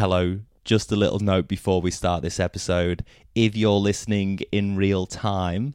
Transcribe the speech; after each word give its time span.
Hello, 0.00 0.40
just 0.64 0.90
a 0.90 0.96
little 0.96 1.18
note 1.18 1.46
before 1.46 1.82
we 1.82 1.90
start 1.90 2.22
this 2.22 2.40
episode. 2.40 3.04
If 3.34 3.54
you're 3.54 3.72
listening 3.72 4.40
in 4.50 4.74
real 4.74 5.04
time, 5.04 5.74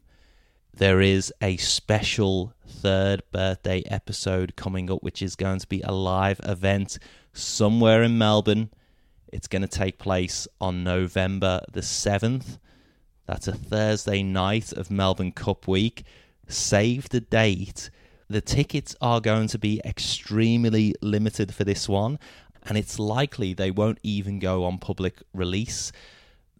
there 0.74 1.00
is 1.00 1.32
a 1.40 1.56
special 1.58 2.52
third 2.66 3.22
birthday 3.30 3.84
episode 3.86 4.56
coming 4.56 4.90
up, 4.90 5.00
which 5.00 5.22
is 5.22 5.36
going 5.36 5.60
to 5.60 5.68
be 5.68 5.80
a 5.82 5.92
live 5.92 6.40
event 6.42 6.98
somewhere 7.34 8.02
in 8.02 8.18
Melbourne. 8.18 8.70
It's 9.32 9.46
going 9.46 9.62
to 9.62 9.68
take 9.68 10.00
place 10.00 10.48
on 10.60 10.82
November 10.82 11.60
the 11.72 11.82
7th. 11.82 12.58
That's 13.26 13.46
a 13.46 13.52
Thursday 13.52 14.24
night 14.24 14.72
of 14.72 14.90
Melbourne 14.90 15.30
Cup 15.30 15.68
week. 15.68 16.02
Save 16.48 17.10
the 17.10 17.20
date. 17.20 17.90
The 18.28 18.40
tickets 18.40 18.96
are 19.00 19.20
going 19.20 19.46
to 19.46 19.58
be 19.58 19.80
extremely 19.84 20.96
limited 21.00 21.54
for 21.54 21.62
this 21.62 21.88
one, 21.88 22.18
and 22.66 22.76
it's 22.76 22.98
likely 22.98 23.54
they 23.54 23.70
won't 23.70 23.98
even 24.02 24.38
go 24.38 24.64
on 24.64 24.78
public 24.78 25.22
release. 25.32 25.92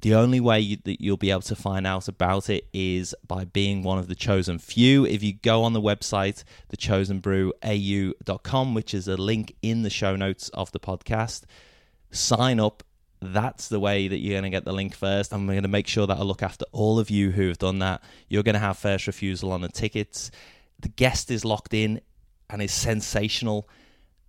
The 0.01 0.15
only 0.15 0.41
way 0.41 0.61
you, 0.61 0.77
that 0.85 1.01
you'll 1.01 1.17
be 1.17 1.30
able 1.30 1.41
to 1.43 1.57
find 1.57 1.87
out 1.87 2.07
about 2.07 2.51
it 2.51 2.69
is 2.73 3.15
by 3.27 3.45
being 3.45 3.83
one 3.83 3.99
of 3.99 4.09
the 4.09 4.15
chosen 4.15 4.59
few. 4.59 5.07
If 5.07 5.23
you 5.23 5.33
go 5.33 5.65
on 5.65 5.73
the 5.73 5.80
website, 5.80 6.45
thechosenbrewau.com, 6.71 8.75
which 8.75 8.95
is 8.95 9.09
a 9.09 9.16
link 9.16 9.57
in 9.63 9.83
the 9.83 9.91
show 9.91 10.15
notes 10.15 10.49
of 10.51 10.71
the 10.73 10.80
podcast, 10.80 11.45
sign 12.11 12.61
up. 12.61 12.83
That's 13.23 13.69
the 13.69 13.80
way 13.80 14.09
that 14.09 14.19
you're 14.19 14.35
going 14.35 14.45
to 14.45 14.51
get 14.51 14.66
the 14.66 14.73
link 14.73 14.95
first. 14.95 15.33
I'm 15.33 15.47
going 15.47 15.63
to 15.63 15.69
make 15.69 15.88
sure 15.88 16.07
that 16.07 16.19
I 16.19 16.23
look 16.23 16.43
after 16.43 16.66
all 16.73 16.99
of 16.99 17.09
you 17.09 17.30
who 17.30 17.49
have 17.49 17.59
done 17.59 17.79
that. 17.79 18.02
You're 18.29 18.43
going 18.43 18.55
to 18.55 18.61
have 18.61 18.77
first 18.77 19.07
refusal 19.07 19.51
on 19.51 19.63
the 19.63 19.69
tickets. 19.69 20.30
The 20.79 20.88
guest 20.88 21.30
is 21.30 21.45
locked 21.45 21.73
in 21.73 22.02
and 22.51 22.61
is 22.61 22.73
sensational. 22.73 23.66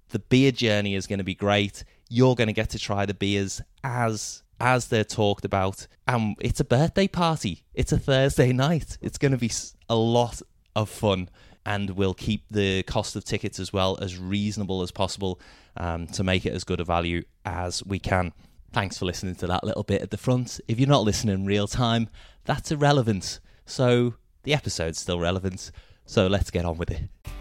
The 0.10 0.20
beer 0.20 0.52
journey 0.52 0.96
is 0.96 1.08
going 1.08 1.20
to 1.20 1.26
be 1.26 1.36
great. 1.36 1.84
You're 2.10 2.36
going 2.36 2.48
to 2.48 2.54
get 2.54 2.70
to 2.72 2.80
try 2.80 3.06
the 3.06 3.14
beers 3.14 3.62
as 3.84 4.44
as 4.60 4.88
they're 4.88 5.04
talked 5.04 5.46
about. 5.46 5.88
And 6.08 6.36
it's 6.40 6.60
a 6.60 6.66
birthday 6.66 7.08
party. 7.08 7.64
It's 7.74 7.92
a 7.92 8.00
Thursday 8.00 8.52
night. 8.54 8.98
It's 9.02 9.18
going 9.18 9.32
to 9.32 9.38
be 9.38 9.52
a 9.90 9.96
lot 9.96 10.42
of 10.76 10.90
fun. 10.90 11.30
And 11.66 11.92
we'll 11.92 12.14
keep 12.14 12.44
the 12.50 12.84
cost 12.84 13.16
of 13.16 13.26
tickets 13.26 13.60
as 13.60 13.74
well 13.74 13.98
as 14.02 14.18
reasonable 14.18 14.82
as 14.82 14.92
possible 14.92 15.40
um, 15.76 16.08
to 16.08 16.24
make 16.24 16.46
it 16.46 16.54
as 16.54 16.64
good 16.64 16.80
a 16.80 16.86
value 16.86 17.24
as 17.46 17.86
we 17.86 18.00
can. 18.00 18.34
Thanks 18.72 18.98
for 18.98 19.06
listening 19.06 19.36
to 19.36 19.48
that 19.48 19.64
little 19.64 19.84
bit 19.84 20.02
at 20.02 20.12
the 20.12 20.18
front. 20.18 20.60
If 20.68 20.80
you're 20.80 20.90
not 20.90 21.04
listening 21.04 21.46
real 21.46 21.68
time, 21.68 22.10
that's 22.46 22.72
irrelevant. 22.72 23.40
So 23.66 24.16
the 24.44 24.54
episode's 24.54 25.00
still 25.00 25.20
relevant. 25.20 25.72
So 26.06 26.28
let's 26.28 26.52
get 26.52 26.64
on 26.66 26.78
with 26.78 26.92
it. 26.92 27.37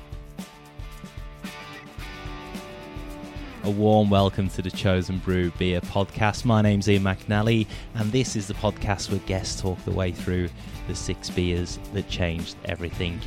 A 3.67 3.70
warm 3.70 4.11
welcome 4.11 4.48
to 4.50 4.62
the 4.62 4.70
Chosen 4.70 5.19
Brew 5.19 5.50
Beer 5.59 5.81
podcast. 5.81 6.45
My 6.45 6.62
name's 6.62 6.89
Ian 6.89 7.03
McNally, 7.03 7.67
and 7.97 8.12
this 8.12 8.36
is 8.36 8.47
the 8.47 8.55
podcast 8.55 9.11
where 9.11 9.19
guests 9.27 9.61
talk 9.61 9.84
the 9.84 9.91
way 9.91 10.12
through 10.12 10.48
the 10.86 10.95
six 10.95 11.31
beers 11.31 11.81
that 11.92 12.09
changed 12.09 12.55
everything. 12.67 13.20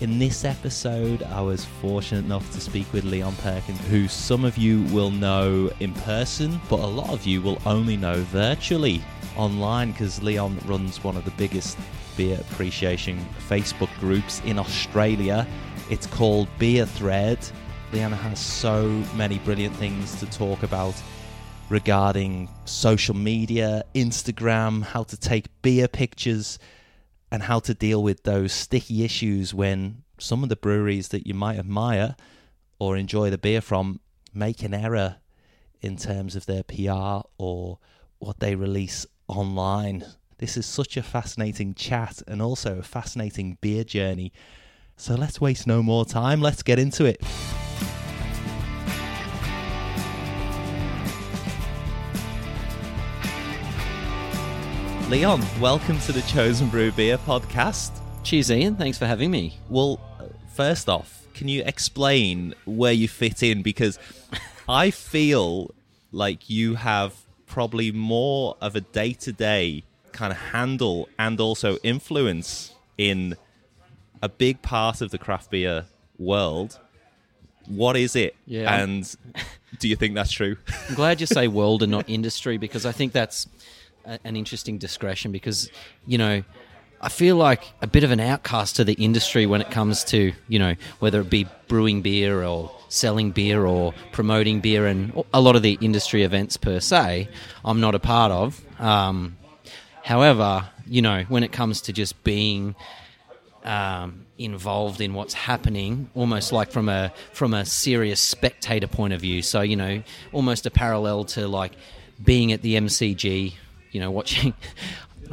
In 0.00 0.18
this 0.18 0.46
episode, 0.46 1.22
I 1.24 1.42
was 1.42 1.66
fortunate 1.82 2.24
enough 2.24 2.50
to 2.52 2.60
speak 2.62 2.90
with 2.94 3.04
Leon 3.04 3.34
Perkins, 3.42 3.78
who 3.88 4.08
some 4.08 4.46
of 4.46 4.56
you 4.56 4.82
will 4.84 5.10
know 5.10 5.70
in 5.80 5.92
person, 5.92 6.58
but 6.70 6.80
a 6.80 6.86
lot 6.86 7.10
of 7.10 7.26
you 7.26 7.42
will 7.42 7.60
only 7.66 7.98
know 7.98 8.22
virtually 8.30 9.02
online 9.36 9.92
because 9.92 10.22
Leon 10.22 10.58
runs 10.64 11.04
one 11.04 11.18
of 11.18 11.26
the 11.26 11.32
biggest 11.32 11.76
beer 12.16 12.38
appreciation 12.40 13.18
Facebook 13.46 13.90
groups 14.00 14.40
in 14.46 14.58
Australia. 14.58 15.46
It's 15.90 16.06
called 16.06 16.48
Beer 16.58 16.86
Thread 16.86 17.46
Leon 17.92 18.12
has 18.12 18.38
so 18.38 18.86
many 19.16 19.38
brilliant 19.40 19.74
things 19.74 20.14
to 20.20 20.26
talk 20.26 20.62
about 20.62 20.94
regarding 21.68 22.48
social 22.64 23.16
media, 23.16 23.82
Instagram, 23.96 24.82
how 24.82 25.02
to 25.02 25.16
take 25.16 25.46
beer 25.62 25.88
pictures, 25.88 26.60
and 27.32 27.42
how 27.42 27.58
to 27.58 27.74
deal 27.74 28.00
with 28.02 28.22
those 28.22 28.52
sticky 28.52 29.02
issues 29.02 29.52
when 29.52 30.02
some 30.18 30.44
of 30.44 30.48
the 30.48 30.56
breweries 30.56 31.08
that 31.08 31.26
you 31.26 31.34
might 31.34 31.58
admire 31.58 32.14
or 32.78 32.96
enjoy 32.96 33.28
the 33.28 33.38
beer 33.38 33.60
from 33.60 33.98
make 34.32 34.62
an 34.62 34.72
error 34.72 35.16
in 35.80 35.96
terms 35.96 36.36
of 36.36 36.46
their 36.46 36.62
PR 36.62 37.26
or 37.38 37.78
what 38.18 38.38
they 38.38 38.54
release 38.54 39.04
online. 39.26 40.04
This 40.38 40.56
is 40.56 40.64
such 40.64 40.96
a 40.96 41.02
fascinating 41.02 41.74
chat 41.74 42.22
and 42.28 42.40
also 42.40 42.78
a 42.78 42.82
fascinating 42.82 43.58
beer 43.60 43.82
journey. 43.82 44.32
So 44.96 45.14
let's 45.14 45.40
waste 45.40 45.66
no 45.66 45.82
more 45.82 46.04
time. 46.04 46.40
Let's 46.40 46.62
get 46.62 46.78
into 46.78 47.04
it. 47.04 47.20
Leon, 55.10 55.42
welcome 55.60 55.98
to 56.02 56.12
the 56.12 56.22
Chosen 56.22 56.68
Brew 56.68 56.92
Beer 56.92 57.18
podcast. 57.18 57.90
Cheers, 58.22 58.48
Ian. 58.52 58.76
Thanks 58.76 58.96
for 58.96 59.06
having 59.06 59.32
me. 59.32 59.58
Well, 59.68 59.98
first 60.54 60.88
off, 60.88 61.26
can 61.34 61.48
you 61.48 61.64
explain 61.66 62.54
where 62.64 62.92
you 62.92 63.08
fit 63.08 63.42
in? 63.42 63.62
Because 63.62 63.98
I 64.68 64.92
feel 64.92 65.74
like 66.12 66.48
you 66.48 66.76
have 66.76 67.12
probably 67.46 67.90
more 67.90 68.56
of 68.60 68.76
a 68.76 68.82
day 68.82 69.12
to 69.14 69.32
day 69.32 69.82
kind 70.12 70.30
of 70.30 70.38
handle 70.38 71.08
and 71.18 71.40
also 71.40 71.76
influence 71.82 72.72
in 72.96 73.36
a 74.22 74.28
big 74.28 74.62
part 74.62 75.00
of 75.00 75.10
the 75.10 75.18
craft 75.18 75.50
beer 75.50 75.86
world. 76.20 76.78
What 77.66 77.96
is 77.96 78.14
it? 78.14 78.36
Yeah. 78.46 78.80
And 78.80 79.12
do 79.80 79.88
you 79.88 79.96
think 79.96 80.14
that's 80.14 80.30
true? 80.30 80.56
I'm 80.88 80.94
glad 80.94 81.20
you 81.20 81.26
say 81.26 81.48
world 81.48 81.82
and 81.82 81.90
not 81.90 82.04
industry 82.08 82.58
because 82.58 82.86
I 82.86 82.92
think 82.92 83.10
that's 83.12 83.48
a, 84.04 84.18
an 84.24 84.36
interesting 84.36 84.78
discretion 84.78 85.32
because, 85.32 85.70
you 86.06 86.18
know, 86.18 86.42
I 87.02 87.08
feel 87.08 87.36
like 87.36 87.64
a 87.80 87.86
bit 87.86 88.04
of 88.04 88.10
an 88.10 88.20
outcast 88.20 88.76
to 88.76 88.84
the 88.84 88.92
industry 88.94 89.46
when 89.46 89.62
it 89.62 89.70
comes 89.70 90.04
to, 90.04 90.32
you 90.48 90.58
know, 90.58 90.74
whether 90.98 91.22
it 91.22 91.30
be 91.30 91.46
brewing 91.66 92.02
beer 92.02 92.42
or 92.44 92.70
selling 92.88 93.30
beer 93.30 93.64
or 93.64 93.94
promoting 94.12 94.60
beer 94.60 94.86
and 94.86 95.24
a 95.32 95.40
lot 95.40 95.56
of 95.56 95.62
the 95.62 95.78
industry 95.80 96.24
events 96.24 96.58
per 96.58 96.78
se, 96.78 97.28
I'm 97.64 97.80
not 97.80 97.94
a 97.94 97.98
part 97.98 98.32
of. 98.32 98.60
Um, 98.78 99.38
however, 100.02 100.68
you 100.86 101.00
know, 101.00 101.24
when 101.28 101.42
it 101.42 101.52
comes 101.52 101.80
to 101.82 101.92
just 101.92 102.22
being 102.22 102.74
um, 103.64 104.26
involved 104.38 105.00
in 105.00 105.14
what's 105.14 105.34
happening, 105.34 106.10
almost 106.14 106.52
like 106.52 106.70
from 106.70 106.88
a 106.88 107.12
from 107.32 107.54
a 107.54 107.64
serious 107.64 108.20
spectator 108.20 108.86
point 108.86 109.12
of 109.12 109.20
view. 109.20 109.42
So 109.42 109.60
you 109.60 109.76
know, 109.76 110.02
almost 110.32 110.66
a 110.66 110.70
parallel 110.70 111.24
to 111.26 111.46
like 111.46 111.72
being 112.22 112.52
at 112.52 112.62
the 112.62 112.76
MCG, 112.76 113.54
you 113.92 114.00
know, 114.00 114.10
watching. 114.10 114.54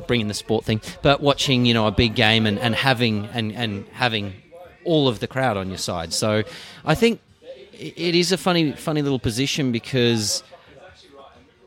bringing 0.06 0.28
the 0.28 0.34
sport 0.34 0.64
thing, 0.64 0.80
but 1.02 1.22
watching 1.22 1.66
you 1.66 1.74
know 1.74 1.88
a 1.88 1.92
big 1.92 2.14
game 2.14 2.46
and, 2.46 2.60
and 2.60 2.76
having 2.76 3.26
and, 3.34 3.52
and 3.54 3.84
having 3.94 4.32
all 4.86 5.08
of 5.08 5.20
the 5.20 5.28
crowd 5.28 5.58
on 5.58 5.70
your 5.70 5.80
side. 5.80 6.14
So 6.14 6.44
I 6.86 6.94
think 6.94 7.20
it 7.74 8.16
is 8.16 8.32
a 8.32 8.38
funny 8.38 8.74
funny 8.74 9.02
little 9.02 9.20
position 9.20 9.72
because 9.72 10.44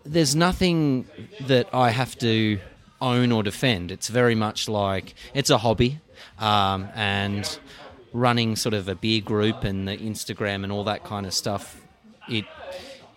there's 0.05 0.35
nothing 0.35 1.07
that 1.47 1.69
I 1.73 1.91
have 1.91 2.17
to 2.19 2.61
own 3.01 3.33
or 3.33 3.43
defend. 3.43 3.91
It's 3.91 4.09
very 4.09 4.35
much 4.35 4.69
like 4.69 5.15
it's 5.35 5.51
a 5.51 5.59
hobby, 5.59 6.01
um, 6.39 6.89
and 6.95 7.59
running 8.13 8.57
sort 8.57 8.75
of 8.75 8.89
a 8.89 8.95
beer 8.95 9.21
group 9.21 9.65
and 9.65 9.87
the 9.87 9.97
Instagram 9.97 10.65
and 10.65 10.73
all 10.73 10.85
that 10.85 11.05
kind 11.05 11.27
of 11.27 11.35
stuff. 11.35 11.81
It 12.29 12.45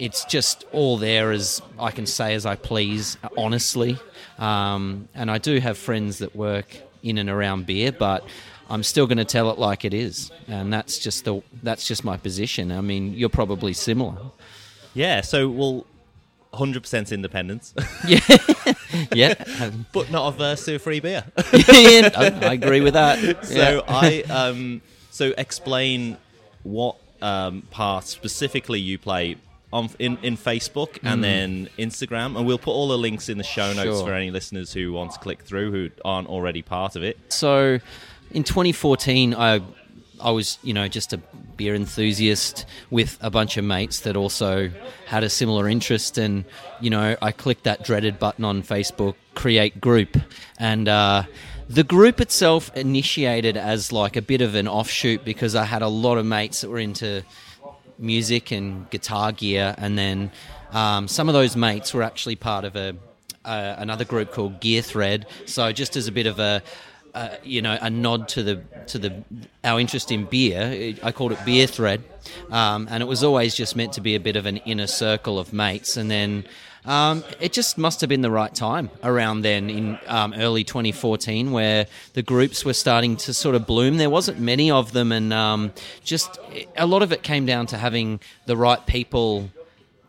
it's 0.03 0.25
just 0.25 0.65
all 0.73 0.97
there 0.97 1.31
as 1.31 1.61
I 1.79 1.91
can 1.91 2.05
say 2.05 2.33
as 2.33 2.45
I 2.45 2.57
please, 2.57 3.17
honestly. 3.37 3.97
Um, 4.37 5.07
and 5.15 5.31
I 5.31 5.37
do 5.37 5.59
have 5.59 5.77
friends 5.77 6.17
that 6.17 6.35
work 6.35 6.75
in 7.03 7.17
and 7.17 7.29
around 7.29 7.65
beer, 7.65 7.93
but 7.93 8.25
I'm 8.69 8.83
still 8.83 9.07
going 9.07 9.19
to 9.19 9.25
tell 9.25 9.49
it 9.49 9.57
like 9.57 9.85
it 9.85 9.93
is, 9.93 10.29
and 10.49 10.73
that's 10.73 10.99
just 10.99 11.23
the 11.23 11.41
that's 11.61 11.87
just 11.87 12.03
my 12.03 12.17
position. 12.17 12.69
I 12.69 12.81
mean, 12.81 13.13
you're 13.13 13.29
probably 13.29 13.71
similar. 13.71 14.17
Yeah. 14.93 15.21
So, 15.21 15.47
well, 15.47 15.85
hundred 16.53 16.83
percent 16.83 17.13
independence. 17.13 17.73
yeah, 18.07 18.19
yeah, 19.13 19.71
but 19.93 20.11
not 20.11 20.33
averse 20.33 20.65
to 20.65 20.75
a 20.75 20.79
free 20.79 20.99
beer. 20.99 21.23
yeah, 21.53 22.09
I, 22.15 22.39
I, 22.41 22.53
agree 22.53 22.81
with 22.81 22.95
that. 22.95 23.45
So 23.45 23.55
yeah. 23.55 23.81
I 23.87 24.21
um 24.23 24.81
so 25.11 25.33
explain 25.37 26.17
what 26.63 26.97
um 27.21 27.61
part 27.71 28.03
specifically 28.03 28.81
you 28.81 28.97
play 28.97 29.37
on 29.73 29.89
in, 29.99 30.17
in 30.21 30.37
Facebook 30.37 30.97
and 31.03 31.19
Mm. 31.19 31.21
then 31.21 31.69
Instagram, 31.77 32.37
and 32.37 32.45
we'll 32.45 32.57
put 32.57 32.71
all 32.71 32.87
the 32.87 32.97
links 32.97 33.27
in 33.27 33.37
the 33.37 33.43
show 33.43 33.73
notes 33.73 33.97
Sure. 33.97 34.05
for 34.07 34.13
any 34.13 34.31
listeners 34.31 34.71
who 34.71 34.93
want 34.93 35.11
to 35.13 35.19
click 35.19 35.41
through 35.43 35.71
who 35.71 35.89
aren't 36.05 36.29
already 36.29 36.61
part 36.61 36.95
of 36.95 37.03
it. 37.03 37.17
So, 37.29 37.79
in 38.31 38.43
2014, 38.43 39.33
I 39.35 39.61
I 40.21 40.31
was 40.31 40.57
you 40.63 40.73
know 40.73 40.87
just 40.87 41.11
a 41.11 41.19
beer 41.57 41.75
enthusiast 41.75 42.65
with 42.89 43.17
a 43.21 43.29
bunch 43.29 43.57
of 43.57 43.65
mates 43.65 43.99
that 44.01 44.15
also 44.15 44.69
had 45.07 45.23
a 45.23 45.29
similar 45.29 45.67
interest, 45.67 46.17
and 46.17 46.45
you 46.79 46.89
know 46.89 47.17
I 47.21 47.31
clicked 47.31 47.63
that 47.65 47.83
dreaded 47.83 48.19
button 48.19 48.45
on 48.45 48.63
Facebook, 48.63 49.15
create 49.35 49.81
group, 49.81 50.17
and. 50.59 50.87
Uh, 50.87 51.23
the 51.69 51.83
group 51.83 52.19
itself 52.19 52.69
initiated 52.75 53.55
as 53.55 53.91
like 53.91 54.17
a 54.17 54.21
bit 54.21 54.41
of 54.41 54.53
an 54.53 54.67
offshoot 54.67 55.23
because 55.23 55.55
I 55.55 55.63
had 55.63 55.81
a 55.81 55.87
lot 55.87 56.17
of 56.17 56.25
mates 56.25 56.59
that 56.61 56.69
were 56.69 56.77
into 56.77 57.23
music 57.97 58.51
and 58.51 58.89
guitar 58.89 59.31
gear, 59.31 59.75
and 59.77 59.97
then 59.97 60.31
um, 60.71 61.07
some 61.07 61.29
of 61.29 61.33
those 61.33 61.55
mates 61.55 61.93
were 61.93 62.03
actually 62.03 62.35
part 62.35 62.65
of 62.65 62.75
a 62.75 62.95
uh, 63.45 63.75
another 63.77 64.05
group 64.05 64.31
called 64.31 64.59
Gear 64.59 64.81
Thread. 64.81 65.25
So 65.45 65.71
just 65.71 65.95
as 65.95 66.07
a 66.07 66.11
bit 66.11 66.27
of 66.27 66.39
a 66.39 66.63
uh, 67.13 67.29
you 67.43 67.61
know, 67.61 67.77
a 67.79 67.89
nod 67.89 68.27
to 68.27 68.41
the 68.41 68.63
to 68.87 68.97
the 68.97 69.23
our 69.63 69.79
interest 69.79 70.11
in 70.11 70.25
beer. 70.25 70.95
I 71.03 71.11
called 71.11 71.31
it 71.31 71.45
Beer 71.45 71.67
Thread, 71.67 72.03
um, 72.49 72.87
and 72.89 73.03
it 73.03 73.05
was 73.05 73.23
always 73.23 73.53
just 73.53 73.75
meant 73.75 73.93
to 73.93 74.01
be 74.01 74.15
a 74.15 74.19
bit 74.19 74.35
of 74.35 74.47
an 74.47 74.57
inner 74.57 74.87
circle 74.87 75.37
of 75.37 75.53
mates. 75.53 75.95
And 75.95 76.09
then 76.09 76.45
um, 76.85 77.23
it 77.39 77.53
just 77.53 77.77
must 77.77 78.01
have 78.01 78.09
been 78.09 78.21
the 78.21 78.31
right 78.31 78.53
time 78.53 78.89
around 79.03 79.41
then 79.41 79.69
in 79.69 79.99
um, 80.07 80.33
early 80.33 80.63
2014 80.63 81.51
where 81.51 81.87
the 82.13 82.21
groups 82.21 82.65
were 82.65 82.73
starting 82.73 83.15
to 83.17 83.33
sort 83.33 83.55
of 83.55 83.65
bloom. 83.65 83.97
There 83.97 84.09
wasn't 84.09 84.39
many 84.39 84.69
of 84.69 84.91
them, 84.91 85.11
and 85.11 85.31
um, 85.31 85.71
just 86.03 86.39
a 86.77 86.85
lot 86.85 87.01
of 87.01 87.11
it 87.11 87.23
came 87.23 87.45
down 87.45 87.67
to 87.67 87.77
having 87.77 88.19
the 88.45 88.57
right 88.57 88.85
people 88.85 89.49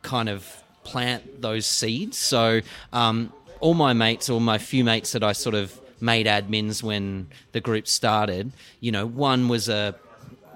kind 0.03 0.29
of 0.29 0.63
plant 0.83 1.41
those 1.41 1.67
seeds. 1.67 2.19
So 2.19 2.61
um, 2.93 3.33
all 3.61 3.75
my 3.75 3.93
mates, 3.93 4.29
all 4.29 4.41
my 4.41 4.59
few 4.59 4.85
mates 4.85 5.13
that 5.13 5.23
I 5.23 5.33
sort 5.33 5.55
of 5.55 5.81
made 6.01 6.27
admins 6.27 6.83
when 6.83 7.29
the 7.53 7.61
group 7.61 7.89
started. 7.89 8.53
You 8.81 8.93
know, 8.93 9.07
one 9.07 9.49
was 9.49 9.69
a, 9.69 9.95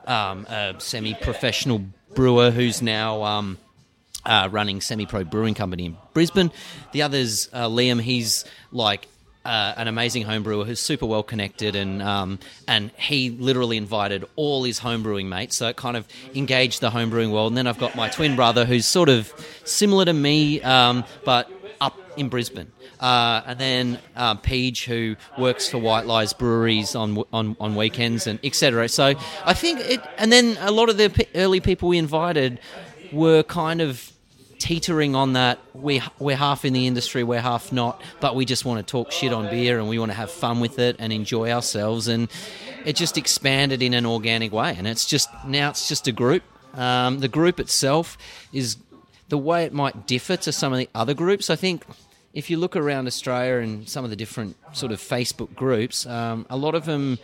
um, 0.07 0.47
a 0.47 0.75
semi-professional 0.79 1.85
brewer 2.15 2.51
who's 2.51 2.83
now 2.83 3.23
um, 3.23 3.59
uh, 4.29 4.49
running 4.53 4.81
semi-pro 4.81 5.25
brewing 5.25 5.55
company 5.55 5.87
in 5.87 5.97
Brisbane. 6.13 6.53
The 6.93 7.03
other's 7.03 7.49
uh, 7.53 7.69
Liam. 7.69 8.01
He's 8.01 8.45
like 8.71 9.09
uh, 9.45 9.73
an 9.77 9.89
amazing 9.89 10.25
home 10.25 10.43
brewer 10.43 10.65
who's 10.65 10.79
super 10.79 11.07
well 11.07 11.23
connected, 11.23 11.75
and 11.75 12.03
um, 12.03 12.39
and 12.69 12.91
he 12.99 13.31
literally 13.31 13.79
invited 13.79 14.25
all 14.37 14.63
his 14.63 14.79
home 14.79 15.03
brewing 15.03 15.29
mates. 15.29 15.57
So 15.57 15.69
it 15.69 15.77
kind 15.77 15.97
of 15.97 16.07
engaged 16.35 16.81
the 16.81 16.91
home 16.91 17.11
brewing 17.11 17.33
world. 17.33 17.53
And 17.53 17.57
then 17.57 17.67
I've 17.67 17.79
got 17.79 17.97
my 17.97 18.09
twin 18.11 18.37
brother 18.37 18.67
who's 18.67 18.87
sort 18.87 19.09
of 19.09 19.33
similar 19.65 20.05
to 20.05 20.13
me, 20.13 20.61
um, 20.63 21.05
but 21.25 21.51
up 21.81 21.99
in 22.17 22.29
Brisbane. 22.29 22.71
Uh, 23.01 23.43
and 23.47 23.59
then 23.61 23.99
uh, 24.17 24.35
who 24.35 25.17
works 25.39 25.71
for 25.71 25.79
White 25.79 26.05
Lies 26.05 26.33
Breweries 26.35 26.95
on 26.95 27.23
on, 27.33 27.57
on 27.59 27.75
weekends 27.75 28.27
and 28.27 28.39
etc. 28.45 28.89
So 28.89 29.15
I 29.45 29.55
think 29.55 29.81
it, 29.81 30.01
and 30.19 30.31
then 30.31 30.59
a 30.61 30.73
lot 30.73 30.91
of 30.91 30.99
the 30.99 31.27
early 31.35 31.61
people 31.61 31.89
we 31.89 31.97
invited 31.97 32.59
were 33.13 33.43
kind 33.45 33.81
of 33.81 34.13
teetering 34.59 35.15
on 35.15 35.35
that. 35.35 35.59
We 35.75 36.03
we're 36.19 36.37
half 36.37 36.65
in 36.65 36.73
the 36.73 36.87
industry, 36.87 37.23
we're 37.23 37.41
half 37.41 37.73
not, 37.73 38.03
but 38.21 38.35
we 38.35 38.45
just 38.45 38.65
want 38.65 38.85
to 38.85 38.91
talk 38.91 39.13
shit 39.13 39.33
on 39.33 39.49
beer 39.51 39.79
and 39.79 39.89
we 39.89 39.99
want 39.99 40.11
to 40.11 40.17
have 40.17 40.31
fun 40.31 40.61
with 40.61 40.79
it 40.79 40.97
and 40.99 41.13
enjoy 41.13 41.51
ourselves. 41.51 42.09
And 42.09 42.29
it 42.85 42.97
just 42.97 43.17
expanded 43.17 43.83
in 43.83 43.95
an 43.95 44.07
organic 44.07 44.53
way. 44.53 44.75
And 44.77 44.87
it's 44.87 45.07
just 45.07 45.29
now 45.47 45.71
it's 45.71 45.89
just 45.89 46.07
a 46.07 46.13
group. 46.13 46.43
Um, 46.75 47.21
the 47.21 47.29
group 47.29 47.59
itself 47.59 48.19
is 48.53 48.77
the 49.29 49.39
way 49.39 49.65
it 49.65 49.73
might 49.73 50.07
differ 50.07 50.37
to 50.37 50.53
some 50.53 50.73
of 50.73 50.79
the 50.79 50.89
other 50.95 51.15
groups. 51.15 51.51
I 51.51 51.57
think 51.57 51.85
if 52.33 52.51
you 52.51 52.57
look 52.57 52.77
around 52.77 53.07
Australia 53.07 53.57
and 53.57 53.89
some 53.89 54.05
of 54.05 54.11
the 54.11 54.17
different 54.17 54.57
sort 54.73 54.93
of 54.93 55.01
Facebook 55.01 55.55
groups, 55.55 56.07
um, 56.07 56.47
a 56.51 56.57
lot 56.57 56.75
of 56.75 56.85
them 56.85 57.19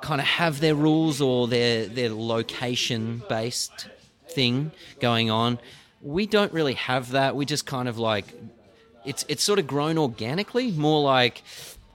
kind 0.00 0.20
of 0.20 0.26
have 0.26 0.60
their 0.60 0.74
rules 0.74 1.20
or 1.20 1.46
their 1.46 1.86
their 1.86 2.10
location 2.10 3.22
based 3.28 3.88
thing 4.28 4.72
going 5.00 5.30
on. 5.30 5.58
We 6.02 6.26
don't 6.26 6.52
really 6.52 6.74
have 6.74 7.12
that. 7.12 7.36
We 7.36 7.46
just 7.46 7.66
kind 7.66 7.88
of 7.88 7.98
like 7.98 8.26
it's 9.04 9.24
it's 9.28 9.42
sort 9.42 9.58
of 9.58 9.66
grown 9.66 9.98
organically, 9.98 10.70
more 10.72 11.02
like 11.02 11.42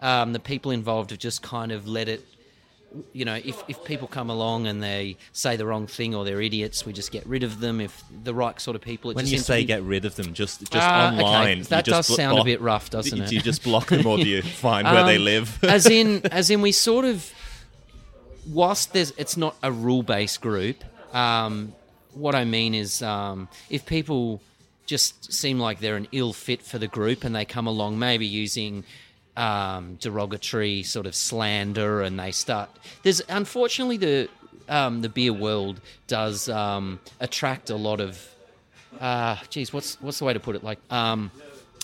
um, 0.02 0.34
the 0.34 0.40
people 0.40 0.72
involved 0.72 1.10
have 1.12 1.20
just 1.20 1.42
kind 1.42 1.72
of 1.72 1.88
let 1.88 2.08
it 2.08 2.24
you 3.14 3.26
know, 3.26 3.36
if, 3.36 3.64
if 3.68 3.84
people 3.84 4.08
come 4.08 4.30
along 4.30 4.68
and 4.68 4.82
they 4.82 5.18
say 5.32 5.56
the 5.56 5.66
wrong 5.66 5.88
thing 5.88 6.16
or 6.16 6.26
they're 6.26 6.42
idiots, 6.42 6.86
we 6.86 6.94
just 6.94 7.12
get 7.12 7.26
rid 7.28 7.44
of 7.44 7.60
them. 7.60 7.82
If 7.82 8.04
the 8.24 8.34
right 8.34 8.60
sort 8.60 8.76
of 8.76 8.82
people, 8.82 9.14
when 9.14 9.28
you 9.28 9.38
say 9.38 9.62
be... 9.62 9.66
get 9.66 9.84
rid 9.84 10.06
of 10.06 10.16
them, 10.16 10.34
just 10.34 10.60
just 10.72 10.88
uh, 10.88 11.12
online, 11.14 11.60
okay. 11.60 11.62
that 11.64 11.86
does 11.86 12.08
sound 12.08 12.36
block, 12.36 12.46
a 12.46 12.46
bit 12.46 12.62
rough, 12.62 12.90
doesn't 12.90 13.22
it? 13.22 13.30
Do 13.30 13.36
you 13.36 13.42
just 13.42 13.64
block 13.64 13.88
them 13.88 14.06
or 14.06 14.18
do 14.18 14.28
you 14.28 14.42
find 14.62 14.88
um, 14.88 14.96
where 14.96 15.04
they 15.04 15.18
um, 15.18 15.26
live? 15.26 15.64
as 15.64 15.88
in, 15.88 16.26
as 16.32 16.50
in, 16.50 16.62
we 16.62 16.72
sort 16.72 17.06
of, 17.06 17.32
whilst 18.48 18.94
there's, 18.94 19.12
it's 19.12 19.38
not 19.38 19.56
a 19.62 19.72
rule 19.72 20.04
based 20.04 20.42
group. 20.42 20.84
Um, 21.14 21.74
what 22.18 22.36
I 22.36 22.46
mean 22.46 22.74
is, 22.74 23.02
um, 23.02 23.48
if 23.70 23.86
people 23.86 24.42
just 24.86 25.32
seem 25.32 25.60
like 25.60 25.80
they're 25.80 25.98
an 25.98 26.08
ill 26.12 26.34
fit 26.34 26.62
for 26.62 26.80
the 26.80 26.88
group 26.88 27.24
and 27.24 27.36
they 27.36 27.46
come 27.46 27.68
along, 27.68 28.00
maybe 28.00 28.26
using 28.26 28.84
um, 29.36 29.96
derogatory 30.02 30.84
sort 30.84 31.06
of 31.06 31.14
slander, 31.14 32.02
and 32.02 32.20
they 32.20 32.32
start. 32.32 32.70
There's 33.04 33.22
unfortunately 33.30 33.98
the 33.98 34.30
um, 34.68 35.02
the 35.02 35.10
beer 35.10 35.34
world 35.34 35.80
does 36.08 36.50
um, 36.50 37.00
attract 37.20 37.70
a 37.70 37.76
lot 37.76 38.02
of. 38.02 38.28
Uh, 39.00 39.38
geez, 39.50 39.72
what's 39.72 40.02
what's 40.02 40.20
the 40.20 40.26
way 40.26 40.34
to 40.34 40.40
put 40.40 40.56
it? 40.56 40.64
Like 40.64 40.80
um, 40.90 41.30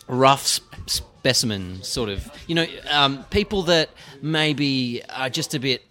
rough 0.07 0.47
sp- 0.49 0.65
specimen, 0.87 1.83
sort 1.83 2.09
of. 2.09 2.29
You 2.47 2.55
know, 2.55 2.65
um, 2.89 3.23
people 3.25 3.63
that 3.63 3.89
maybe 4.21 5.03
are 5.09 5.29
just 5.29 5.53
a 5.53 5.59
bit, 5.59 5.83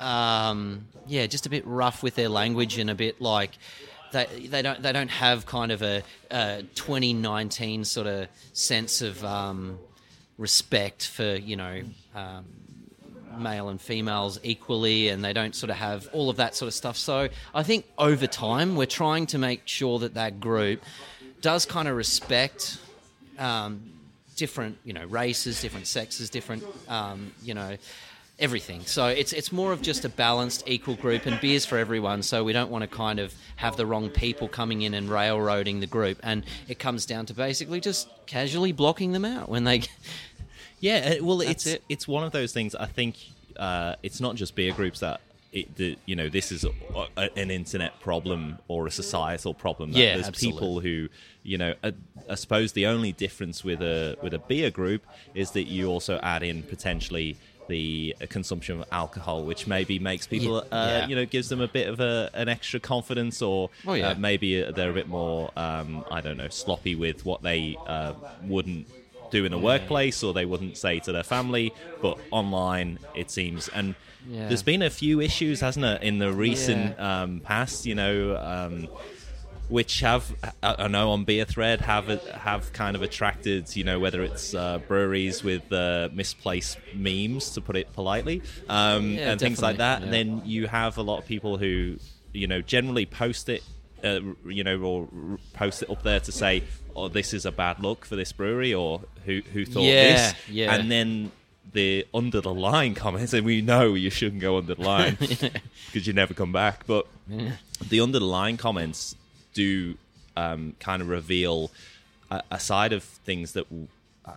um, 0.00 0.86
yeah, 1.06 1.26
just 1.26 1.46
a 1.46 1.50
bit 1.50 1.66
rough 1.66 2.02
with 2.02 2.14
their 2.14 2.28
language 2.28 2.78
and 2.78 2.90
a 2.90 2.94
bit 2.94 3.20
like 3.20 3.52
they, 4.12 4.46
they 4.48 4.62
don't 4.62 4.82
they 4.82 4.92
don't 4.92 5.10
have 5.10 5.46
kind 5.46 5.72
of 5.72 5.82
a, 5.82 6.02
a 6.30 6.62
2019 6.74 7.84
sort 7.84 8.06
of 8.06 8.28
sense 8.52 9.02
of 9.02 9.24
um, 9.24 9.78
respect 10.38 11.06
for 11.06 11.34
you 11.36 11.56
know 11.56 11.82
um, 12.14 12.44
male 13.36 13.68
and 13.68 13.80
females 13.80 14.38
equally, 14.42 15.08
and 15.08 15.24
they 15.24 15.32
don't 15.32 15.54
sort 15.54 15.70
of 15.70 15.76
have 15.76 16.08
all 16.12 16.30
of 16.30 16.36
that 16.36 16.54
sort 16.54 16.68
of 16.68 16.74
stuff. 16.74 16.96
So 16.96 17.28
I 17.54 17.62
think 17.62 17.86
over 17.98 18.26
time 18.26 18.76
we're 18.76 18.86
trying 18.86 19.26
to 19.28 19.38
make 19.38 19.62
sure 19.66 19.98
that 20.00 20.14
that 20.14 20.40
group 20.40 20.82
does 21.40 21.66
kind 21.66 21.88
of 21.88 21.96
respect. 21.96 22.78
Um, 23.38 23.92
different, 24.36 24.78
you 24.84 24.92
know, 24.92 25.04
races, 25.06 25.60
different 25.60 25.86
sexes, 25.86 26.30
different, 26.30 26.64
um, 26.88 27.32
you 27.42 27.54
know, 27.54 27.76
everything. 28.42 28.82
So 28.84 29.06
it's 29.06 29.32
it's 29.32 29.52
more 29.52 29.72
of 29.72 29.80
just 29.80 30.04
a 30.04 30.08
balanced, 30.08 30.64
equal 30.66 30.96
group, 30.96 31.24
and 31.26 31.40
beers 31.40 31.64
for 31.64 31.78
everyone. 31.78 32.22
So 32.22 32.44
we 32.44 32.52
don't 32.52 32.70
want 32.70 32.82
to 32.82 32.88
kind 32.88 33.18
of 33.18 33.32
have 33.56 33.76
the 33.76 33.86
wrong 33.86 34.10
people 34.10 34.48
coming 34.48 34.82
in 34.82 34.92
and 34.92 35.08
railroading 35.08 35.80
the 35.80 35.86
group. 35.86 36.18
And 36.22 36.44
it 36.68 36.78
comes 36.78 37.06
down 37.06 37.26
to 37.26 37.34
basically 37.34 37.80
just 37.80 38.08
casually 38.26 38.72
blocking 38.72 39.12
them 39.12 39.24
out 39.24 39.48
when 39.48 39.64
they. 39.64 39.82
yeah, 40.80 41.20
well, 41.20 41.40
it's 41.40 41.66
it. 41.66 41.82
it's 41.88 42.06
one 42.06 42.24
of 42.24 42.32
those 42.32 42.52
things. 42.52 42.74
I 42.74 42.86
think 42.86 43.16
uh, 43.56 43.94
it's 44.02 44.20
not 44.20 44.34
just 44.34 44.54
beer 44.54 44.74
groups 44.74 45.00
that 45.00 45.20
it, 45.52 45.76
the, 45.76 45.98
you 46.06 46.16
know, 46.16 46.28
this 46.28 46.50
is 46.50 46.64
a, 46.64 46.70
a, 47.16 47.30
an 47.38 47.50
internet 47.50 48.00
problem 48.00 48.58
or 48.68 48.86
a 48.86 48.90
societal 48.90 49.52
problem. 49.52 49.90
yeah, 49.92 50.14
there's 50.14 50.28
absolutely. 50.28 50.58
people 50.58 50.80
who, 50.80 51.08
you 51.42 51.58
know, 51.58 51.74
I, 51.84 51.92
I 52.28 52.34
suppose 52.36 52.72
the 52.72 52.86
only 52.86 53.12
difference 53.12 53.62
with 53.62 53.82
a 53.82 54.16
with 54.22 54.32
a 54.32 54.38
beer 54.38 54.70
group 54.70 55.04
is 55.34 55.50
that 55.50 55.64
you 55.64 55.88
also 55.88 56.18
add 56.22 56.42
in 56.42 56.62
potentially 56.62 57.36
the 57.68 58.14
consumption 58.28 58.80
of 58.80 58.86
alcohol, 58.92 59.44
which 59.44 59.66
maybe 59.66 59.98
makes 59.98 60.26
people, 60.26 60.64
yeah, 60.70 60.78
uh, 60.78 60.86
yeah. 60.86 61.06
you 61.06 61.14
know, 61.14 61.24
gives 61.24 61.48
them 61.48 61.60
a 61.60 61.68
bit 61.68 61.88
of 61.88 62.00
a, 62.00 62.30
an 62.34 62.48
extra 62.48 62.80
confidence, 62.80 63.40
or 63.42 63.70
oh, 63.86 63.94
yeah. 63.94 64.10
uh, 64.10 64.14
maybe 64.14 64.62
they're 64.62 64.90
a 64.90 64.94
bit 64.94 65.08
more, 65.08 65.50
um, 65.56 66.04
I 66.10 66.20
don't 66.20 66.36
know, 66.36 66.48
sloppy 66.48 66.94
with 66.94 67.24
what 67.24 67.42
they 67.42 67.76
uh, 67.86 68.14
wouldn't 68.44 68.88
do 69.30 69.44
in 69.44 69.50
the 69.50 69.58
workplace 69.58 70.22
or 70.22 70.34
they 70.34 70.44
wouldn't 70.44 70.76
say 70.76 71.00
to 71.00 71.10
their 71.10 71.22
family, 71.22 71.72
but 72.00 72.18
online 72.30 72.98
it 73.14 73.30
seems. 73.30 73.68
And 73.68 73.94
there's 74.28 74.62
been 74.62 74.82
a 74.82 74.90
few 74.90 75.20
issues, 75.20 75.60
hasn't 75.60 75.84
it, 75.84 76.02
in 76.02 76.18
the 76.18 76.32
recent 76.32 76.98
um, 77.00 77.40
past? 77.40 77.86
You 77.86 77.94
know. 77.96 78.36
Um, 78.36 78.88
which 79.72 80.00
have 80.00 80.34
I 80.62 80.86
know 80.88 81.12
on 81.12 81.24
Beer 81.24 81.46
Thread 81.46 81.80
have 81.80 82.06
have 82.32 82.72
kind 82.74 82.94
of 82.94 83.00
attracted 83.00 83.74
you 83.74 83.84
know 83.84 83.98
whether 83.98 84.22
it's 84.22 84.54
uh, 84.54 84.78
breweries 84.86 85.42
with 85.42 85.72
uh, 85.72 86.10
misplaced 86.12 86.76
memes 86.94 87.52
to 87.52 87.62
put 87.62 87.76
it 87.76 87.90
politely 87.94 88.42
um, 88.68 89.12
yeah, 89.12 89.30
and 89.30 89.40
things 89.40 89.62
like 89.62 89.78
that, 89.78 90.00
yeah. 90.00 90.04
and 90.04 90.12
then 90.12 90.42
you 90.44 90.66
have 90.66 90.98
a 90.98 91.02
lot 91.02 91.18
of 91.20 91.26
people 91.26 91.56
who 91.56 91.96
you 92.34 92.46
know 92.46 92.60
generally 92.60 93.06
post 93.06 93.48
it. 93.48 93.62
Uh, 94.04 94.18
you 94.44 94.64
know, 94.64 94.80
or 94.80 95.08
post 95.52 95.84
it 95.84 95.88
up 95.88 96.02
there 96.02 96.18
to 96.18 96.32
say, 96.32 96.64
"Oh, 96.96 97.06
this 97.06 97.32
is 97.32 97.46
a 97.46 97.52
bad 97.52 97.78
look 97.78 98.04
for 98.04 98.16
this 98.16 98.32
brewery," 98.32 98.74
or 98.74 99.02
"Who 99.26 99.42
who 99.52 99.64
thought 99.64 99.84
yeah, 99.84 100.32
this?" 100.32 100.34
Yeah. 100.50 100.74
And 100.74 100.90
then 100.90 101.30
the 101.72 102.04
under 102.12 102.40
the 102.40 102.52
line 102.52 102.94
comments, 103.04 103.32
and 103.32 103.46
we 103.46 103.60
know 103.60 103.94
you 103.94 104.10
shouldn't 104.10 104.40
go 104.40 104.58
under 104.58 104.74
the 104.74 104.82
line 104.82 105.16
because 105.20 106.04
you 106.04 106.12
never 106.12 106.34
come 106.34 106.50
back. 106.50 106.84
But 106.84 107.06
yeah. 107.28 107.52
the 107.88 108.00
under 108.00 108.18
the 108.18 108.24
line 108.24 108.56
comments 108.56 109.14
do 109.52 109.96
um, 110.36 110.74
kind 110.80 111.02
of 111.02 111.08
reveal 111.08 111.70
a, 112.30 112.42
a, 112.50 112.60
side 112.60 112.92
of 112.92 113.02
things 113.02 113.52
that 113.52 113.66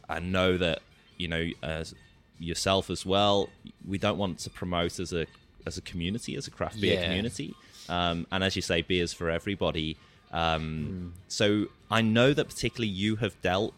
I 0.09 0.19
know 0.19 0.57
that 0.57 0.81
you 1.17 1.27
know 1.27 1.49
as 1.63 1.93
yourself 2.39 2.89
as 2.89 3.05
well. 3.05 3.49
We 3.87 3.97
don't 3.97 4.17
want 4.17 4.39
to 4.39 4.49
promote 4.49 4.99
as 4.99 5.13
a 5.13 5.25
as 5.65 5.77
a 5.77 5.81
community, 5.81 6.35
as 6.35 6.47
a 6.47 6.51
craft 6.51 6.79
beer 6.79 6.95
yeah. 6.95 7.05
community, 7.05 7.55
um, 7.89 8.27
and 8.31 8.43
as 8.43 8.55
you 8.55 8.61
say, 8.61 8.81
beers 8.81 9.13
for 9.13 9.29
everybody. 9.29 9.97
Um, 10.31 11.13
mm. 11.15 11.21
So 11.27 11.67
I 11.89 12.01
know 12.01 12.33
that 12.33 12.47
particularly 12.49 12.89
you 12.91 13.17
have 13.17 13.39
dealt 13.41 13.73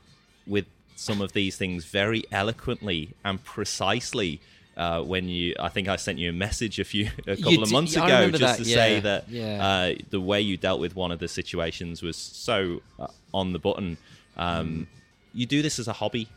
with 0.46 0.65
some 0.96 1.22
of 1.22 1.34
these 1.34 1.56
things 1.56 1.86
very 1.86 2.24
eloquently 2.32 3.13
and 3.24 3.44
precisely 3.44 4.41
uh, 4.77 5.01
when 5.01 5.27
you, 5.27 5.55
I 5.60 5.69
think 5.69 5.88
I 5.88 5.96
sent 5.98 6.19
you 6.19 6.29
a 6.29 6.34
message 6.34 6.79
a 6.79 6.84
few 6.86 7.10
a 7.27 7.36
couple 7.36 7.53
You 7.53 7.63
of 7.63 7.72
months 7.72 7.98
I 7.98 8.05
ago, 8.07 8.29
just 8.38 8.57
that, 8.57 8.63
to 8.63 8.69
yeah, 8.69 8.75
say 8.75 9.00
that 9.01 9.27
yeah. 9.27 9.67
uh, 9.67 9.96
the 10.12 10.22
way 10.22 10.39
you 10.39 10.55
dealt 10.55 10.79
with 10.79 10.96
one 10.96 11.12
of 11.12 11.19
the 11.19 11.27
situations 11.27 12.01
was 12.03 12.15
so 12.15 12.81
uh, 13.00 13.07
on 13.34 13.53
the 13.53 13.60
button. 13.60 13.98
Um, 14.38 14.88
You 15.34 15.46
do 15.46 15.62
this 15.62 15.79
as 15.79 15.88
a 15.88 15.93
hobby. 15.93 16.29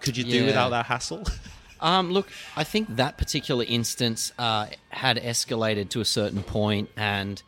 Could 0.00 0.16
you 0.16 0.24
do 0.24 0.38
Yeah. 0.40 0.46
without 0.46 0.70
that 0.70 0.86
hassle? 0.86 1.24
Um, 1.80 2.12
look, 2.12 2.28
I 2.56 2.64
think 2.64 2.96
that 2.96 3.18
particular 3.18 3.62
instance 3.68 4.32
uh, 4.38 4.68
had 4.88 5.18
escalated 5.18 5.90
to 5.90 6.00
a 6.00 6.04
certain 6.04 6.42
point, 6.42 6.88
and 6.96 7.42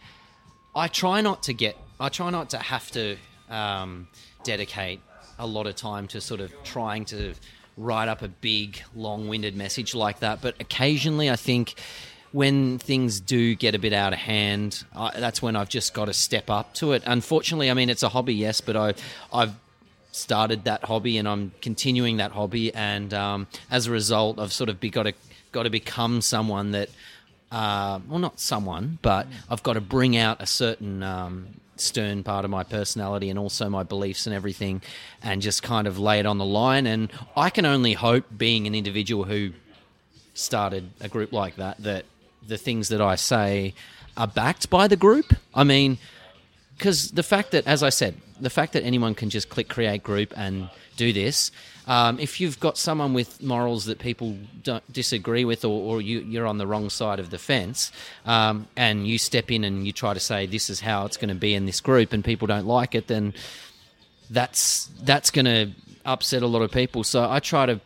I 0.74 0.88
try 0.88 1.22
not 1.22 1.44
to 1.44 1.54
get, 1.54 1.74
I 1.98 2.10
try 2.10 2.28
not 2.28 2.50
to 2.50 2.58
have 2.58 2.90
to 2.90 3.16
um, 3.48 4.08
dedicate 4.42 5.00
a 5.38 5.46
lot 5.46 5.66
of 5.66 5.74
time 5.76 6.06
to 6.08 6.20
sort 6.20 6.40
of 6.42 6.52
trying 6.64 7.06
to 7.06 7.32
write 7.76 8.08
up 8.08 8.22
a 8.22 8.28
big, 8.28 8.82
long-winded 8.94 9.54
message 9.56 9.94
like 9.94 10.20
that. 10.20 10.40
But 10.40 10.54
occasionally, 10.60 11.30
I 11.30 11.36
think 11.36 11.74
when 12.32 12.78
things 12.78 13.20
do 13.20 13.54
get 13.54 13.74
a 13.74 13.78
bit 13.78 13.92
out 13.92 14.12
of 14.12 14.18
hand, 14.18 14.84
I, 14.94 15.18
that's 15.18 15.40
when 15.40 15.56
I've 15.56 15.68
just 15.68 15.94
got 15.94 16.06
to 16.06 16.12
step 16.12 16.50
up 16.50 16.74
to 16.74 16.92
it. 16.92 17.02
Unfortunately, 17.06 17.70
I 17.70 17.74
mean 17.74 17.90
it's 17.90 18.02
a 18.02 18.08
hobby, 18.08 18.34
yes, 18.34 18.60
but 18.60 18.76
I, 18.76 18.94
I've 19.32 19.54
started 20.12 20.64
that 20.64 20.84
hobby 20.84 21.18
and 21.18 21.28
I'm 21.28 21.52
continuing 21.60 22.16
that 22.16 22.32
hobby, 22.32 22.74
and 22.74 23.12
um, 23.14 23.46
as 23.70 23.86
a 23.86 23.90
result, 23.90 24.38
I've 24.38 24.52
sort 24.52 24.70
of 24.70 24.80
be, 24.80 24.90
got 24.90 25.04
to 25.04 25.12
got 25.52 25.62
to 25.62 25.70
become 25.70 26.20
someone 26.20 26.72
that, 26.72 26.90
uh, 27.50 28.00
well, 28.08 28.18
not 28.18 28.40
someone, 28.40 28.98
but 29.02 29.26
I've 29.48 29.62
got 29.62 29.74
to 29.74 29.80
bring 29.80 30.16
out 30.16 30.42
a 30.42 30.46
certain 30.46 31.02
um, 31.02 31.48
stern 31.76 32.22
part 32.22 32.44
of 32.44 32.50
my 32.50 32.62
personality 32.62 33.30
and 33.30 33.38
also 33.38 33.68
my 33.68 33.82
beliefs 33.82 34.26
and 34.26 34.34
everything, 34.34 34.82
and 35.22 35.42
just 35.42 35.62
kind 35.62 35.86
of 35.86 35.98
lay 35.98 36.18
it 36.18 36.26
on 36.26 36.38
the 36.38 36.44
line. 36.44 36.86
And 36.86 37.10
I 37.36 37.50
can 37.50 37.64
only 37.64 37.92
hope, 37.92 38.24
being 38.36 38.66
an 38.66 38.74
individual 38.74 39.24
who 39.24 39.52
started 40.34 40.90
a 41.00 41.08
group 41.08 41.32
like 41.32 41.56
that, 41.56 41.82
that 41.82 42.04
the 42.46 42.58
things 42.58 42.88
that 42.88 43.00
I 43.00 43.16
say 43.16 43.74
are 44.16 44.26
backed 44.26 44.70
by 44.70 44.88
the 44.88 44.96
group. 44.96 45.34
I 45.54 45.64
mean, 45.64 45.98
because 46.76 47.10
the 47.10 47.22
fact 47.22 47.52
that, 47.52 47.66
as 47.66 47.82
I 47.82 47.90
said, 47.90 48.16
the 48.40 48.50
fact 48.50 48.72
that 48.74 48.82
anyone 48.82 49.14
can 49.14 49.30
just 49.30 49.48
click 49.48 49.68
create 49.68 50.02
group 50.02 50.32
and 50.36 50.68
do 50.96 51.12
this, 51.12 51.50
um, 51.86 52.18
if 52.18 52.40
you've 52.40 52.58
got 52.58 52.76
someone 52.76 53.14
with 53.14 53.42
morals 53.42 53.84
that 53.84 53.98
people 53.98 54.36
don't 54.62 54.92
disagree 54.92 55.44
with, 55.44 55.64
or, 55.64 55.80
or 55.94 56.00
you, 56.00 56.20
you're 56.20 56.46
on 56.46 56.58
the 56.58 56.66
wrong 56.66 56.90
side 56.90 57.20
of 57.20 57.30
the 57.30 57.38
fence, 57.38 57.92
um, 58.24 58.66
and 58.76 59.06
you 59.06 59.18
step 59.18 59.50
in 59.50 59.64
and 59.64 59.86
you 59.86 59.92
try 59.92 60.12
to 60.12 60.20
say 60.20 60.46
this 60.46 60.68
is 60.68 60.80
how 60.80 61.06
it's 61.06 61.16
going 61.16 61.28
to 61.28 61.34
be 61.34 61.54
in 61.54 61.66
this 61.66 61.80
group, 61.80 62.12
and 62.12 62.24
people 62.24 62.46
don't 62.46 62.66
like 62.66 62.94
it, 62.94 63.06
then 63.06 63.34
that's 64.30 64.86
that's 65.02 65.30
going 65.30 65.44
to 65.44 65.70
upset 66.04 66.42
a 66.42 66.46
lot 66.46 66.62
of 66.62 66.72
people. 66.72 67.04
So 67.04 67.30
I 67.30 67.38
try 67.40 67.66
to 67.66 67.80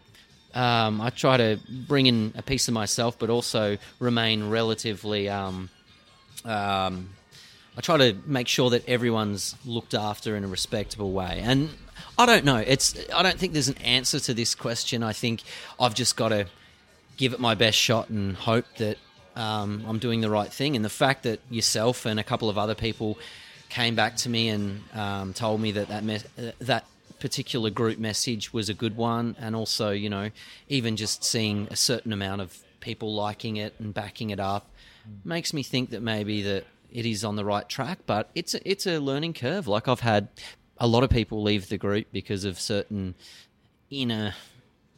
um, 0.54 1.00
I 1.00 1.10
try 1.10 1.36
to 1.36 1.58
bring 1.68 2.06
in 2.06 2.32
a 2.36 2.42
piece 2.42 2.68
of 2.68 2.74
myself, 2.74 3.18
but 3.18 3.30
also 3.30 3.76
remain 3.98 4.48
relatively. 4.48 5.28
Um, 5.28 5.68
um, 6.44 7.10
I 7.80 7.82
try 7.82 7.96
to 7.96 8.14
make 8.26 8.46
sure 8.46 8.68
that 8.68 8.86
everyone's 8.86 9.56
looked 9.64 9.94
after 9.94 10.36
in 10.36 10.44
a 10.44 10.46
respectable 10.46 11.12
way. 11.12 11.40
And 11.42 11.70
I 12.18 12.26
don't 12.26 12.44
know. 12.44 12.58
It's 12.58 12.94
I 13.10 13.22
don't 13.22 13.38
think 13.38 13.54
there's 13.54 13.68
an 13.68 13.78
answer 13.78 14.20
to 14.20 14.34
this 14.34 14.54
question. 14.54 15.02
I 15.02 15.14
think 15.14 15.40
I've 15.80 15.94
just 15.94 16.14
got 16.14 16.28
to 16.28 16.46
give 17.16 17.32
it 17.32 17.40
my 17.40 17.54
best 17.54 17.78
shot 17.78 18.10
and 18.10 18.36
hope 18.36 18.66
that 18.76 18.98
um, 19.34 19.82
I'm 19.88 19.98
doing 19.98 20.20
the 20.20 20.28
right 20.28 20.52
thing. 20.52 20.76
And 20.76 20.84
the 20.84 20.90
fact 20.90 21.22
that 21.22 21.40
yourself 21.48 22.04
and 22.04 22.20
a 22.20 22.22
couple 22.22 22.50
of 22.50 22.58
other 22.58 22.74
people 22.74 23.18
came 23.70 23.94
back 23.94 24.14
to 24.16 24.28
me 24.28 24.50
and 24.50 24.82
um, 24.92 25.32
told 25.32 25.62
me 25.62 25.72
that 25.72 25.88
that 25.88 26.04
me- 26.04 26.16
uh, 26.38 26.50
that 26.58 26.84
particular 27.18 27.70
group 27.70 27.98
message 27.98 28.52
was 28.52 28.68
a 28.68 28.74
good 28.74 28.94
one, 28.94 29.36
and 29.40 29.56
also 29.56 29.90
you 29.90 30.10
know 30.10 30.28
even 30.68 30.96
just 30.96 31.24
seeing 31.24 31.66
a 31.70 31.76
certain 31.76 32.12
amount 32.12 32.42
of 32.42 32.58
people 32.80 33.14
liking 33.14 33.56
it 33.56 33.72
and 33.78 33.94
backing 33.94 34.28
it 34.28 34.38
up 34.38 34.68
makes 35.24 35.54
me 35.54 35.62
think 35.62 35.88
that 35.88 36.02
maybe 36.02 36.42
that 36.42 36.66
it 36.92 37.06
is 37.06 37.24
on 37.24 37.36
the 37.36 37.44
right 37.44 37.68
track. 37.68 38.00
But 38.06 38.30
it's 38.34 38.54
a, 38.54 38.68
it's 38.68 38.86
a 38.86 38.98
learning 38.98 39.34
curve. 39.34 39.66
Like 39.66 39.88
I've 39.88 40.00
had 40.00 40.28
a 40.78 40.86
lot 40.86 41.04
of 41.04 41.10
people 41.10 41.42
leave 41.42 41.68
the 41.68 41.78
group 41.78 42.06
because 42.12 42.44
of 42.44 42.58
certain 42.58 43.14
inner 43.90 44.34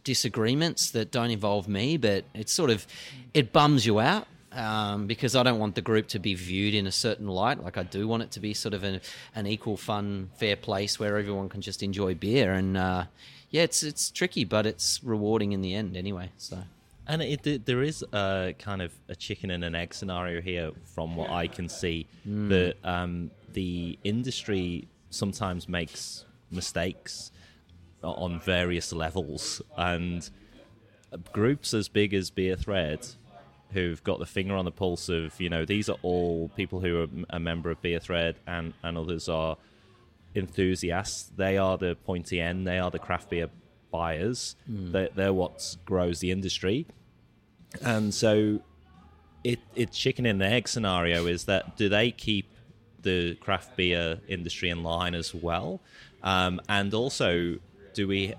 disagreements 0.04 0.90
that 0.90 1.10
don't 1.10 1.30
involve 1.30 1.68
me, 1.68 1.96
but 1.96 2.24
it's 2.34 2.52
sort 2.52 2.70
of 2.70 2.86
it 3.34 3.52
bums 3.52 3.86
you 3.86 4.00
out 4.00 4.26
um, 4.52 5.06
because 5.06 5.34
I 5.36 5.42
don't 5.42 5.58
want 5.58 5.74
the 5.74 5.82
group 5.82 6.08
to 6.08 6.18
be 6.18 6.34
viewed 6.34 6.74
in 6.74 6.86
a 6.86 6.92
certain 6.92 7.26
light. 7.26 7.62
Like 7.62 7.76
I 7.76 7.82
do 7.82 8.06
want 8.06 8.22
it 8.22 8.30
to 8.32 8.40
be 8.40 8.54
sort 8.54 8.74
of 8.74 8.84
an, 8.84 9.00
an 9.34 9.46
equal, 9.46 9.76
fun, 9.76 10.30
fair 10.36 10.56
place 10.56 10.98
where 10.98 11.18
everyone 11.18 11.48
can 11.48 11.60
just 11.60 11.82
enjoy 11.82 12.14
beer. 12.14 12.52
And 12.52 12.76
uh, 12.76 13.04
yeah, 13.50 13.62
it's 13.62 13.82
it's 13.82 14.10
tricky, 14.10 14.44
but 14.44 14.66
it's 14.66 15.00
rewarding 15.02 15.52
in 15.52 15.60
the 15.60 15.74
end 15.74 15.96
anyway. 15.96 16.30
So. 16.36 16.58
And 17.06 17.20
it, 17.20 17.46
it, 17.46 17.66
there 17.66 17.82
is 17.82 18.04
a 18.12 18.54
kind 18.58 18.80
of 18.80 18.92
a 19.08 19.16
chicken 19.16 19.50
and 19.50 19.64
an 19.64 19.74
egg 19.74 19.92
scenario 19.92 20.40
here, 20.40 20.70
from 20.94 21.16
what 21.16 21.30
I 21.30 21.46
can 21.48 21.68
see. 21.68 22.06
That 22.48 22.76
um, 22.84 23.30
the 23.52 23.98
industry 24.04 24.88
sometimes 25.10 25.68
makes 25.68 26.24
mistakes 26.50 27.32
on 28.02 28.40
various 28.40 28.92
levels, 28.92 29.62
and 29.76 30.28
groups 31.32 31.74
as 31.74 31.88
big 31.88 32.14
as 32.14 32.30
Beer 32.30 32.56
Thread, 32.56 33.06
who've 33.72 34.02
got 34.04 34.18
the 34.18 34.26
finger 34.26 34.54
on 34.54 34.64
the 34.64 34.72
pulse 34.72 35.08
of, 35.08 35.40
you 35.40 35.48
know, 35.48 35.64
these 35.64 35.88
are 35.88 35.98
all 36.02 36.50
people 36.56 36.80
who 36.80 37.02
are 37.02 37.06
a 37.30 37.40
member 37.40 37.70
of 37.70 37.80
Beer 37.82 37.98
Thread, 37.98 38.36
and 38.46 38.74
and 38.82 38.96
others 38.96 39.28
are 39.28 39.56
enthusiasts. 40.34 41.30
They 41.36 41.58
are 41.58 41.76
the 41.76 41.96
pointy 42.04 42.40
end. 42.40 42.66
They 42.66 42.78
are 42.78 42.90
the 42.90 42.98
craft 42.98 43.30
beer 43.30 43.48
buyers. 43.92 44.56
They're, 44.66 45.10
they're 45.14 45.32
what 45.32 45.76
grows 45.84 46.18
the 46.18 46.32
industry. 46.32 46.86
And 47.80 48.12
so, 48.12 48.60
it 49.44 49.60
it's 49.74 49.96
chicken 49.96 50.26
and 50.26 50.42
egg 50.42 50.68
scenario. 50.68 51.26
Is 51.26 51.44
that 51.44 51.76
do 51.76 51.88
they 51.88 52.10
keep 52.10 52.48
the 53.02 53.34
craft 53.36 53.76
beer 53.76 54.18
industry 54.28 54.70
in 54.70 54.82
line 54.82 55.14
as 55.14 55.34
well? 55.34 55.80
Um, 56.22 56.60
and 56.68 56.92
also, 56.94 57.58
do 57.94 58.08
we, 58.08 58.34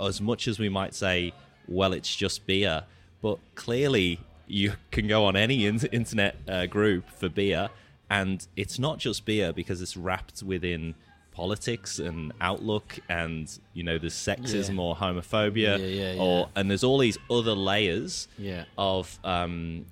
as 0.00 0.20
much 0.20 0.48
as 0.48 0.58
we 0.58 0.68
might 0.68 0.94
say, 0.94 1.32
well, 1.66 1.92
it's 1.92 2.14
just 2.14 2.46
beer, 2.46 2.84
but 3.20 3.38
clearly 3.54 4.20
you 4.46 4.74
can 4.90 5.06
go 5.06 5.24
on 5.24 5.36
any 5.36 5.66
in- 5.66 5.86
internet 5.92 6.36
uh, 6.48 6.66
group 6.66 7.10
for 7.10 7.28
beer, 7.28 7.68
and 8.10 8.46
it's 8.56 8.78
not 8.78 8.98
just 8.98 9.24
beer 9.24 9.52
because 9.52 9.82
it's 9.82 9.96
wrapped 9.96 10.42
within 10.42 10.94
politics 11.42 11.92
and 12.08 12.32
outlook 12.50 12.88
and 13.08 13.44
you 13.76 13.82
know 13.86 13.96
there's 14.02 14.18
sexism 14.30 14.74
Yeah. 14.76 14.82
or 14.84 14.90
homophobia 15.04 15.72
Yeah, 15.78 16.12
yeah, 16.14 16.20
or 16.24 16.36
and 16.56 16.64
there's 16.70 16.84
all 16.88 16.98
these 17.08 17.18
other 17.38 17.54
layers 17.72 18.12
Yeah. 18.50 18.64
of 18.76 19.04
um, 19.34 19.86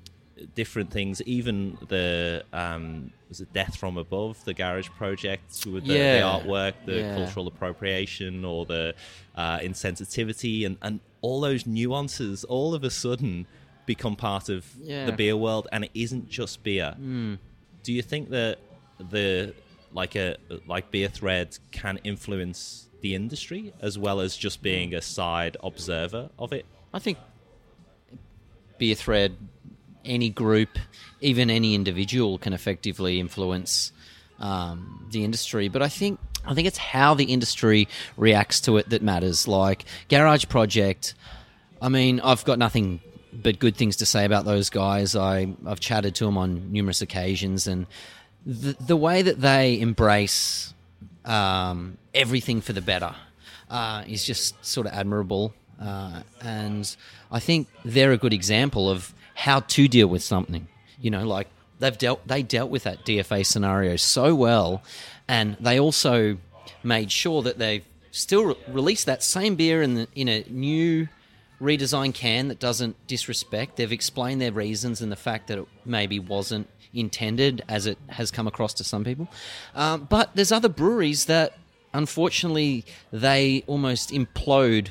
different 0.61 0.91
things. 0.99 1.15
Even 1.39 1.79
the 1.95 2.45
um, 2.53 2.85
was 3.31 3.41
it 3.45 3.51
Death 3.61 3.75
from 3.83 3.97
Above, 4.07 4.35
the 4.45 4.55
Garage 4.63 4.91
Project 5.03 5.49
with 5.73 5.85
the, 5.87 5.95
the 5.95 6.23
artwork, 6.35 6.75
the 6.85 6.99
cultural 7.19 7.47
appropriation, 7.53 8.45
or 8.45 8.61
the 8.75 8.85
uh, 9.43 9.59
insensitivity, 9.71 10.57
and 10.67 10.77
and 10.87 10.95
all 11.27 11.41
those 11.49 11.63
nuances 11.67 12.37
all 12.57 12.71
of 12.79 12.83
a 12.85 12.91
sudden 12.91 13.47
become 13.93 14.17
part 14.17 14.47
of 14.57 14.61
the 15.09 15.15
beer 15.21 15.37
world, 15.47 15.65
and 15.73 15.81
it 15.85 15.91
isn't 15.95 16.29
just 16.29 16.55
beer. 16.69 16.91
Do 17.87 17.91
you 17.99 18.03
think 18.13 18.25
that 18.39 18.55
the 19.15 19.55
like 19.97 20.15
a 20.15 20.37
like 20.67 20.93
beer 20.93 21.09
thread 21.09 21.59
can 21.73 21.99
influence 22.05 22.89
the 23.01 23.15
industry 23.15 23.73
as 23.81 23.99
well 23.99 24.21
as 24.21 24.37
just 24.37 24.63
being 24.63 24.95
a 24.95 25.03
side 25.03 25.57
observer 25.65 26.31
of 26.39 26.53
it? 26.53 26.67
I 26.95 27.01
think 27.01 27.19
Beer 28.79 28.95
Thread, 28.95 29.37
any 30.05 30.31
group, 30.31 30.79
even 31.21 31.51
any 31.51 31.75
individual 31.75 32.39
can 32.39 32.53
effectively 32.53 33.19
influence 33.19 33.93
um, 34.39 35.09
the 35.11 35.25
industry. 35.25 35.69
But 35.69 35.83
I 35.83 35.89
think 35.89 36.21
I 36.45 36.55
think 36.55 36.69
it's 36.69 36.79
how 36.79 37.15
the 37.15 37.25
industry 37.25 37.89
reacts 38.17 38.61
to 38.63 38.77
it 38.77 38.91
that 38.91 39.03
matters. 39.03 39.49
Like 39.49 39.85
Garage 40.09 40.47
Project, 40.49 41.15
I 41.81 41.89
mean, 41.89 42.21
I've 42.21 42.45
got 42.45 42.59
nothing 42.59 43.01
but 43.33 43.59
good 43.59 43.77
things 43.77 43.97
to 43.97 44.07
say 44.07 44.25
about 44.25 44.45
those 44.45 44.71
guys. 44.71 45.17
I 45.17 45.55
I've 45.67 45.81
chatted 45.81 46.15
to 46.17 46.25
them 46.25 46.39
on 46.39 46.73
numerous 46.73 47.03
occasions, 47.03 47.67
and 47.67 47.87
the 48.47 48.77
the 48.79 48.97
way 48.97 49.23
that 49.23 49.41
they 49.41 49.79
embrace 49.81 50.73
um, 51.25 51.99
everything 52.15 52.61
for 52.61 52.73
the 52.73 52.81
better 52.81 53.15
uh, 53.69 54.05
is 54.07 54.25
just 54.25 54.65
sort 54.65 54.87
of 54.87 54.93
admirable. 54.93 55.53
Uh, 55.81 56.23
and 56.41 56.97
I 57.31 57.41
think 57.41 57.69
they're 57.85 58.13
a 58.13 58.17
good 58.17 58.33
example 58.33 58.89
of 58.89 59.13
how 59.35 59.61
to 59.61 59.89
deal 59.89 60.07
with 60.07 60.23
something. 60.23 60.69
You 61.01 61.11
know, 61.11 61.27
like 61.27 61.49
they've 61.81 61.99
dealt 61.99 62.27
they 62.27 62.43
dealt 62.43 62.71
with 62.71 62.85
that 62.85 63.05
DFA 63.05 63.45
scenario 63.45 63.97
so 63.97 64.35
well, 64.35 64.83
and 65.29 65.57
they 65.61 65.79
also 65.79 66.39
made 66.83 67.11
sure 67.11 67.43
that 67.43 67.59
they've 67.59 67.85
still 68.13 68.45
re- 68.45 68.57
released 68.69 69.07
that 69.07 69.23
same 69.23 69.57
beer 69.57 69.83
in 69.83 69.95
the, 69.95 70.09
in 70.15 70.29
a 70.29 70.45
new 70.49 71.09
redesigned 71.61 72.15
can 72.15 72.49
that 72.49 72.59
doesn't 72.59 73.07
disrespect. 73.07 73.77
They've 73.77 73.93
explained 73.93 74.41
their 74.41 74.53
reasons 74.53 75.01
and 75.01 75.11
the 75.11 75.17
fact 75.17 75.49
that 75.49 75.59
it 75.59 75.67
maybe 75.85 76.19
wasn't 76.19 76.69
intended 76.93 77.63
as 77.69 77.87
it 77.87 77.99
has 78.09 78.31
come 78.31 78.47
across 78.47 78.75
to 78.75 78.85
some 78.85 79.05
people. 79.05 79.29
Um, 79.75 80.07
but 80.09 80.35
there's 80.35 80.53
other 80.53 80.69
breweries 80.69 81.27
that 81.27 81.59
unfortunately 81.93 82.85
they 83.13 83.65
almost 83.67 84.11
implode 84.11 84.89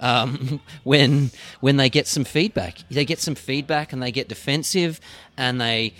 um, 0.00 0.60
when 0.84 1.30
when 1.60 1.76
they 1.76 1.90
get 1.90 2.06
some 2.06 2.24
feedback. 2.24 2.78
They 2.90 3.04
get 3.04 3.20
some 3.20 3.34
feedback 3.34 3.92
and 3.92 4.02
they 4.02 4.12
get 4.12 4.28
defensive, 4.28 5.00
and 5.36 5.60
they 5.60 5.94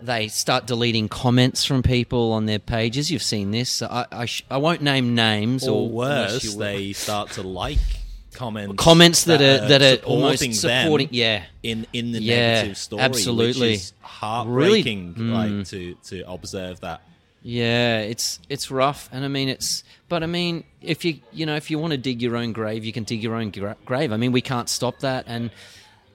they 0.00 0.28
start 0.28 0.66
deleting 0.66 1.08
comments 1.08 1.64
from 1.64 1.82
people 1.82 2.32
on 2.32 2.46
their 2.46 2.58
pages. 2.58 3.10
You've 3.10 3.22
seen 3.22 3.50
this. 3.50 3.82
I 3.82 4.06
I, 4.10 4.26
sh- 4.26 4.44
I 4.50 4.56
won't 4.58 4.82
name 4.82 5.14
names, 5.14 5.66
or 5.66 5.82
or 5.82 5.88
worse, 5.88 6.54
they 6.54 6.92
start 7.04 7.30
to 7.32 7.42
like 7.42 7.78
comments 8.34 8.74
comments 8.82 9.24
that, 9.24 9.40
are 9.40 9.68
that 9.68 9.82
are 9.82 10.04
almost 10.04 10.42
supporting 10.54 11.08
Yeah, 11.10 11.44
in 11.62 11.86
in 11.92 12.12
the 12.12 12.20
Yeah, 12.20 12.54
negative 12.54 12.76
story, 12.76 13.02
absolutely. 13.02 13.70
which 13.72 13.80
is 13.80 13.92
heartbreaking. 14.00 15.14
Really- 15.16 15.30
like 15.30 15.50
mm. 15.50 15.68
to 15.70 15.94
to 16.10 16.30
observe 16.30 16.80
that. 16.80 17.02
Yeah, 17.46 17.98
it's 18.00 18.40
it's 18.48 18.70
rough, 18.70 19.10
and 19.12 19.22
I 19.22 19.28
mean 19.28 19.50
it's. 19.50 19.84
But 20.08 20.22
I 20.22 20.26
mean, 20.26 20.64
if 20.80 21.04
you 21.04 21.20
you 21.30 21.44
know 21.44 21.56
if 21.56 21.70
you 21.70 21.78
want 21.78 21.90
to 21.90 21.98
dig 21.98 22.22
your 22.22 22.36
own 22.36 22.52
grave, 22.52 22.86
you 22.86 22.92
can 22.92 23.04
dig 23.04 23.22
your 23.22 23.34
own 23.34 23.50
gra- 23.50 23.76
grave. 23.84 24.12
I 24.12 24.16
mean, 24.16 24.32
we 24.32 24.40
can't 24.40 24.68
stop 24.68 25.00
that, 25.00 25.24
and 25.28 25.50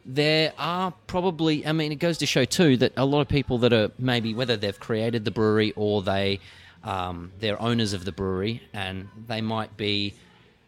there 0.04 0.54
are 0.58 0.92
probably. 1.06 1.68
I 1.68 1.72
mean, 1.72 1.92
it 1.92 2.00
goes 2.00 2.18
to 2.20 2.26
show 2.26 2.46
too 2.46 2.78
that 2.78 2.94
a 2.98 3.06
lot 3.06 3.22
of 3.22 3.28
people 3.28 3.60
that 3.60 3.74
are 3.74 3.92
maybe 4.00 4.34
whether 4.34 4.58
they've 4.58 4.80
created 4.80 5.24
the 5.24 5.30
brewery 5.30 5.72
or 5.76 6.02
they 6.02 6.40
um, 6.84 7.32
they're 7.40 7.62
owners 7.62 7.94
of 7.94 8.06
the 8.06 8.12
brewery, 8.12 8.64
and 8.74 9.08
they 9.28 9.42
might 9.42 9.78
be 9.78 10.16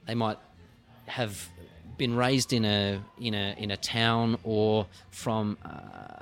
they 0.06 0.14
might 0.14 0.38
have 1.12 1.50
been 1.98 2.16
raised 2.16 2.52
in 2.52 2.66
a 2.66 3.00
in 3.20 3.34
a 3.34 3.56
in 3.58 3.70
a 3.70 3.78
town 3.78 4.38
or 4.44 4.88
from 5.12 5.58
uh, 5.64 5.70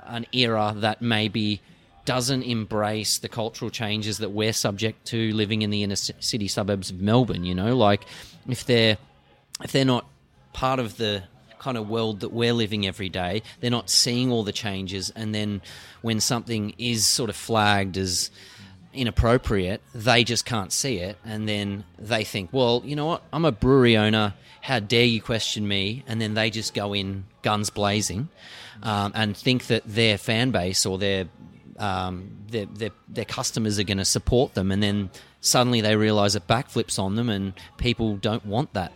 an 0.06 0.26
era 0.32 0.74
that 0.76 1.00
maybe 1.00 1.60
doesn't 2.04 2.42
embrace 2.42 3.18
the 3.18 3.28
cultural 3.28 3.70
changes 3.70 4.18
that 4.18 4.30
we're 4.30 4.52
subject 4.52 5.06
to 5.06 5.32
living 5.32 5.62
in 5.62 5.70
the 5.70 5.82
inner 5.82 5.96
city 5.96 6.48
suburbs 6.48 6.90
of 6.90 7.00
Melbourne. 7.00 7.44
You 7.44 7.54
know, 7.54 7.76
like 7.76 8.04
if 8.48 8.66
they're 8.66 8.98
if 9.62 9.72
they're 9.72 9.84
not 9.84 10.06
part 10.52 10.80
of 10.80 10.96
the 10.96 11.22
kind 11.58 11.76
of 11.76 11.88
world 11.88 12.20
that 12.20 12.32
we're 12.32 12.54
living 12.54 12.86
every 12.86 13.08
day, 13.08 13.42
they're 13.60 13.70
not 13.70 13.88
seeing 13.90 14.32
all 14.32 14.42
the 14.42 14.52
changes, 14.52 15.10
and 15.10 15.34
then 15.34 15.60
when 16.02 16.20
something 16.20 16.74
is 16.78 17.06
sort 17.06 17.30
of 17.30 17.36
flagged 17.36 17.96
as 17.96 18.30
inappropriate, 18.92 19.80
they 19.94 20.24
just 20.24 20.44
can't 20.44 20.72
see 20.72 20.96
it, 20.98 21.16
and 21.24 21.48
then 21.48 21.84
they 21.98 22.24
think, 22.24 22.50
well, 22.52 22.82
you 22.84 22.96
know 22.96 23.06
what, 23.06 23.22
I'm 23.32 23.44
a 23.44 23.52
brewery 23.52 23.96
owner. 23.96 24.34
How 24.62 24.78
dare 24.78 25.04
you 25.04 25.22
question 25.22 25.66
me? 25.66 26.04
And 26.06 26.20
then 26.20 26.34
they 26.34 26.50
just 26.50 26.74
go 26.74 26.92
in 26.94 27.24
guns 27.42 27.70
blazing, 27.70 28.28
um, 28.82 29.12
and 29.14 29.36
think 29.36 29.66
that 29.68 29.82
their 29.86 30.18
fan 30.18 30.50
base 30.50 30.84
or 30.84 30.98
their 30.98 31.26
um, 31.78 32.30
their, 32.48 32.66
their 32.66 32.90
their 33.08 33.24
customers 33.24 33.78
are 33.78 33.84
going 33.84 33.98
to 33.98 34.04
support 34.04 34.54
them, 34.54 34.70
and 34.70 34.82
then 34.82 35.10
suddenly 35.40 35.80
they 35.80 35.96
realise 35.96 36.34
it 36.34 36.46
backflips 36.46 36.98
on 36.98 37.14
them, 37.14 37.30
and 37.30 37.54
people 37.78 38.16
don't 38.16 38.44
want 38.44 38.74
that. 38.74 38.92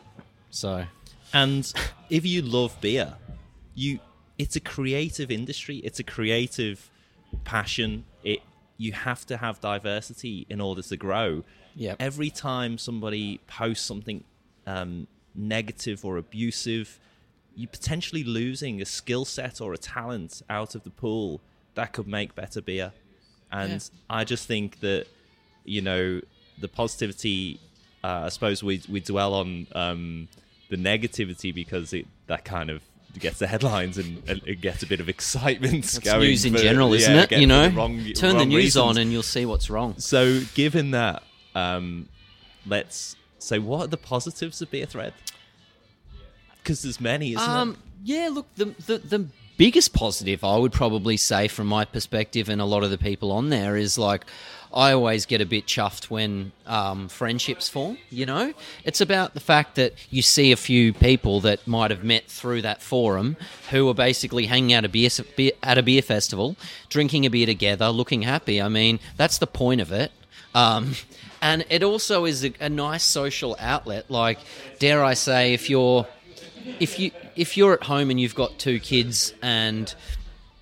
So 0.51 0.85
And 1.33 1.71
if 2.11 2.25
you 2.25 2.43
love 2.43 2.81
beer, 2.81 3.15
you 3.75 4.01
it's 4.39 4.57
a 4.57 4.61
creative 4.61 5.31
industry. 5.31 5.79
It's 5.79 5.99
a 5.99 6.05
creative 6.05 6.91
passion. 7.45 8.05
You 8.77 8.93
have 8.93 9.25
to 9.27 9.37
have 9.37 9.61
diversity 9.61 10.47
in 10.49 10.61
order 10.61 10.83
to 10.83 10.97
grow. 10.97 11.45
Yep. 11.77 11.97
Every 12.01 12.31
time 12.31 12.79
somebody 12.79 13.41
posts 13.47 13.85
something 13.85 14.25
um, 14.67 15.07
negative 15.35 16.05
or 16.05 16.17
abusive, 16.17 16.99
you're 17.57 17.69
potentially 17.69 18.25
losing 18.25 18.81
a 18.83 18.85
skill 18.85 19.25
set 19.25 19.61
or 19.61 19.73
a 19.73 19.79
talent 19.79 20.43
out 20.51 20.75
of 20.75 20.83
the 20.85 20.91
pool 20.91 21.41
that 21.75 21.93
could 21.93 22.07
make 22.07 22.35
better 22.35 22.61
beer. 22.61 22.93
And 23.51 23.73
Yeah. 23.73 23.79
I 24.11 24.25
just 24.25 24.47
think 24.47 24.81
that 24.81 25.07
you 25.65 25.81
know 25.81 26.21
the 26.59 26.69
positivity. 26.69 27.61
Uh, 28.03 28.25
I 28.25 28.29
suppose 28.29 28.63
we 28.63 28.83
we 28.89 29.01
dwell 29.01 29.35
on 29.35 29.67
um, 29.75 30.29
the 30.69 30.77
negativity 30.77 31.55
because 31.55 31.93
it 31.93 32.07
that 32.27 32.45
kind 32.45 32.71
of 32.71 32.83
gets 33.21 33.39
the 33.39 33.47
headlines 33.47 33.99
and, 33.99 34.23
and 34.29 34.41
it 34.47 34.61
gets 34.61 34.83
a 34.83 34.87
bit 34.87 35.01
of 35.01 35.09
excitement 35.09 35.75
It's 35.85 35.99
going. 35.99 36.21
news 36.21 36.45
in 36.45 36.53
for- 36.55 36.59
general, 36.61 36.91
yeah, 36.91 36.97
isn't 36.97 37.33
it? 37.33 37.39
You 37.41 37.47
know, 37.47 37.69
the 37.69 37.77
wrong- 37.77 38.13
turn 38.15 38.39
the 38.39 38.45
news 38.47 38.57
reasons. 38.65 38.83
on 38.85 38.99
and 38.99 39.13
you'll 39.13 39.23
see 39.23 39.47
what's 39.47 39.69
wrong. 39.71 39.95
So, 39.99 40.41
given 40.55 40.91
that, 40.93 41.23
um, 41.55 42.09
let's 42.67 43.17
say, 43.39 43.59
what 43.59 43.81
are 43.85 43.87
the 43.89 43.97
positives 43.97 44.61
of 44.63 44.71
Beer 44.71 44.87
Thread? 44.87 45.13
Because 46.63 46.83
there's 46.83 47.01
many, 47.01 47.33
isn't 47.35 47.49
Um, 47.49 47.77
yeah, 48.03 48.29
look, 48.33 48.47
the, 48.57 48.75
the 48.87 48.99
the 48.99 49.27
biggest 49.57 49.93
positive 49.93 50.45
I 50.45 50.57
would 50.57 50.73
probably 50.73 51.17
say 51.17 51.49
from 51.49 51.67
my 51.67 51.85
perspective, 51.85 52.49
and 52.49 52.61
a 52.61 52.65
lot 52.65 52.85
of 52.85 52.91
the 52.91 52.99
people 52.99 53.33
on 53.33 53.51
there 53.51 53.77
is 53.77 53.99
like. 53.99 54.25
I 54.77 54.93
always 54.93 55.25
get 55.25 55.41
a 55.41 55.47
bit 55.47 55.67
chuffed 55.67 56.11
when 56.11 56.51
um, 56.67 57.07
friendships 57.07 57.69
form. 57.69 57.97
You 58.11 58.27
know, 58.27 58.55
it's 58.83 59.01
about 59.01 59.35
the 59.35 59.39
fact 59.39 59.77
that 59.77 59.95
you 60.11 60.21
see 60.21 60.51
a 60.51 60.57
few 60.57 60.93
people 60.93 61.39
that 61.43 61.65
might 61.65 61.93
have 61.93 62.03
met 62.03 62.27
through 62.27 62.63
that 62.63 62.83
forum 62.83 63.37
who 63.71 63.89
are 63.89 63.95
basically 63.95 64.47
hanging 64.47 64.73
out 64.73 64.85
a 64.85 64.89
beer, 64.89 65.11
at 65.63 65.79
a 65.79 65.83
beer 65.85 66.03
festival, 66.03 66.57
drinking 66.89 67.25
a 67.25 67.31
beer 67.31 67.47
together, 67.47 67.89
looking 67.91 68.23
happy. 68.23 68.61
I 68.61 68.69
mean, 68.69 68.99
that's 69.17 69.39
the 69.39 69.47
point 69.47 69.81
of 69.81 69.93
it. 69.93 70.11
Um, 70.57 70.97
and 71.41 71.65
it 71.71 71.85
also 71.85 72.25
is 72.25 72.45
a, 72.45 72.53
a 72.59 72.69
nice 72.69 73.05
social 73.05 73.55
outlet. 73.61 74.11
Like, 74.11 74.41
dare 74.81 75.05
I 75.05 75.15
say, 75.15 75.55
if 75.55 75.71
you're 75.71 76.05
if 76.81 76.99
you 76.99 77.11
if 77.37 77.57
you're 77.57 77.75
at 77.75 77.85
home 77.85 78.11
and 78.11 78.21
you've 78.21 78.35
got 78.35 78.59
two 78.59 78.81
kids 78.81 79.35
and 79.43 79.95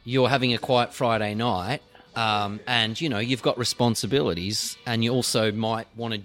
you're 0.04 0.28
having 0.28 0.52
a 0.54 0.58
quiet 0.58 0.92
Friday 0.92 1.34
night, 1.34 1.82
um, 2.16 2.60
and 2.66 3.00
you 3.00 3.08
know 3.08 3.18
you've 3.18 3.42
got 3.42 3.58
responsibilities, 3.58 4.76
and 4.86 5.04
you 5.04 5.12
also 5.12 5.52
might 5.52 5.86
want 5.96 6.14
to 6.14 6.20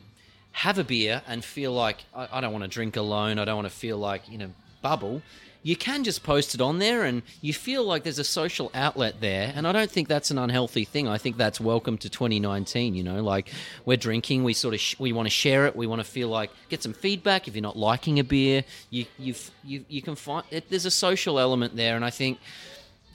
have 0.51 0.79
a 0.79 0.83
beer 0.83 1.21
and 1.27 1.43
feel 1.45 1.71
like 1.71 1.97
I, 2.15 2.27
I 2.33 2.41
don't 2.41 2.51
want 2.51 2.63
to 2.63 2.69
drink 2.69 2.95
alone. 2.95 3.39
I 3.39 3.45
don't 3.45 3.55
want 3.55 3.67
to 3.67 3.73
feel 3.75 3.97
like 3.97 4.27
in 4.29 4.41
a 4.41 4.49
bubble. 4.81 5.21
You 5.63 5.75
can 5.75 6.03
just 6.03 6.23
post 6.23 6.55
it 6.55 6.61
on 6.61 6.79
there, 6.79 7.03
and 7.03 7.23
you 7.41 7.53
feel 7.53 7.83
like 7.83 8.03
there's 8.03 8.19
a 8.19 8.23
social 8.23 8.71
outlet 8.73 9.21
there. 9.21 9.51
And 9.55 9.67
I 9.67 9.71
don't 9.71 9.91
think 9.91 10.07
that's 10.07 10.31
an 10.31 10.37
unhealthy 10.37 10.85
thing. 10.85 11.07
I 11.07 11.17
think 11.17 11.37
that's 11.37 11.59
welcome 11.59 11.97
to 11.99 12.09
2019. 12.09 12.95
You 12.95 13.03
know, 13.03 13.21
like 13.23 13.51
we're 13.85 13.97
drinking, 13.97 14.43
we 14.43 14.53
sort 14.53 14.73
of 14.73 14.79
sh- 14.79 14.95
we 14.99 15.11
want 15.13 15.25
to 15.25 15.31
share 15.31 15.65
it. 15.67 15.75
We 15.75 15.87
want 15.87 15.99
to 15.99 16.05
feel 16.05 16.29
like 16.29 16.51
get 16.69 16.81
some 16.83 16.93
feedback. 16.93 17.47
If 17.47 17.55
you're 17.55 17.61
not 17.61 17.77
liking 17.77 18.19
a 18.19 18.23
beer, 18.23 18.63
you 18.89 19.05
you 19.17 19.35
you 19.63 19.85
you 19.89 20.01
can 20.01 20.15
find 20.15 20.45
it, 20.51 20.69
there's 20.69 20.85
a 20.85 20.91
social 20.91 21.39
element 21.39 21.75
there, 21.75 21.95
and 21.95 22.05
I 22.05 22.09
think 22.09 22.39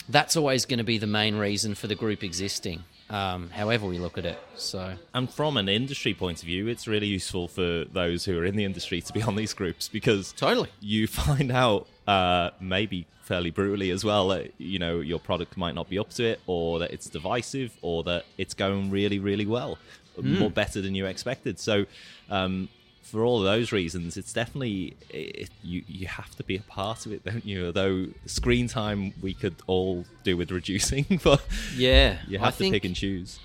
that's 0.09 0.37
always 0.37 0.64
going 0.64 0.78
to 0.78 0.85
be 0.85 0.98
the 0.98 1.07
main 1.07 1.37
reason 1.37 1.74
for 1.74 1.87
the 1.87 1.94
group 1.94 2.22
existing. 2.24 2.85
Um, 3.11 3.50
however 3.50 3.87
we 3.87 3.98
look 3.98 4.16
at 4.16 4.24
it, 4.24 4.38
so 4.57 4.94
And 5.12 5.31
from 5.31 5.59
an 5.59 5.68
industry 5.68 6.14
point 6.14 6.38
of 6.38 6.46
view, 6.46 6.66
it's 6.66 6.88
really 6.88 7.09
useful 7.09 7.46
for 7.46 7.85
those 7.85 8.24
who 8.24 8.38
are 8.38 8.44
in 8.44 8.57
the 8.57 8.64
industry 8.64 9.02
to 9.02 9.12
be 9.12 9.20
on 9.22 9.37
these 9.37 9.52
groups 9.52 9.87
because 9.87 10.33
Totally. 10.33 10.70
you 10.81 11.07
find 11.24 11.52
out 11.52 11.87
uh, 12.07 12.51
maybe 12.61 13.07
fairly 13.23 13.51
brutally 13.51 13.91
as 13.91 14.05
well 14.05 14.29
that 14.29 14.53
you 14.59 14.79
know 14.79 15.01
your 15.01 15.19
product 15.21 15.57
might 15.57 15.75
not 15.75 15.88
be 15.88 15.99
up 15.99 16.11
to 16.11 16.25
it, 16.25 16.41
or 16.47 16.79
that 16.81 16.91
it's 16.93 17.09
divisive, 17.09 17.77
or 17.83 18.03
that 18.05 18.25
it's 18.38 18.55
going 18.55 18.91
really, 18.91 19.19
really 19.19 19.47
well, 19.47 19.79
more 20.21 20.51
better 20.51 20.81
than 20.81 20.95
you 20.95 21.07
expected. 21.07 21.59
So. 21.59 21.87
Um, 22.31 22.69
for 23.03 23.25
all 23.25 23.38
of 23.41 23.45
those 23.45 23.73
reasons, 23.73 24.17
it's 24.17 24.33
definitely 24.33 24.97
it, 25.11 25.51
you. 25.62 25.83
You 25.87 26.07
have 26.07 26.35
to 26.37 26.45
be 26.45 26.57
a 26.57 26.62
part 26.62 27.05
of 27.05 27.12
it, 27.12 27.23
don't 27.25 27.45
you? 27.45 27.67
Although 27.67 28.07
screen 28.25 28.69
time 28.69 29.12
we 29.21 29.35
could 29.35 29.57
all 29.67 30.07
do 30.23 30.35
with 30.37 30.51
reducing, 30.51 31.21
but 31.23 31.45
yeah, 31.77 32.19
you 32.27 32.38
I 32.38 32.45
have 32.45 32.55
to 32.55 32.59
think- 32.59 32.73
pick 32.75 32.85
and 32.87 32.97
choose. 32.97 33.38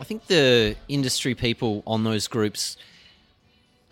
I 0.00 0.04
think 0.04 0.26
the 0.26 0.74
industry 0.88 1.34
people 1.36 1.84
on 1.86 2.02
those 2.02 2.26
groups. 2.26 2.76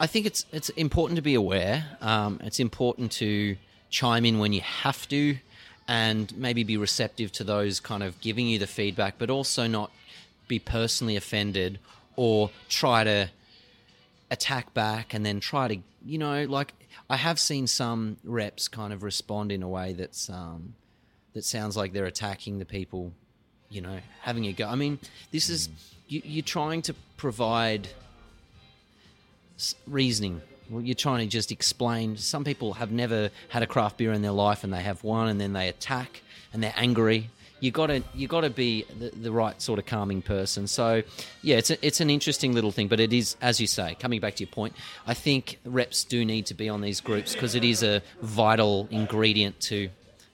I 0.01 0.09
think 0.09 0.27
it's 0.27 0.45
it's 0.51 0.71
important 0.71 1.16
to 1.16 1.23
be 1.23 1.35
aware. 1.35 1.85
Um, 2.01 2.40
it's 2.43 2.59
important 2.59 3.12
to 3.12 3.57
chime 3.90 4.24
in 4.24 4.38
when 4.38 4.53
you 4.53 4.61
have 4.61 5.09
to, 5.09 5.37
and 5.87 6.37
maybe 6.37 6.64
be 6.64 6.76
receptive 6.76 7.33
to 7.33 7.44
those 7.44 7.81
kind 7.81 8.03
of 8.03 8.20
giving 8.20 8.46
you 8.46 8.59
the 8.59 8.66
feedback, 8.66 9.16
but 9.18 9.31
also 9.31 9.66
not 9.66 9.90
be 10.48 10.59
personally 10.59 11.16
offended 11.16 11.79
or 12.16 12.50
try 12.68 13.05
to 13.05 13.29
attack 14.31 14.72
back 14.74 15.12
and 15.14 15.26
then 15.26 15.40
try 15.40 15.66
to 15.66 15.76
you 16.05 16.16
know 16.16 16.44
like 16.44 16.72
I 17.09 17.16
have 17.16 17.38
seen 17.38 17.66
some 17.66 18.16
reps 18.24 18.68
kind 18.68 18.92
of 18.92 19.03
respond 19.03 19.50
in 19.50 19.62
a 19.62 19.68
way 19.68 19.92
that's 19.92 20.31
um, 20.31 20.74
that 21.35 21.44
sounds 21.44 21.76
like 21.76 21.92
they're 21.92 22.07
attacking 22.07 22.59
the 22.59 22.64
people 22.64 23.12
you 23.70 23.81
know, 23.81 24.00
having 24.20 24.46
a 24.46 24.53
go. 24.53 24.66
I 24.68 24.74
mean, 24.74 24.98
this 25.31 25.48
is 25.48 25.68
you, 26.09 26.20
you're 26.24 26.44
trying 26.44 26.83
to 26.83 26.94
provide 27.16 27.88
reasoning. 29.87 30.42
Well, 30.70 30.83
you're 30.83 30.94
trying 30.94 31.18
to 31.18 31.26
just 31.26 31.50
explain. 31.50 32.16
Some 32.16 32.44
people 32.44 32.74
have 32.74 32.92
never 32.92 33.30
had 33.48 33.64
a 33.64 33.66
craft 33.66 33.98
beer 33.98 34.12
in 34.12 34.22
their 34.22 34.30
life, 34.30 34.62
and 34.62 34.72
they 34.72 34.83
have 34.83 35.02
one, 35.02 35.28
and 35.28 35.40
then 35.40 35.52
they 35.52 35.68
attack, 35.68 36.22
and 36.52 36.62
they're 36.62 36.74
angry. 36.76 37.30
You 37.59 37.72
got 37.72 37.88
to 37.88 38.02
you 38.14 38.28
got 38.28 38.42
to 38.42 38.50
be 38.50 38.87
the, 38.98 39.11
the 39.11 39.33
right 39.33 39.61
sort 39.61 39.80
of 39.80 39.85
calming 39.85 40.22
person. 40.22 40.68
So, 40.68 41.02
yeah, 41.42 41.56
it's 41.56 41.70
a, 41.70 41.87
it's 41.87 42.00
an 42.00 42.09
interesting 42.09 42.54
little 42.54 42.70
thing, 42.70 42.87
but 42.87 43.00
it 43.00 43.12
is, 43.12 43.37
as 43.42 43.61
you 43.61 43.66
say, 43.66 43.96
coming 43.98 44.20
back 44.20 44.37
to 44.37 44.44
your 44.44 44.52
point. 44.52 44.74
I 45.06 45.14
think 45.14 45.59
reps 45.64 46.04
do 46.04 46.24
need 46.24 46.46
to 46.46 46.54
be 46.54 46.68
on 46.68 46.80
these 46.80 47.00
groups 47.00 47.35
because 47.35 47.56
it 47.56 47.64
is 47.64 47.83
a 47.83 48.00
vital 48.22 48.87
ingredient 48.92 49.59
to 49.62 49.90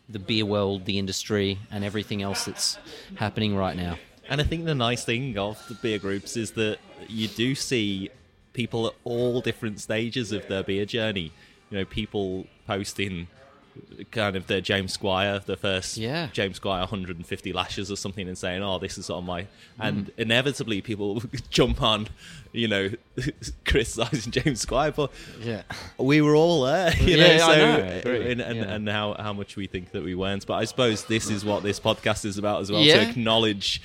the 0.08 0.18
beer 0.18 0.44
world, 0.44 0.84
the 0.84 0.98
industry, 0.98 1.58
and 1.70 1.82
everything 1.82 2.22
else 2.22 2.44
that's 2.44 2.78
happening 3.16 3.56
right 3.56 3.76
now. 3.76 3.98
And 4.28 4.40
I 4.40 4.44
think 4.44 4.66
the 4.66 4.74
nice 4.74 5.04
thing 5.04 5.38
of 5.38 5.60
the 5.68 5.74
beer 5.74 5.98
groups 5.98 6.36
is 6.36 6.52
that 6.52 6.78
you 7.08 7.26
do 7.26 7.54
see 7.54 8.10
people 8.56 8.86
at 8.88 8.94
all 9.04 9.40
different 9.40 9.78
stages 9.80 10.32
of 10.32 10.48
their 10.48 10.62
beer 10.64 10.84
journey. 10.86 11.30
you 11.70 11.78
know 11.78 11.84
people 11.84 12.46
posting 12.66 13.26
kind 14.10 14.36
of 14.36 14.46
the 14.46 14.58
James 14.62 14.92
Squire, 14.94 15.38
the 15.44 15.56
first 15.56 15.98
Yeah. 15.98 16.28
James 16.32 16.56
Squire 16.56 16.80
150 16.80 17.52
lashes 17.52 17.90
or 17.90 17.96
something, 17.96 18.26
and 18.28 18.38
saying, 18.38 18.62
"Oh, 18.62 18.78
this 18.78 18.96
is 18.96 19.10
on 19.10 19.24
my," 19.26 19.46
and 19.78 20.06
Mm. 20.06 20.10
inevitably 20.26 20.80
people 20.80 21.22
jump 21.50 21.82
on, 21.82 22.08
you 22.52 22.68
know, 22.68 22.90
criticizing 23.64 24.32
James 24.32 24.60
Squire, 24.60 24.92
but 24.92 25.10
Yeah. 25.42 25.62
we 25.98 26.20
were 26.22 26.34
all 26.36 26.62
there, 26.62 26.94
you 27.00 27.16
Yeah, 27.16 27.36
know, 27.36 27.44
I 27.44 27.54
so 27.54 27.56
know, 27.56 28.10
and, 28.30 28.40
and, 28.40 28.56
yeah. 28.56 28.74
and 28.74 28.88
how 28.88 29.14
how 29.18 29.32
much 29.32 29.56
we 29.56 29.66
think 29.66 29.90
that 29.92 30.02
we 30.02 30.14
weren't. 30.14 30.46
But 30.46 30.54
I 30.54 30.64
suppose 30.64 31.04
this 31.04 31.28
is 31.30 31.44
what 31.44 31.62
this 31.62 31.78
podcast 31.80 32.24
is 32.24 32.38
about 32.38 32.60
as 32.62 32.70
well 32.72 32.80
Yeah. 32.82 33.04
to 33.04 33.10
acknowledge 33.10 33.82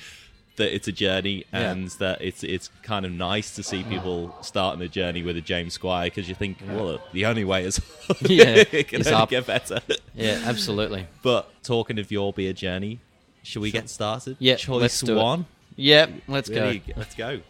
that 0.56 0.74
it's 0.74 0.86
a 0.86 0.92
journey 0.92 1.44
Yeah. 1.52 1.70
and 1.72 1.88
that 1.92 2.20
it's 2.20 2.44
it's 2.44 2.68
kind 2.82 3.06
of 3.06 3.12
nice 3.12 3.54
to 3.56 3.62
see 3.62 3.82
people 3.84 4.34
starting 4.42 4.82
a 4.82 4.88
journey 4.88 5.22
with 5.22 5.36
a 5.36 5.40
James 5.40 5.72
Squire 5.74 6.06
because 6.08 6.28
you 6.28 6.34
think, 6.34 6.58
well, 6.68 7.00
the 7.12 7.24
only 7.26 7.44
way 7.44 7.64
is 7.64 7.80
Yeah, 8.22 8.64
it 8.70 8.88
can 8.88 9.06
only 9.06 9.26
get 9.26 9.46
better. 9.46 9.80
Yeah, 10.14 10.40
absolutely. 10.44 11.06
But 11.22 11.48
talking 11.62 11.98
of 11.98 12.10
your 12.12 12.32
beer 12.32 12.52
journey, 12.52 13.00
should 13.42 13.62
we 13.62 13.70
get 13.70 13.88
started? 13.88 14.36
Yeah, 14.38 14.56
choice 14.56 14.80
let's 14.82 15.00
do 15.00 15.16
it. 15.18 15.22
one. 15.22 15.46
Yeah, 15.76 16.06
let's 16.28 16.50
Really, 16.50 16.80
go. 16.80 16.92
Let's 16.96 17.14
go. 17.14 17.40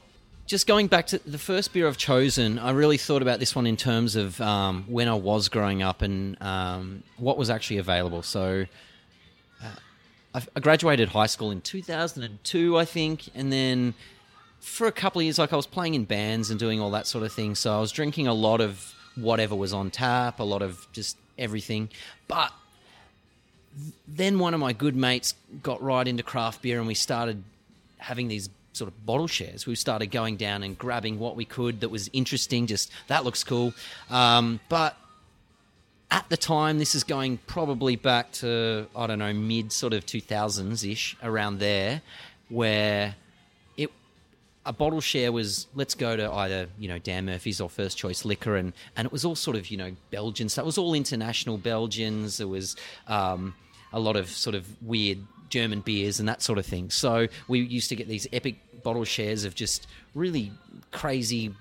Just 0.46 0.66
going 0.66 0.86
back 0.86 1.06
to 1.08 1.18
the 1.18 1.38
first 1.38 1.72
beer 1.72 1.88
I've 1.88 1.96
chosen, 1.96 2.58
I 2.58 2.70
really 2.72 2.98
thought 2.98 3.22
about 3.22 3.38
this 3.40 3.54
one 3.56 3.66
in 3.66 3.76
terms 3.76 4.16
of 4.16 4.40
um, 4.40 4.84
when 4.86 5.08
I 5.08 5.14
was 5.14 5.48
growing 5.48 5.82
up 5.82 6.02
and 6.02 6.40
um, 6.42 7.02
what 7.16 7.36
was 7.38 7.48
actually 7.50 7.78
available. 7.78 8.22
So 8.22 8.66
I 10.34 10.60
graduated 10.60 11.10
high 11.10 11.26
school 11.26 11.50
in 11.50 11.60
2002, 11.60 12.78
I 12.78 12.84
think, 12.84 13.28
and 13.34 13.52
then 13.52 13.94
for 14.60 14.86
a 14.86 14.92
couple 14.92 15.20
of 15.20 15.24
years, 15.24 15.38
like 15.38 15.52
I 15.52 15.56
was 15.56 15.66
playing 15.66 15.94
in 15.94 16.04
bands 16.04 16.50
and 16.50 16.58
doing 16.58 16.80
all 16.80 16.90
that 16.92 17.06
sort 17.06 17.24
of 17.24 17.32
thing. 17.32 17.54
So 17.54 17.76
I 17.76 17.80
was 17.80 17.92
drinking 17.92 18.28
a 18.28 18.32
lot 18.32 18.60
of 18.60 18.94
whatever 19.16 19.54
was 19.54 19.72
on 19.72 19.90
tap, 19.90 20.40
a 20.40 20.44
lot 20.44 20.62
of 20.62 20.86
just 20.92 21.16
everything. 21.36 21.90
But 22.28 22.52
then 24.06 24.38
one 24.38 24.54
of 24.54 24.60
my 24.60 24.72
good 24.72 24.94
mates 24.94 25.34
got 25.62 25.82
right 25.82 26.06
into 26.06 26.22
craft 26.22 26.62
beer 26.62 26.78
and 26.78 26.86
we 26.86 26.94
started 26.94 27.42
having 27.98 28.28
these 28.28 28.48
sort 28.72 28.88
of 28.88 29.04
bottle 29.04 29.26
shares. 29.26 29.66
We 29.66 29.74
started 29.74 30.06
going 30.06 30.36
down 30.36 30.62
and 30.62 30.78
grabbing 30.78 31.18
what 31.18 31.36
we 31.36 31.44
could 31.44 31.80
that 31.80 31.90
was 31.90 32.08
interesting, 32.12 32.66
just 32.66 32.90
that 33.08 33.24
looks 33.24 33.44
cool. 33.44 33.74
Um, 34.10 34.60
but 34.68 34.96
at 36.12 36.28
the 36.28 36.36
time, 36.36 36.78
this 36.78 36.94
is 36.94 37.04
going 37.04 37.38
probably 37.46 37.96
back 37.96 38.32
to, 38.32 38.86
I 38.94 39.06
don't 39.06 39.18
know, 39.18 39.32
mid 39.32 39.72
sort 39.72 39.94
of 39.94 40.04
2000s 40.04 40.88
ish, 40.88 41.16
around 41.22 41.58
there, 41.58 42.02
where 42.50 43.14
it 43.78 43.90
a 44.66 44.74
bottle 44.74 45.00
share 45.00 45.32
was 45.32 45.66
let's 45.74 45.94
go 45.94 46.14
to 46.14 46.30
either 46.30 46.68
you 46.78 46.86
know 46.86 46.98
Dan 46.98 47.24
Murphy's 47.24 47.62
or 47.62 47.70
First 47.70 47.96
Choice 47.96 48.26
Liquor, 48.26 48.56
and 48.56 48.74
and 48.94 49.06
it 49.06 49.12
was 49.12 49.24
all 49.24 49.34
sort 49.34 49.56
of 49.56 49.68
you 49.68 49.78
know 49.78 49.92
Belgian 50.10 50.50
stuff. 50.50 50.64
It 50.64 50.66
was 50.66 50.76
all 50.76 50.92
international 50.92 51.56
Belgians. 51.56 52.36
There 52.36 52.46
was 52.46 52.76
um, 53.08 53.54
a 53.90 53.98
lot 53.98 54.16
of 54.16 54.28
sort 54.28 54.54
of 54.54 54.66
weird 54.82 55.18
German 55.48 55.80
beers 55.80 56.20
and 56.20 56.28
that 56.28 56.42
sort 56.42 56.58
of 56.58 56.66
thing. 56.66 56.90
So 56.90 57.26
we 57.48 57.60
used 57.60 57.88
to 57.88 57.96
get 57.96 58.06
these 58.06 58.26
epic 58.34 58.82
bottle 58.82 59.04
shares 59.04 59.44
of 59.44 59.54
just 59.54 59.86
really 60.14 60.52
crazy 60.90 61.54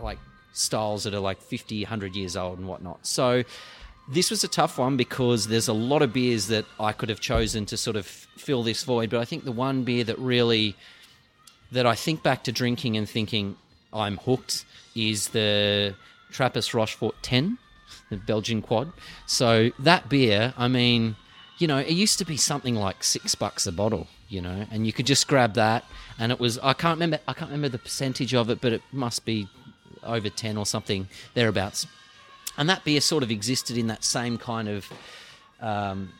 like 0.00 0.18
styles 0.54 1.04
that 1.04 1.12
are 1.12 1.20
like 1.20 1.42
50 1.42 1.82
100 1.82 2.16
years 2.16 2.36
old 2.36 2.58
and 2.58 2.66
whatnot. 2.66 3.06
So 3.06 3.44
this 4.08 4.30
was 4.30 4.44
a 4.44 4.48
tough 4.48 4.78
one 4.78 4.96
because 4.96 5.48
there's 5.48 5.68
a 5.68 5.72
lot 5.72 6.02
of 6.02 6.12
beers 6.12 6.48
that 6.48 6.64
i 6.78 6.92
could 6.92 7.08
have 7.08 7.20
chosen 7.20 7.64
to 7.64 7.76
sort 7.76 7.96
of 7.96 8.06
fill 8.06 8.62
this 8.62 8.84
void 8.84 9.08
but 9.08 9.18
i 9.18 9.24
think 9.24 9.44
the 9.44 9.52
one 9.52 9.82
beer 9.82 10.04
that 10.04 10.18
really 10.18 10.76
that 11.72 11.86
i 11.86 11.94
think 11.94 12.22
back 12.22 12.44
to 12.44 12.52
drinking 12.52 12.96
and 12.96 13.08
thinking 13.08 13.56
i'm 13.92 14.18
hooked 14.18 14.64
is 14.94 15.28
the 15.28 15.94
trappist 16.30 16.74
rochefort 16.74 17.14
10 17.22 17.58
the 18.10 18.16
belgian 18.16 18.60
quad. 18.60 18.92
So 19.26 19.70
that 19.78 20.08
beer 20.08 20.52
i 20.58 20.68
mean 20.68 21.16
you 21.58 21.66
know 21.66 21.78
it 21.78 21.92
used 21.92 22.18
to 22.18 22.24
be 22.24 22.36
something 22.36 22.74
like 22.74 23.02
six 23.02 23.34
bucks 23.34 23.66
a 23.66 23.72
bottle 23.72 24.08
you 24.28 24.42
know 24.42 24.66
and 24.70 24.86
you 24.86 24.92
could 24.92 25.06
just 25.06 25.26
grab 25.28 25.54
that 25.54 25.84
and 26.18 26.30
it 26.30 26.38
was 26.38 26.58
i 26.58 26.72
can't 26.74 26.96
remember 26.96 27.20
i 27.26 27.32
can't 27.32 27.50
remember 27.50 27.68
the 27.68 27.78
percentage 27.78 28.34
of 28.34 28.50
it 28.50 28.60
but 28.60 28.72
it 28.72 28.82
must 28.92 29.24
be 29.24 29.48
over 30.04 30.28
10 30.28 30.56
or 30.56 30.66
something 30.66 31.08
thereabouts 31.34 31.86
and 32.56 32.68
that 32.68 32.84
beer 32.84 33.00
sort 33.00 33.22
of 33.22 33.30
existed 33.30 33.76
in 33.76 33.88
that 33.88 34.04
same 34.04 34.38
kind 34.38 34.68
of 34.68 34.92
um, 35.60 36.12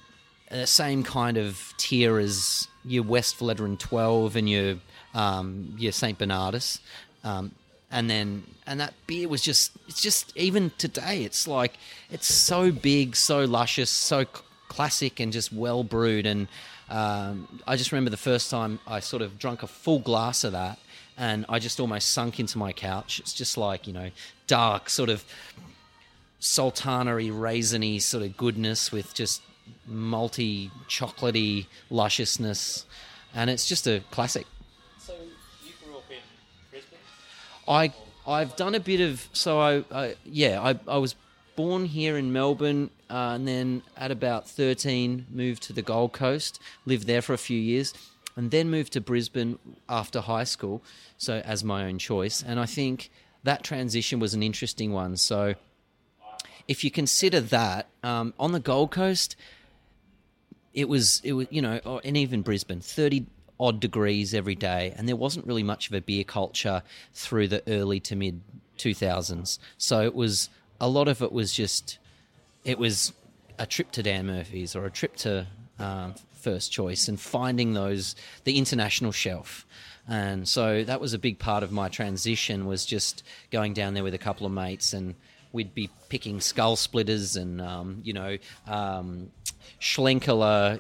uh, 0.51 0.65
same 0.65 1.03
kind 1.03 1.37
of 1.37 1.75
tier 1.77 2.19
as 2.19 2.69
your 2.85 3.05
Westvleteren 3.05 3.79
12 3.79 4.37
and 4.37 4.49
your 4.49 4.77
um, 5.15 5.75
your 5.79 5.93
Saint 5.93 6.19
Bernardus. 6.19 6.81
Um, 7.23 7.53
and 7.91 8.11
then 8.11 8.45
and 8.67 8.81
that 8.81 8.95
beer 9.07 9.29
was 9.29 9.43
just 9.43 9.73
it's 9.87 10.03
just 10.03 10.37
even 10.37 10.73
today 10.79 11.23
it's 11.25 11.47
like 11.47 11.75
it's 12.11 12.33
so 12.33 12.73
big, 12.73 13.17
so 13.17 13.45
luscious, 13.45 13.91
so 13.91 14.25
c- 14.25 14.29
classic 14.69 15.21
and 15.21 15.33
just 15.33 15.53
well 15.53 15.85
brewed 15.85 16.27
and 16.27 16.49
um, 16.91 17.61
I 17.67 17.77
just 17.77 17.93
remember 17.93 18.11
the 18.11 18.17
first 18.17 18.51
time 18.51 18.79
I 18.87 19.01
sort 19.01 19.23
of 19.23 19.39
drunk 19.39 19.63
a 19.63 19.67
full 19.67 20.01
glass 20.01 20.45
of 20.45 20.53
that 20.53 20.79
and 21.17 21.45
I 21.49 21.59
just 21.59 21.81
almost 21.81 22.11
sunk 22.11 22.41
into 22.41 22.59
my 22.59 22.73
couch. 22.73 23.21
It's 23.21 23.33
just 23.33 23.57
like, 23.57 23.87
you 23.87 23.93
know, 23.93 24.11
dark 24.47 24.91
sort 24.91 25.11
of 25.11 25.25
sultanery, 26.41 27.29
raisiny 27.29 28.01
sort 28.01 28.25
of 28.25 28.37
goodness 28.37 28.93
with 28.93 29.15
just 29.15 29.43
malty, 29.91 30.71
chocolatey 30.89 31.67
lusciousness, 31.91 32.85
and 33.35 33.51
it's 33.51 33.67
just 33.67 33.87
a 33.87 34.03
classic. 34.11 34.47
So 34.99 35.15
you 35.65 35.73
grew 35.85 35.97
up 35.97 36.05
in 36.11 36.17
Brisbane. 36.71 36.99
I 37.69 37.93
I've 38.27 38.57
done 38.57 38.75
a 38.75 38.81
bit 38.81 39.01
of 39.01 39.29
so 39.33 39.61
I, 39.61 39.85
I 39.91 40.15
yeah 40.25 40.61
I 40.61 40.79
I 40.89 40.99
was 40.99 41.15
born 41.57 41.87
here 41.87 42.17
in 42.17 42.33
Melbourne 42.33 42.91
uh, 43.09 43.33
and 43.35 43.47
then 43.47 43.83
at 43.97 44.11
about 44.11 44.49
13 44.49 45.27
moved 45.31 45.63
to 45.65 45.73
the 45.73 45.83
Gold 45.83 46.13
Coast 46.13 46.61
lived 46.85 47.07
there 47.07 47.23
for 47.23 47.33
a 47.33 47.39
few 47.39 47.59
years 47.59 47.95
and 48.37 48.51
then 48.51 48.71
moved 48.71 48.93
to 48.95 49.01
Brisbane 49.01 49.59
after 49.89 50.21
high 50.21 50.45
school 50.45 50.83
so 51.17 51.41
as 51.45 51.63
my 51.63 51.85
own 51.85 51.99
choice. 51.99 52.43
And 52.47 52.59
I 52.59 52.67
think 52.67 53.11
that 53.45 53.63
transition 53.63 54.19
was 54.19 54.35
an 54.35 54.43
interesting 54.43 54.93
one. 54.93 55.17
So 55.17 55.55
if 56.67 56.83
you 56.83 56.91
consider 56.91 57.41
that 57.41 57.89
um, 58.03 58.35
on 58.39 58.53
the 58.53 58.61
Gold 58.61 58.91
Coast 58.91 59.37
it 60.73 60.89
was 60.89 61.21
it 61.25 61.33
was 61.33 61.47
you 61.51 61.63
know 61.63 61.81
or- 61.85 62.01
and 62.05 62.17
even 62.17 62.43
Brisbane 62.43 62.81
30 62.81 63.27
odd 63.61 63.79
degrees 63.81 64.35
every 64.35 64.57
day 64.57 64.93
and 64.97 65.09
there 65.09 65.17
wasn't 65.17 65.47
really 65.47 65.63
much 65.63 65.89
of 65.89 65.95
a 65.95 66.01
beer 66.01 66.25
culture 66.25 66.83
through 67.13 67.47
the 67.47 67.63
early 67.69 68.01
to 68.01 68.17
mid 68.17 68.41
2000s 68.79 69.61
so 69.79 70.03
it 70.03 70.15
was 70.15 70.51
a 70.81 70.89
lot 70.89 71.07
of 71.07 71.23
it 71.23 71.31
was 71.31 71.55
just 71.55 71.99
it 72.65 72.79
was 72.79 73.13
a 73.59 73.67
trip 73.67 73.93
to 73.93 74.03
Dan 74.03 74.27
Murphy's 74.27 74.75
or 74.75 74.85
a 74.85 74.91
trip 74.91 75.15
to 75.17 75.47
um, 75.79 76.15
First 76.45 76.71
Choice 76.71 77.09
and 77.09 77.19
finding 77.19 77.73
those 77.73 78.15
the 78.45 78.59
international 78.59 79.13
shelf. 79.13 79.67
And 80.07 80.47
so 80.47 80.85
that 80.85 81.01
was 81.01 81.15
a 81.15 81.19
big 81.19 81.39
part 81.39 81.63
of 81.63 81.73
my 81.73 81.89
transition 81.89 82.67
was 82.67 82.85
just 82.85 83.23
going 83.51 83.73
down 83.73 83.95
there 83.95 84.05
with 84.05 84.13
a 84.13 84.19
couple 84.19 84.45
of 84.45 84.53
mates 84.53 84.93
and 84.93 85.15
we'd 85.53 85.75
be 85.75 85.89
picking 86.11 86.41
skull 86.41 86.77
splitters 86.77 87.37
and 87.37 87.63
um, 87.63 88.01
you 88.05 88.13
know 88.13 88.37
um, 88.67 89.31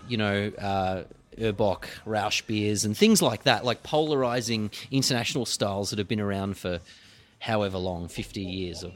you 0.09 0.16
know. 0.16 0.53
Uh, 0.59 1.05
Erbach, 1.37 1.88
Rausch 2.07 2.42
beers, 2.42 2.85
and 2.85 2.96
things 2.96 3.20
like 3.20 3.42
that, 3.42 3.64
like 3.64 3.83
polarizing 3.83 4.70
international 4.92 5.46
styles 5.46 5.90
that 5.90 5.98
have 5.98 6.07
been 6.07 6.20
around 6.20 6.57
for 6.57 6.79
however 7.40 7.77
long, 7.77 8.07
50 8.07 8.40
years 8.40 8.85
or 8.85 8.92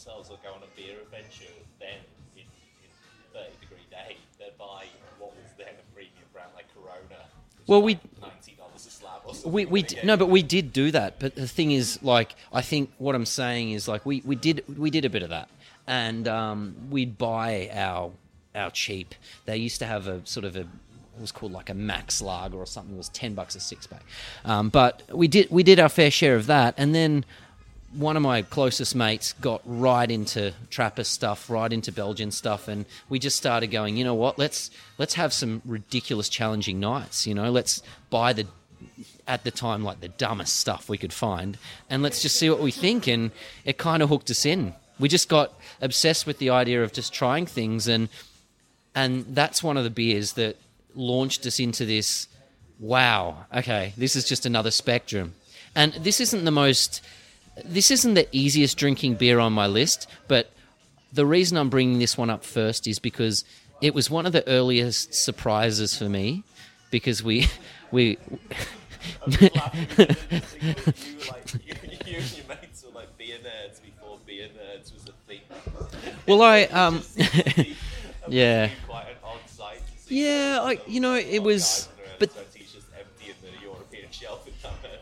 themselves 0.00 0.30
or 0.30 0.38
go 0.42 0.54
on 0.54 0.62
a 0.62 0.76
beer 0.76 0.96
adventure, 1.02 1.52
then 1.78 1.98
in, 2.36 2.42
in 2.42 2.90
30 3.34 3.50
degree 3.60 3.78
day, 3.90 4.16
they'd 4.38 4.56
buy 4.58 4.86
what 5.18 5.30
was 5.36 5.50
then 5.58 5.68
a 5.68 5.94
premium 5.94 6.14
brand 6.32 6.50
like 6.54 6.66
Corona. 6.74 7.22
Well, 7.66 7.82
we- 7.82 8.00
ninety 8.20 8.52
dollars 8.52 8.86
a 8.86 8.90
slab 8.90 9.20
or 9.26 9.34
something. 9.34 9.52
we 9.52 9.66
we 9.66 9.82
d- 9.82 9.98
no, 10.02 10.16
but 10.16 10.28
we 10.28 10.42
did 10.42 10.72
do 10.72 10.90
that. 10.92 11.20
But 11.20 11.34
the 11.34 11.46
thing 11.46 11.72
is, 11.72 12.02
like, 12.02 12.34
I 12.52 12.62
think 12.62 12.90
what 12.98 13.14
I'm 13.14 13.26
saying 13.26 13.72
is, 13.72 13.86
like, 13.86 14.06
we, 14.06 14.22
we 14.24 14.36
did 14.36 14.64
we 14.78 14.90
did 14.90 15.04
a 15.04 15.10
bit 15.10 15.22
of 15.22 15.28
that, 15.30 15.48
and 15.86 16.26
um, 16.26 16.74
we'd 16.90 17.18
buy 17.18 17.70
our 17.72 18.10
our 18.54 18.70
cheap. 18.70 19.14
They 19.44 19.58
used 19.58 19.78
to 19.80 19.86
have 19.86 20.06
a 20.06 20.22
sort 20.24 20.44
of 20.46 20.56
a 20.56 20.66
was 21.20 21.30
called 21.32 21.52
like 21.52 21.68
a 21.68 21.74
max 21.74 22.22
lager 22.22 22.56
or 22.56 22.64
something. 22.66 22.94
It 22.94 22.98
was 22.98 23.10
ten 23.10 23.34
bucks 23.34 23.54
a 23.54 23.60
six 23.60 23.86
pack. 23.86 24.02
Um, 24.46 24.70
but 24.70 25.02
we 25.12 25.28
did 25.28 25.50
we 25.50 25.62
did 25.62 25.78
our 25.78 25.90
fair 25.90 26.10
share 26.10 26.36
of 26.36 26.46
that, 26.46 26.74
and 26.78 26.94
then 26.94 27.24
one 27.92 28.16
of 28.16 28.22
my 28.22 28.42
closest 28.42 28.94
mates 28.94 29.32
got 29.34 29.62
right 29.64 30.10
into 30.10 30.52
Trappist 30.70 31.12
stuff, 31.12 31.50
right 31.50 31.72
into 31.72 31.90
Belgian 31.92 32.30
stuff, 32.30 32.68
and 32.68 32.86
we 33.08 33.18
just 33.18 33.36
started 33.36 33.68
going. 33.68 33.96
You 33.96 34.04
know 34.04 34.14
what? 34.14 34.38
Let's 34.38 34.70
let's 34.98 35.14
have 35.14 35.32
some 35.32 35.62
ridiculous, 35.64 36.28
challenging 36.28 36.78
nights. 36.80 37.26
You 37.26 37.34
know, 37.34 37.50
let's 37.50 37.82
buy 38.10 38.32
the 38.32 38.46
at 39.26 39.44
the 39.44 39.50
time 39.50 39.84
like 39.84 40.00
the 40.00 40.08
dumbest 40.08 40.56
stuff 40.56 40.88
we 40.88 40.98
could 40.98 41.12
find, 41.12 41.58
and 41.88 42.02
let's 42.02 42.22
just 42.22 42.36
see 42.36 42.50
what 42.50 42.60
we 42.60 42.70
think. 42.70 43.06
And 43.06 43.30
it 43.64 43.78
kind 43.78 44.02
of 44.02 44.08
hooked 44.08 44.30
us 44.30 44.44
in. 44.46 44.74
We 44.98 45.08
just 45.08 45.28
got 45.28 45.52
obsessed 45.80 46.26
with 46.26 46.38
the 46.38 46.50
idea 46.50 46.84
of 46.84 46.92
just 46.92 47.12
trying 47.12 47.46
things, 47.46 47.88
and 47.88 48.08
and 48.94 49.24
that's 49.34 49.62
one 49.62 49.76
of 49.76 49.84
the 49.84 49.90
beers 49.90 50.34
that 50.34 50.56
launched 50.94 51.46
us 51.46 51.58
into 51.58 51.84
this. 51.84 52.28
Wow, 52.78 53.46
okay, 53.54 53.92
this 53.96 54.16
is 54.16 54.24
just 54.24 54.46
another 54.46 54.70
spectrum. 54.70 55.34
And 55.74 55.92
this 55.94 56.20
isn't 56.20 56.44
the 56.44 56.50
most, 56.50 57.02
this 57.64 57.90
isn't 57.90 58.14
the 58.14 58.26
easiest 58.32 58.76
drinking 58.76 59.14
beer 59.14 59.38
on 59.38 59.52
my 59.52 59.66
list, 59.66 60.06
but 60.28 60.50
the 61.12 61.26
reason 61.26 61.56
I'm 61.56 61.70
bringing 61.70 61.98
this 61.98 62.16
one 62.16 62.30
up 62.30 62.44
first 62.44 62.86
is 62.86 62.98
because 62.98 63.44
it 63.80 63.94
was 63.94 64.10
one 64.10 64.26
of 64.26 64.32
the 64.32 64.46
earliest 64.48 65.14
surprises 65.14 65.96
for 65.96 66.08
me 66.08 66.42
because 66.90 67.22
we, 67.22 67.48
we, 67.90 68.18
you, 69.40 69.48
like, 69.48 69.54
you, 71.64 71.74
you 72.06 72.16
and 72.18 72.36
your 72.36 72.46
mates 72.48 72.84
were 72.84 72.92
like 72.94 73.16
beer 73.18 73.38
nerds 73.38 73.80
before 73.82 74.18
beer 74.26 74.48
nerds 74.48 74.92
was 74.92 75.08
a 75.08 75.12
thing. 75.26 75.40
well, 76.26 76.42
I, 76.42 76.62
um, 76.64 77.02
Yeah. 78.28 78.66
must 78.66 78.76
be 78.76 78.86
Quite 78.86 79.06
an 79.08 79.16
odd 79.24 79.38
sight. 79.48 79.78
to 79.86 80.02
see 80.08 80.24
yeah, 80.24 80.60
I, 80.62 80.78
you 80.86 81.00
know, 81.00 81.14
it 81.14 81.42
was, 81.42 81.88
but 82.18 82.30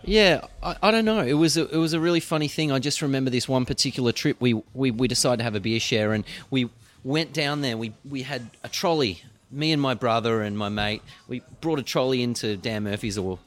Yeah, 0.09 0.47
I, 0.63 0.77
I 0.83 0.91
don't 0.91 1.05
know. 1.05 1.21
It 1.21 1.35
was 1.35 1.59
a, 1.59 1.69
it 1.69 1.77
was 1.77 1.93
a 1.93 2.01
really 2.01 2.21
funny 2.21 2.49
thing. 2.49 2.73
I 2.73 2.79
just 2.79 3.03
remember 3.03 3.29
this 3.31 3.47
one 3.47 3.67
particular 3.67 4.11
trip. 4.11 4.39
We, 4.41 4.55
we 4.73 4.91
we 4.91 5.07
decided 5.07 5.39
to 5.39 5.45
have 5.45 5.55
a 5.55 5.61
beer 5.61 5.81
share, 5.81 6.15
and 6.15 6.25
we 6.51 6.71
went 7.05 7.35
down 7.35 7.61
there. 7.61 7.77
We 7.77 7.93
we 8.09 8.23
had 8.23 8.51
a 8.65 8.69
trolley. 8.71 9.23
Me 9.51 9.71
and 9.71 9.81
my 9.81 9.95
brother 9.95 10.43
and 10.43 10.57
my 10.57 10.71
mate. 10.71 11.03
We 11.27 11.43
brought 11.61 11.79
a 11.79 11.83
trolley 11.83 12.23
into 12.23 12.57
Dan 12.57 12.85
Murphy's 12.85 13.19
or 13.19 13.39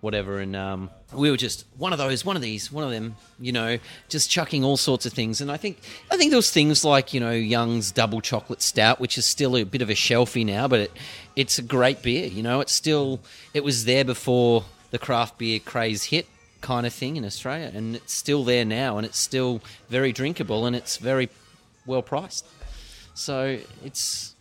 whatever, 0.00 0.40
and 0.40 0.56
um, 0.56 0.90
we 1.12 1.30
were 1.30 1.36
just 1.36 1.64
one 1.76 1.92
of 1.92 1.98
those, 1.98 2.24
one 2.24 2.34
of 2.34 2.42
these, 2.42 2.72
one 2.72 2.82
of 2.82 2.90
them. 2.90 3.14
You 3.38 3.52
know, 3.52 3.78
just 4.08 4.28
chucking 4.28 4.64
all 4.64 4.76
sorts 4.76 5.06
of 5.06 5.12
things. 5.12 5.40
And 5.40 5.50
I 5.50 5.58
think 5.58 5.78
I 6.10 6.16
think 6.16 6.34
was 6.34 6.50
things 6.50 6.84
like 6.84 7.14
you 7.14 7.20
know 7.20 7.30
Young's 7.30 7.92
double 7.92 8.20
chocolate 8.20 8.62
stout, 8.62 8.98
which 8.98 9.16
is 9.16 9.26
still 9.26 9.56
a 9.56 9.62
bit 9.62 9.80
of 9.80 9.90
a 9.90 9.94
shelfie 9.94 10.44
now, 10.44 10.66
but 10.66 10.80
it 10.80 10.92
it's 11.36 11.60
a 11.60 11.62
great 11.62 12.02
beer. 12.02 12.26
You 12.26 12.42
know, 12.42 12.58
it's 12.60 12.72
still 12.72 13.20
it 13.54 13.62
was 13.62 13.84
there 13.84 14.04
before 14.04 14.64
the 14.90 14.98
craft 14.98 15.38
beer 15.38 15.58
craze 15.60 16.04
hit 16.04 16.26
kind 16.60 16.86
of 16.86 16.92
thing 16.92 17.16
in 17.16 17.24
Australia, 17.24 17.70
and 17.74 17.96
it's 17.96 18.12
still 18.12 18.44
there 18.44 18.64
now, 18.64 18.96
and 18.98 19.06
it's 19.06 19.18
still 19.18 19.60
very 19.88 20.12
drinkable, 20.12 20.66
and 20.66 20.76
it's 20.76 20.96
very 20.98 21.28
well 21.86 22.02
priced. 22.02 22.44
So 23.14 23.58
it's. 23.84 24.34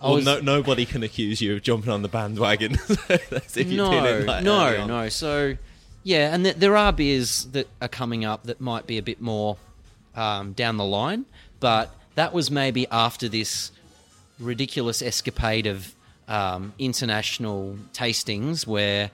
I 0.00 0.06
Well, 0.06 0.14
was- 0.16 0.24
no, 0.24 0.40
nobody 0.40 0.86
can 0.86 1.02
accuse 1.02 1.40
you 1.40 1.54
of 1.54 1.62
jumping 1.62 1.90
on 1.92 2.02
the 2.02 2.08
bandwagon. 2.08 2.76
No, 3.66 4.20
like, 4.26 4.42
no, 4.44 4.86
no. 4.86 5.08
So, 5.10 5.56
yeah, 6.02 6.34
and 6.34 6.44
th- 6.44 6.56
there 6.56 6.76
are 6.76 6.92
beers 6.92 7.44
that 7.52 7.68
are 7.82 7.88
coming 7.88 8.24
up 8.24 8.44
that 8.44 8.60
might 8.60 8.86
be 8.86 8.98
a 8.98 9.02
bit 9.02 9.20
more 9.20 9.56
um, 10.16 10.52
down 10.54 10.76
the 10.78 10.84
line, 10.84 11.26
but 11.60 11.94
that 12.14 12.32
was 12.32 12.50
maybe 12.50 12.86
after 12.90 13.28
this 13.28 13.70
ridiculous 14.40 15.02
escapade 15.02 15.66
of 15.66 15.94
um, 16.28 16.72
international 16.78 17.76
tastings 17.92 18.66
where 18.66 19.10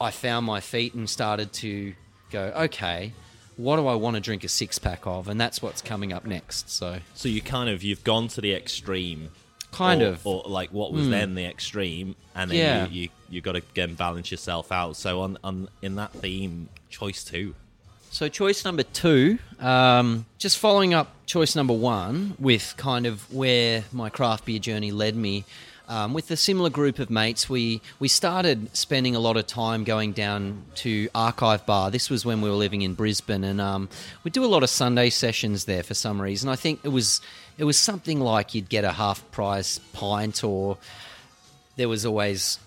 I 0.00 0.10
found 0.10 0.46
my 0.46 0.60
feet 0.60 0.94
and 0.94 1.08
started 1.08 1.52
to 1.54 1.94
go, 2.30 2.52
okay, 2.56 3.12
what 3.56 3.76
do 3.76 3.86
I 3.86 3.94
want 3.94 4.14
to 4.14 4.20
drink 4.20 4.44
a 4.44 4.48
six 4.48 4.78
pack 4.78 5.06
of? 5.06 5.28
And 5.28 5.40
that's 5.40 5.60
what's 5.60 5.82
coming 5.82 6.12
up 6.12 6.24
next. 6.24 6.70
So, 6.70 6.98
So 7.14 7.28
you 7.28 7.40
kind 7.42 7.68
of 7.68 7.82
you've 7.82 8.04
gone 8.04 8.28
to 8.28 8.40
the 8.40 8.52
extreme, 8.54 9.30
kind 9.72 10.02
or, 10.02 10.08
of. 10.10 10.26
or 10.26 10.44
like 10.46 10.70
what 10.72 10.92
was 10.92 11.06
Hmm. 11.06 11.10
then 11.10 11.34
the 11.34 11.44
extreme, 11.44 12.14
and 12.34 12.50
then 12.50 12.56
Yeah. 12.58 12.86
you, 12.86 13.02
you 13.02 13.08
you 13.30 13.40
got 13.40 13.52
to 13.52 13.58
again 13.58 13.94
balance 13.94 14.30
yourself 14.30 14.70
out. 14.72 14.96
So 14.96 15.20
on 15.22 15.36
on 15.42 15.68
in 15.82 15.96
that 15.96 16.12
theme, 16.12 16.68
choice 16.88 17.24
two. 17.24 17.54
So 18.10 18.28
choice 18.28 18.64
number 18.64 18.84
two, 18.84 19.38
um, 19.60 20.24
just 20.38 20.56
following 20.58 20.94
up 20.94 21.12
choice 21.26 21.54
number 21.54 21.74
one 21.74 22.34
with 22.38 22.72
kind 22.78 23.04
of 23.06 23.30
where 23.32 23.84
my 23.92 24.08
craft 24.08 24.46
beer 24.46 24.58
journey 24.58 24.92
led 24.92 25.14
me. 25.16 25.44
Um, 25.88 26.12
with 26.12 26.30
a 26.30 26.36
similar 26.36 26.68
group 26.68 26.98
of 26.98 27.08
mates, 27.08 27.48
we 27.48 27.80
we 27.98 28.08
started 28.08 28.76
spending 28.76 29.16
a 29.16 29.18
lot 29.18 29.38
of 29.38 29.46
time 29.46 29.84
going 29.84 30.12
down 30.12 30.64
to 30.76 31.08
Archive 31.14 31.64
Bar. 31.64 31.90
This 31.90 32.10
was 32.10 32.26
when 32.26 32.42
we 32.42 32.50
were 32.50 32.56
living 32.56 32.82
in 32.82 32.92
Brisbane, 32.92 33.42
and 33.42 33.58
um, 33.58 33.88
we 34.22 34.30
do 34.30 34.44
a 34.44 34.46
lot 34.46 34.62
of 34.62 34.68
Sunday 34.68 35.08
sessions 35.08 35.64
there 35.64 35.82
for 35.82 35.94
some 35.94 36.20
reason. 36.20 36.50
I 36.50 36.56
think 36.56 36.80
it 36.84 36.90
was 36.90 37.22
it 37.56 37.64
was 37.64 37.78
something 37.78 38.20
like 38.20 38.54
you'd 38.54 38.68
get 38.68 38.84
a 38.84 38.92
half 38.92 39.28
price 39.30 39.80
pint, 39.94 40.44
or 40.44 40.76
there 41.76 41.88
was 41.88 42.04
always 42.04 42.58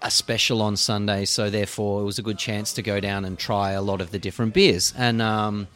a 0.00 0.10
special 0.12 0.62
on 0.62 0.76
Sunday, 0.76 1.24
so 1.24 1.50
therefore 1.50 2.02
it 2.02 2.04
was 2.04 2.20
a 2.20 2.22
good 2.22 2.38
chance 2.38 2.72
to 2.74 2.82
go 2.82 3.00
down 3.00 3.24
and 3.24 3.40
try 3.40 3.72
a 3.72 3.82
lot 3.82 4.00
of 4.00 4.12
the 4.12 4.20
different 4.20 4.54
beers. 4.54 4.94
And 4.96 5.20
um, 5.20 5.66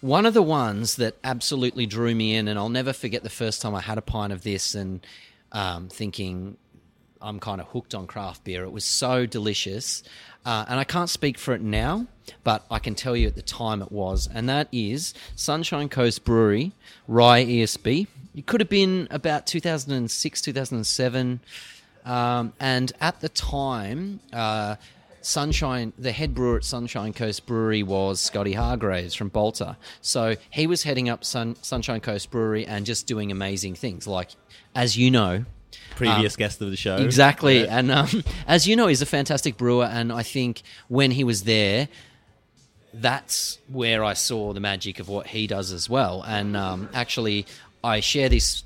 one 0.00 0.26
of 0.26 0.34
the 0.34 0.42
ones 0.42 0.96
that 0.96 1.14
absolutely 1.22 1.86
drew 1.86 2.16
me 2.16 2.34
in, 2.34 2.48
and 2.48 2.58
I'll 2.58 2.68
never 2.68 2.92
forget 2.92 3.22
the 3.22 3.30
first 3.30 3.62
time 3.62 3.76
I 3.76 3.80
had 3.80 3.96
a 3.96 4.02
pint 4.02 4.32
of 4.32 4.42
this 4.42 4.74
and 4.74 5.06
um, 5.52 5.88
thinking 5.88 6.56
I'm 7.20 7.40
kind 7.40 7.60
of 7.60 7.68
hooked 7.68 7.94
on 7.94 8.06
craft 8.06 8.44
beer. 8.44 8.64
It 8.64 8.72
was 8.72 8.84
so 8.84 9.26
delicious. 9.26 10.02
Uh, 10.44 10.64
and 10.68 10.80
I 10.80 10.84
can't 10.84 11.10
speak 11.10 11.36
for 11.38 11.52
it 11.52 11.60
now, 11.60 12.06
but 12.44 12.64
I 12.70 12.78
can 12.78 12.94
tell 12.94 13.16
you 13.16 13.26
at 13.26 13.34
the 13.34 13.42
time 13.42 13.82
it 13.82 13.92
was. 13.92 14.28
And 14.32 14.48
that 14.48 14.68
is 14.72 15.14
Sunshine 15.36 15.88
Coast 15.88 16.24
Brewery, 16.24 16.72
Rye 17.06 17.44
ESB. 17.44 18.06
It 18.34 18.46
could 18.46 18.60
have 18.60 18.70
been 18.70 19.08
about 19.10 19.46
2006, 19.46 20.40
2007. 20.40 21.40
Um, 22.04 22.52
and 22.60 22.92
at 23.00 23.20
the 23.20 23.28
time, 23.28 24.20
uh, 24.32 24.76
Sunshine, 25.28 25.92
the 25.98 26.10
head 26.10 26.34
brewer 26.34 26.56
at 26.56 26.64
Sunshine 26.64 27.12
Coast 27.12 27.44
Brewery 27.44 27.82
was 27.82 28.18
Scotty 28.18 28.54
Hargraves 28.54 29.14
from 29.14 29.28
Balter. 29.28 29.76
So 30.00 30.36
he 30.48 30.66
was 30.66 30.84
heading 30.84 31.10
up 31.10 31.22
Sun, 31.22 31.56
Sunshine 31.60 32.00
Coast 32.00 32.30
Brewery 32.30 32.66
and 32.66 32.86
just 32.86 33.06
doing 33.06 33.30
amazing 33.30 33.74
things. 33.74 34.06
Like, 34.06 34.30
as 34.74 34.96
you 34.96 35.10
know, 35.10 35.44
Previous 35.96 36.34
guest 36.34 36.62
of 36.62 36.70
the 36.70 36.76
show, 36.76 36.96
Exactly. 36.96 37.64
Yeah. 37.64 37.78
And 37.78 37.90
um, 37.90 38.24
as 38.46 38.66
you 38.66 38.74
know, 38.74 38.86
he's 38.86 39.02
a 39.02 39.06
fantastic 39.06 39.58
brewer. 39.58 39.84
And 39.84 40.10
I 40.10 40.22
think 40.22 40.62
when 40.88 41.10
he 41.10 41.24
was 41.24 41.42
there, 41.44 41.88
that's 42.94 43.58
where 43.68 44.02
I 44.02 44.14
saw 44.14 44.54
the 44.54 44.60
magic 44.60 44.98
of 44.98 45.10
what 45.10 45.26
he 45.26 45.46
does 45.46 45.72
as 45.72 45.90
well. 45.90 46.24
And 46.26 46.56
um, 46.56 46.88
actually, 46.94 47.44
I 47.84 48.00
share 48.00 48.30
this 48.30 48.62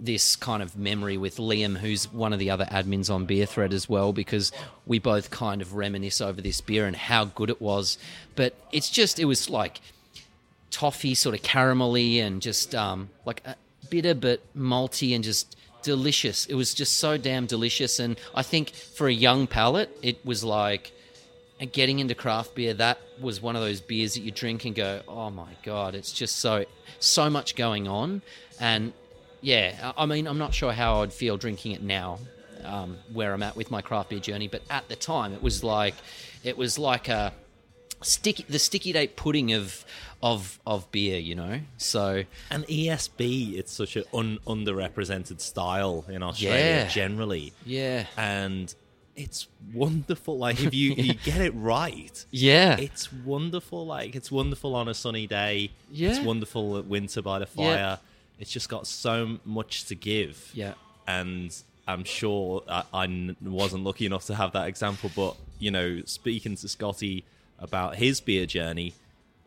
this 0.00 0.34
kind 0.34 0.62
of 0.62 0.76
memory 0.76 1.16
with 1.16 1.36
Liam, 1.36 1.76
who's 1.76 2.10
one 2.12 2.32
of 2.32 2.38
the 2.38 2.50
other 2.50 2.64
admins 2.64 3.12
on 3.12 3.26
Beer 3.26 3.46
Thread 3.46 3.72
as 3.72 3.88
well, 3.88 4.12
because 4.12 4.50
we 4.86 4.98
both 4.98 5.30
kind 5.30 5.60
of 5.60 5.74
reminisce 5.74 6.20
over 6.20 6.40
this 6.40 6.60
beer 6.60 6.86
and 6.86 6.96
how 6.96 7.26
good 7.26 7.50
it 7.50 7.60
was. 7.60 7.98
But 8.34 8.54
it's 8.72 8.90
just, 8.90 9.18
it 9.18 9.26
was 9.26 9.50
like 9.50 9.80
toffee, 10.70 11.14
sort 11.14 11.34
of 11.34 11.42
caramelly, 11.42 12.16
and 12.18 12.40
just 12.40 12.74
um, 12.74 13.10
like 13.26 13.42
a 13.44 13.56
bitter 13.90 14.14
but 14.14 14.40
malty 14.56 15.14
and 15.14 15.22
just 15.22 15.56
delicious. 15.82 16.46
It 16.46 16.54
was 16.54 16.74
just 16.74 16.96
so 16.96 17.16
damn 17.16 17.46
delicious. 17.46 17.98
And 17.98 18.18
I 18.34 18.42
think 18.42 18.70
for 18.70 19.06
a 19.06 19.12
young 19.12 19.46
palate, 19.46 19.96
it 20.02 20.24
was 20.24 20.42
like 20.42 20.92
getting 21.66 21.98
into 21.98 22.14
craft 22.14 22.54
beer, 22.54 22.74
that 22.74 22.98
was 23.20 23.42
one 23.42 23.54
of 23.54 23.62
those 23.62 23.80
beers 23.80 24.14
that 24.14 24.20
you 24.20 24.30
drink 24.30 24.64
and 24.64 24.74
go, 24.74 25.02
"Oh 25.06 25.30
my 25.30 25.52
god, 25.62 25.94
it's 25.94 26.12
just 26.12 26.36
so 26.36 26.64
so 27.00 27.28
much 27.28 27.54
going 27.54 27.86
on." 27.86 28.22
And 28.58 28.92
yeah, 29.42 29.92
I 29.96 30.06
mean, 30.06 30.26
I'm 30.26 30.38
not 30.38 30.54
sure 30.54 30.72
how 30.72 31.02
I'd 31.02 31.12
feel 31.12 31.36
drinking 31.36 31.72
it 31.72 31.82
now, 31.82 32.18
um, 32.64 32.98
where 33.12 33.32
I'm 33.32 33.42
at 33.42 33.56
with 33.56 33.70
my 33.70 33.80
craft 33.82 34.10
beer 34.10 34.18
journey. 34.20 34.48
But 34.48 34.62
at 34.70 34.88
the 34.88 34.96
time, 34.96 35.32
it 35.32 35.42
was 35.42 35.64
like 35.64 35.94
it 36.44 36.56
was 36.56 36.78
like 36.78 37.08
a 37.08 37.32
sticky 38.02 38.44
the 38.48 38.58
sticky 38.58 38.92
date 38.92 39.16
pudding 39.16 39.52
of 39.52 39.84
of 40.22 40.58
of 40.66 40.90
beer, 40.92 41.18
you 41.18 41.34
know. 41.34 41.60
So 41.78 42.24
And 42.50 42.64
ESB, 42.66 43.54
it's 43.58 43.72
such 43.72 43.96
an 43.96 44.04
un- 44.12 44.38
underrepresented 44.46 45.40
style 45.40 46.04
in 46.08 46.22
Australia 46.22 46.58
Yeah. 46.58 46.88
generally, 46.88 47.52
yeah, 47.64 48.06
and 48.16 48.74
it's 49.16 49.48
wonderful. 49.74 50.38
Like 50.38 50.60
if 50.62 50.72
you 50.74 50.92
you 50.96 51.14
get 51.14 51.40
it 51.40 51.52
right, 51.54 52.24
yeah, 52.30 52.76
it's 52.78 53.12
wonderful. 53.12 53.86
Like 53.86 54.14
it's 54.14 54.30
wonderful 54.30 54.74
on 54.74 54.88
a 54.88 54.94
sunny 54.94 55.26
day. 55.26 55.70
Yeah. 55.90 56.10
it's 56.10 56.20
wonderful 56.20 56.76
at 56.78 56.84
winter 56.86 57.22
by 57.22 57.38
the 57.38 57.46
fire. 57.46 57.64
Yeah. 57.74 57.96
It's 58.40 58.50
just 58.50 58.68
got 58.68 58.86
so 58.86 59.38
much 59.44 59.84
to 59.86 59.94
give. 59.94 60.50
yeah. 60.54 60.74
and 61.06 61.54
I'm 61.86 62.04
sure 62.04 62.62
uh, 62.68 62.82
I 62.94 63.34
wasn't 63.42 63.84
lucky 63.84 64.06
enough 64.06 64.24
to 64.26 64.34
have 64.34 64.52
that 64.52 64.68
example. 64.68 65.10
But 65.14 65.36
you 65.58 65.70
know, 65.70 66.02
speaking 66.06 66.56
to 66.56 66.68
Scotty 66.68 67.24
about 67.58 67.96
his 67.96 68.20
beer 68.20 68.46
journey, 68.46 68.94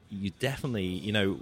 you 0.09 0.31
definitely, 0.39 0.85
you 0.85 1.11
know, 1.13 1.39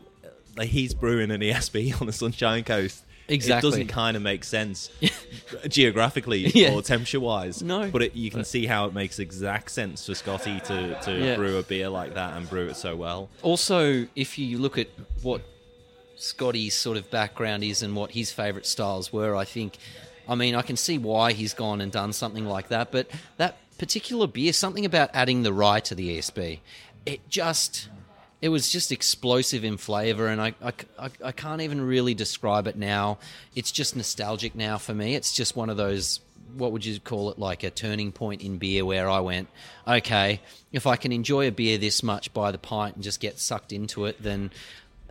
like 0.55 0.69
he's 0.69 0.93
brewing 0.93 1.31
an 1.31 1.41
ESB 1.41 1.99
on 2.01 2.07
the 2.07 2.13
Sunshine 2.13 2.63
Coast. 2.63 3.03
Exactly. 3.27 3.67
It 3.67 3.71
doesn't 3.71 3.87
kind 3.87 4.17
of 4.17 4.23
make 4.23 4.43
sense 4.43 4.89
geographically 5.67 6.47
Yeah. 6.53 6.73
or 6.73 6.81
temperature 6.81 7.19
wise. 7.19 7.61
No. 7.61 7.89
But 7.89 8.01
it, 8.03 8.15
you 8.15 8.29
can 8.29 8.41
uh, 8.41 8.43
see 8.43 8.65
how 8.65 8.85
it 8.85 8.93
makes 8.93 9.19
exact 9.19 9.71
sense 9.71 10.05
for 10.05 10.15
Scotty 10.15 10.59
to, 10.61 10.99
to 11.01 11.17
Yeah. 11.17 11.35
brew 11.35 11.57
a 11.57 11.63
beer 11.63 11.89
like 11.89 12.13
that 12.15 12.35
and 12.35 12.49
brew 12.49 12.67
it 12.67 12.75
so 12.75 12.95
well. 12.95 13.29
Also, 13.41 14.07
if 14.15 14.37
you 14.37 14.57
look 14.57 14.77
at 14.77 14.87
what 15.21 15.41
Scotty's 16.21 16.75
sort 16.75 16.97
of 16.97 17.09
background 17.09 17.63
is 17.63 17.81
and 17.81 17.95
what 17.95 18.11
his 18.11 18.31
favourite 18.31 18.65
styles 18.65 19.11
were, 19.11 19.35
I 19.35 19.43
think, 19.43 19.77
I 20.27 20.35
mean, 20.35 20.55
I 20.55 20.61
can 20.61 20.77
see 20.77 20.97
why 20.97 21.33
he's 21.33 21.53
gone 21.53 21.81
and 21.81 21.91
done 21.91 22.13
something 22.13 22.45
like 22.45 22.67
that. 22.69 22.91
But 22.91 23.09
that 23.37 23.57
particular 23.77 24.27
beer, 24.27 24.53
something 24.53 24.85
about 24.85 25.09
adding 25.13 25.43
the 25.43 25.51
rye 25.51 25.79
to 25.81 25.95
the 25.95 26.17
ESB, 26.17 26.59
it 27.05 27.27
just. 27.29 27.89
It 28.39 28.49
was 28.49 28.71
just 28.71 28.91
explosive 28.91 29.63
in 29.63 29.77
flavour, 29.77 30.25
and 30.25 30.41
I, 30.41 30.55
I, 30.63 30.73
I, 30.97 31.09
I 31.25 31.31
can't 31.31 31.61
even 31.61 31.79
really 31.79 32.15
describe 32.15 32.65
it 32.65 32.75
now. 32.75 33.19
It's 33.53 33.71
just 33.71 33.95
nostalgic 33.95 34.55
now 34.55 34.79
for 34.79 34.95
me. 34.95 35.13
It's 35.13 35.31
just 35.31 35.55
one 35.55 35.69
of 35.69 35.77
those 35.77 36.21
what 36.55 36.71
would 36.71 36.85
you 36.85 36.99
call 36.99 37.29
it 37.31 37.39
like 37.39 37.63
a 37.63 37.69
turning 37.69 38.11
point 38.11 38.41
in 38.41 38.57
beer 38.57 38.85
where 38.85 39.09
I 39.09 39.19
went, 39.19 39.47
okay, 39.87 40.41
if 40.71 40.87
I 40.87 40.95
can 40.95 41.11
enjoy 41.11 41.47
a 41.47 41.51
beer 41.51 41.77
this 41.77 42.03
much 42.03 42.33
by 42.33 42.51
the 42.51 42.57
pint 42.57 42.95
and 42.95 43.03
just 43.03 43.19
get 43.19 43.39
sucked 43.39 43.71
into 43.71 44.05
it, 44.05 44.21
then 44.21 44.51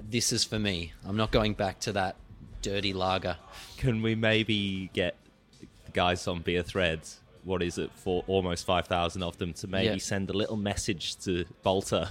this 0.09 0.33
is 0.33 0.45
for 0.45 0.59
me. 0.59 0.93
I'm 1.07 1.17
not 1.17 1.31
going 1.31 1.55
back 1.55 1.81
to 1.81 1.93
that 1.93 2.17
dirty 2.63 2.93
lager. 2.93 3.37
Can 3.79 4.03
we 4.03 4.15
maybe 4.15 4.91
get 4.93 5.17
the 5.87 5.93
guys 5.93 6.27
on 6.29 6.41
Beer 6.43 6.63
Threads? 6.63 7.21
What 7.45 7.63
is 7.63 7.79
it 7.79 7.91
for? 7.95 8.23
Almost 8.27 8.67
five 8.67 8.87
thousand 8.87 9.23
of 9.23 9.39
them 9.39 9.53
to 9.55 9.67
maybe 9.67 9.87
Yeah. 9.87 9.97
send 9.99 10.29
a 10.31 10.35
little 10.35 10.57
message 10.57 11.17
to 11.25 11.45
Balter 11.65 12.09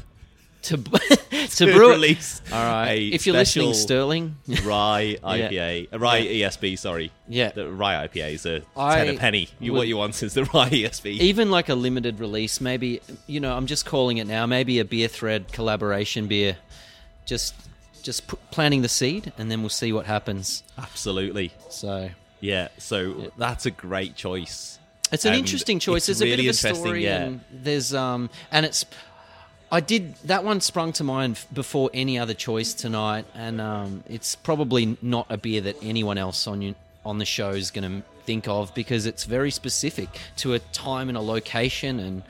To 0.63 0.77
to 1.57 1.65
brew 1.73 1.91
it. 1.91 1.93
release. 1.93 2.41
All 2.51 2.63
right. 2.65 3.13
If 3.13 3.25
you're 3.27 3.35
listening, 3.35 3.73
Stirling, 3.75 4.35
Rye 4.63 5.17
IPA, 5.23 5.93
uh, 5.93 5.99
Rye 5.99 6.21
ESB. 6.25 6.77
Sorry, 6.79 7.11
Yeah. 7.27 7.51
the 7.51 7.71
Rye 7.71 8.07
IPA 8.07 8.33
is 8.33 8.45
a 8.47 8.61
I 8.75 8.95
ten 9.05 9.15
a 9.15 9.17
penny. 9.19 9.49
You, 9.59 9.73
what 9.73 9.87
you 9.87 9.97
want 9.97 10.21
is 10.23 10.33
the 10.33 10.43
Rye 10.45 10.69
ESB. 10.69 11.05
even 11.19 11.51
like 11.51 11.69
a 11.69 11.75
limited 11.75 12.19
release, 12.19 12.59
maybe 12.59 13.01
you 13.27 13.39
know, 13.39 13.55
I'm 13.55 13.67
just 13.67 13.85
calling 13.85 14.17
it 14.17 14.25
now. 14.27 14.45
Maybe 14.47 14.79
a 14.79 14.85
beer 14.85 15.07
thread 15.07 15.51
collaboration 15.53 16.27
beer. 16.27 16.57
Just 17.25 17.53
just 18.09 18.27
p- 18.27 18.37
planting 18.49 18.81
the 18.81 18.89
seed, 18.89 19.31
and 19.37 19.51
then 19.51 19.61
we'll 19.61 19.69
see 19.69 19.93
what 19.93 20.07
happens. 20.07 20.63
Absolutely, 20.79 21.51
So 21.69 22.09
yeah. 22.39 22.69
So 22.79 23.31
that's 23.37 23.67
a 23.67 23.71
great 23.71 24.15
choice. 24.15 24.79
It's 25.11 25.25
an 25.25 25.33
And 25.33 25.39
interesting 25.39 25.77
choice. 25.77 26.09
it's 26.09 26.19
There's 26.19 26.33
a 26.33 26.35
bit 26.35 26.39
of 26.39 26.71
a 26.71 26.75
story, 26.75 27.03
yeah. 27.03 27.21
and 27.23 27.41
there's 27.51 27.93
um, 27.93 28.31
and 28.51 28.65
it's. 28.65 28.83
I 29.71 29.79
did 29.81 30.15
that 30.23 30.43
one 30.43 30.59
sprung 30.61 30.91
to 30.93 31.03
mind 31.03 31.39
before 31.53 31.91
any 31.93 32.17
other 32.17 32.33
choice 32.33 32.73
tonight, 32.73 33.25
and 33.35 33.61
um, 33.61 34.03
it's 34.09 34.33
probably 34.35 34.97
not 35.03 35.27
a 35.29 35.37
beer 35.37 35.61
that 35.61 35.75
anyone 35.83 36.17
else 36.17 36.47
on 36.47 36.63
you, 36.63 36.73
on 37.05 37.19
the 37.19 37.25
show 37.25 37.51
is 37.51 37.69
going 37.69 37.87
to 37.91 38.07
think 38.25 38.47
of 38.47 38.73
because 38.73 39.05
it's 39.05 39.25
very 39.25 39.51
specific 39.51 40.09
to 40.37 40.55
a 40.55 40.59
time 40.59 41.09
and 41.09 41.17
a 41.17 41.21
location, 41.21 41.99
and 41.99 42.23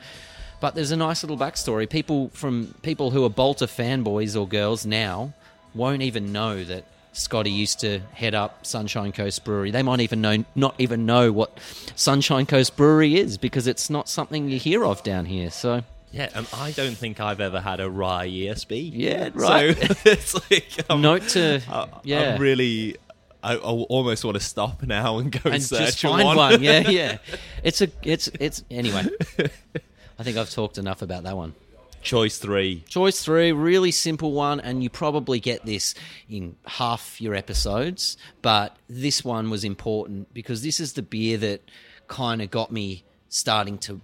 but 0.60 0.74
there's 0.74 0.90
a 0.90 0.96
nice 0.98 1.22
little 1.22 1.38
backstory. 1.38 1.88
People 1.88 2.28
from 2.34 2.74
people 2.82 3.10
who 3.12 3.24
are 3.24 3.30
Balter 3.30 3.66
fanboys 3.66 4.38
or 4.38 4.46
girls 4.46 4.84
now 4.84 5.32
won't 5.74 6.02
even 6.02 6.32
know 6.32 6.62
that 6.64 6.84
Scotty 7.12 7.50
used 7.50 7.80
to 7.80 8.00
head 8.12 8.34
up 8.34 8.64
Sunshine 8.64 9.12
Coast 9.12 9.44
Brewery. 9.44 9.70
They 9.70 9.82
might 9.82 10.00
even 10.00 10.20
know 10.20 10.44
not 10.54 10.74
even 10.78 11.06
know 11.06 11.32
what 11.32 11.58
Sunshine 11.96 12.46
Coast 12.46 12.76
Brewery 12.76 13.16
is 13.16 13.36
because 13.38 13.66
it's 13.66 13.90
not 13.90 14.08
something 14.08 14.48
you 14.48 14.58
hear 14.58 14.84
of 14.84 15.02
down 15.02 15.26
here. 15.26 15.50
So 15.50 15.82
Yeah, 16.12 16.28
and 16.34 16.46
I 16.52 16.70
don't 16.72 16.96
think 16.96 17.20
I've 17.20 17.40
ever 17.40 17.60
had 17.60 17.80
a 17.80 17.90
Rye 17.90 18.28
ESB. 18.28 18.90
Yeah, 18.94 19.30
right. 19.34 19.76
So 19.76 19.94
it's 20.04 20.50
like 20.50 20.90
um, 20.90 21.02
note 21.02 21.28
to 21.30 21.60
I, 21.68 21.88
yeah. 22.04 22.34
I'm 22.34 22.40
really. 22.40 22.96
I, 23.42 23.54
I 23.54 23.56
almost 23.56 24.22
want 24.22 24.36
to 24.36 24.44
stop 24.44 24.82
now 24.82 25.16
and 25.16 25.32
go 25.32 25.40
and, 25.46 25.54
and 25.54 25.62
search 25.62 26.02
find 26.02 26.24
one. 26.24 26.36
one. 26.36 26.62
Yeah, 26.62 26.80
yeah. 26.90 27.18
It's 27.64 27.80
a 27.80 27.88
it's 28.02 28.28
it's 28.38 28.62
anyway. 28.70 29.08
I 30.18 30.22
think 30.22 30.36
I've 30.36 30.50
talked 30.50 30.76
enough 30.76 31.00
about 31.00 31.22
that 31.22 31.34
one. 31.34 31.54
Choice 32.02 32.38
three. 32.38 32.82
Choice 32.88 33.22
three, 33.22 33.52
really 33.52 33.90
simple 33.90 34.32
one, 34.32 34.58
and 34.58 34.82
you 34.82 34.88
probably 34.88 35.38
get 35.38 35.66
this 35.66 35.94
in 36.28 36.56
half 36.64 37.20
your 37.20 37.34
episodes. 37.34 38.16
But 38.42 38.76
this 38.88 39.24
one 39.24 39.50
was 39.50 39.64
important 39.64 40.32
because 40.32 40.62
this 40.62 40.80
is 40.80 40.94
the 40.94 41.02
beer 41.02 41.36
that 41.38 41.62
kind 42.08 42.40
of 42.40 42.50
got 42.50 42.72
me 42.72 43.04
starting 43.28 43.78
to 43.78 44.00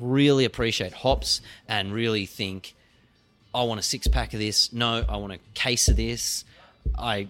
really 0.00 0.44
appreciate 0.44 0.92
hops 0.92 1.40
and 1.68 1.92
really 1.92 2.26
think, 2.26 2.74
I 3.54 3.62
want 3.64 3.80
a 3.80 3.82
six 3.82 4.06
pack 4.06 4.34
of 4.34 4.40
this. 4.40 4.72
No, 4.72 5.04
I 5.08 5.16
want 5.16 5.32
a 5.32 5.38
case 5.54 5.88
of 5.88 5.96
this. 5.96 6.44
I 6.98 7.28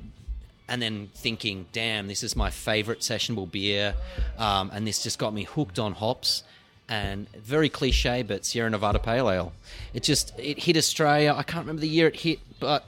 and 0.69 0.83
then 0.83 1.11
thinking, 1.15 1.67
damn, 1.73 2.09
this 2.09 2.23
is 2.23 2.35
my 2.35 2.51
favorite 2.51 3.01
sessionable 3.01 3.51
beer, 3.51 3.95
um, 4.37 4.71
and 4.75 4.87
this 4.87 5.03
just 5.03 5.19
got 5.19 5.33
me 5.33 5.45
hooked 5.45 5.79
on 5.79 5.93
hops. 5.93 6.43
And 6.89 7.29
very 7.31 7.69
cliche, 7.69 8.23
but 8.23 8.47
Sierra 8.47 8.71
Nevada 8.71 9.01
Pale 9.01 9.31
Ale. 9.31 9.53
It 9.93 10.05
just 10.05 10.33
it 10.39 10.61
hit 10.61 10.77
Australia. 10.77 11.35
I 11.37 11.43
can't 11.43 11.65
remember 11.65 11.81
the 11.81 11.89
year 11.89 12.07
it 12.07 12.17
hit, 12.17 12.39
but 12.61 12.87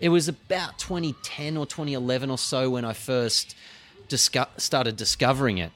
it, 0.00 0.10
was 0.10 0.28
about 0.28 0.78
2010 0.78 1.56
or 1.56 1.66
2011 1.66 2.30
or 2.30 2.38
so 2.38 2.70
when 2.70 2.84
I 2.84 2.92
first 2.92 3.56
disco- 4.06 4.46
started 4.58 4.96
discovering 4.96 5.58
it, 5.58 5.72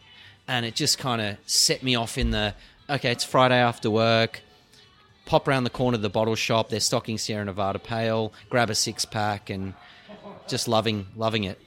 and 0.46 0.64
it 0.64 0.76
just 0.76 0.98
kind 0.98 1.20
of 1.20 1.38
set 1.46 1.82
me 1.82 1.96
off 1.96 2.16
in 2.16 2.30
the 2.30 2.54
okay. 2.88 3.10
It's 3.10 3.24
Friday 3.24 3.56
after 3.58 3.90
work 3.90 4.42
pop 5.26 5.46
around 5.46 5.64
the 5.64 5.70
corner 5.70 5.96
of 5.96 6.02
the 6.02 6.08
bottle 6.08 6.36
shop. 6.36 6.70
They're 6.70 6.80
stocking 6.80 7.18
Sierra 7.18 7.44
Nevada 7.44 7.78
Pale. 7.78 8.32
Grab 8.48 8.70
a 8.70 8.74
six 8.74 9.04
pack 9.04 9.50
and 9.50 9.74
just 10.48 10.68
loving 10.68 11.06
loving 11.14 11.44
it. 11.44 11.60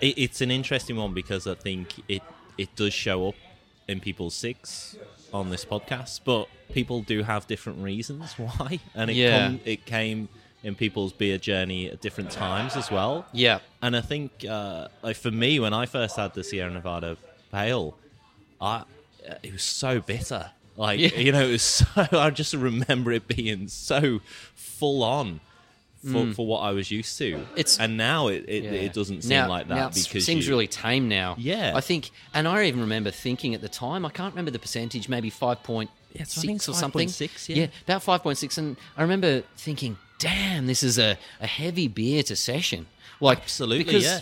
It, 0.00 0.16
it's 0.16 0.40
an 0.40 0.50
interesting 0.50 0.96
one 0.96 1.12
because 1.12 1.46
I 1.46 1.54
think 1.54 1.92
it 2.08 2.22
it 2.56 2.74
does 2.76 2.94
show 2.94 3.28
up 3.28 3.34
in 3.88 4.00
people's 4.00 4.34
six 4.34 4.96
on 5.32 5.50
this 5.50 5.64
podcast, 5.64 6.20
but 6.24 6.48
people 6.72 7.00
do 7.02 7.22
have 7.22 7.46
different 7.46 7.82
reasons 7.82 8.34
why, 8.38 8.78
and 8.94 9.10
it 9.10 9.14
Yeah. 9.16 9.46
come, 9.48 9.60
it 9.64 9.84
came 9.86 10.28
in 10.62 10.74
people's 10.74 11.12
beer 11.12 11.38
journey 11.38 11.88
at 11.88 12.00
different 12.00 12.30
times 12.30 12.76
as 12.76 12.90
well. 12.90 13.26
Yeah, 13.32 13.60
And 13.80 13.96
I 13.96 14.00
think, 14.00 14.44
uh, 14.48 14.88
like 15.02 15.16
for 15.16 15.30
me, 15.30 15.60
when 15.60 15.72
I 15.72 15.86
first 15.86 16.16
had 16.16 16.34
the 16.34 16.42
Sierra 16.44 16.70
Nevada 16.70 17.16
Pale, 17.52 17.96
I 18.60 18.84
it 19.42 19.52
was 19.52 19.62
so 19.62 20.00
bitter. 20.00 20.50
Like 20.76 20.98
Yeah. 21.00 21.14
you 21.18 21.32
know, 21.32 21.46
it 21.46 21.52
was 21.52 21.62
so. 21.62 22.06
I 22.12 22.30
just 22.30 22.54
remember 22.54 23.12
it 23.12 23.28
being 23.28 23.68
so 23.68 24.20
full 24.54 25.02
on 25.02 25.40
for, 26.12 26.32
for 26.32 26.46
what 26.46 26.60
I 26.60 26.70
was 26.72 26.90
used 26.90 27.18
to. 27.18 27.34
Mm. 27.36 27.46
It's- 27.52 27.78
and 27.80 27.96
now 27.96 28.28
it 28.28 28.44
it, 28.48 28.64
yeah. 28.64 28.70
it 28.70 28.92
doesn't 28.92 29.22
seem 29.22 29.30
Now- 29.30 29.48
like 29.48 29.68
that 29.68 29.74
now 29.74 29.86
it 29.88 29.94
because 29.94 30.24
seems 30.24 30.46
you- 30.46 30.52
really 30.52 30.66
tame 30.68 31.08
now. 31.08 31.34
Yeah. 31.38 31.72
I 31.74 31.80
think, 31.80 32.10
and 32.34 32.46
I 32.46 32.64
even 32.66 32.80
remember 32.80 33.10
thinking 33.10 33.54
at 33.54 33.60
the 33.60 33.68
time. 33.68 34.06
I 34.06 34.10
can't 34.10 34.32
remember 34.32 34.50
the 34.50 34.58
percentage, 34.58 35.08
maybe 35.08 35.30
five 35.30 35.62
point 35.62 35.90
Yeah, 36.12 36.24
so 36.24 36.40
I 36.40 36.46
think 36.46 36.62
six 36.62 36.68
or 36.68 36.74
something. 36.78 37.08
5.6, 37.08 37.54
yeah. 37.54 37.66
about 37.84 38.02
five 38.02 38.22
point 38.22 38.38
six. 38.38 38.58
And 38.58 38.76
I 38.96 39.02
remember 39.02 39.42
thinking, 39.56 39.96
damn, 40.18 40.66
this 40.66 40.82
is 40.82 40.98
a, 40.98 41.16
a 41.40 41.46
heavy 41.46 41.88
beer 41.88 42.22
to 42.24 42.36
session. 42.36 42.86
Like 43.20 43.38
Absolutely, 43.38 43.84
because 43.84 44.04
yeah. 44.04 44.20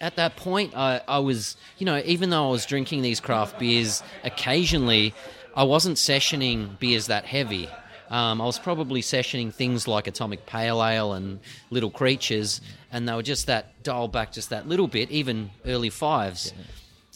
At 0.00 0.16
that 0.16 0.36
point, 0.36 0.76
I, 0.76 1.00
I 1.06 1.18
was, 1.20 1.56
you 1.78 1.86
know, 1.86 2.02
even 2.04 2.30
though 2.30 2.48
I 2.48 2.50
was 2.50 2.66
drinking 2.66 3.02
these 3.02 3.20
craft 3.20 3.58
beers 3.60 4.02
occasionally, 4.24 5.14
I 5.56 5.62
wasn't 5.64 5.96
sessioning 5.96 6.78
beers 6.78 7.06
that 7.06 7.24
heavy. 7.24 7.68
Um, 8.10 8.40
I 8.40 8.44
was 8.46 8.58
probably 8.58 9.02
sessioning 9.02 9.52
things 9.52 9.86
like 9.86 10.06
Atomic 10.06 10.46
Pale 10.46 10.82
Ale 10.84 11.12
and 11.12 11.40
Little 11.70 11.90
Creatures, 11.90 12.60
and 12.90 13.08
they 13.08 13.12
were 13.14 13.22
just 13.22 13.46
that 13.46 13.82
dialed 13.82 14.12
back 14.12 14.32
just 14.32 14.50
that 14.50 14.66
little 14.68 14.88
bit, 14.88 15.10
even 15.10 15.50
early 15.66 15.90
fives. 15.90 16.52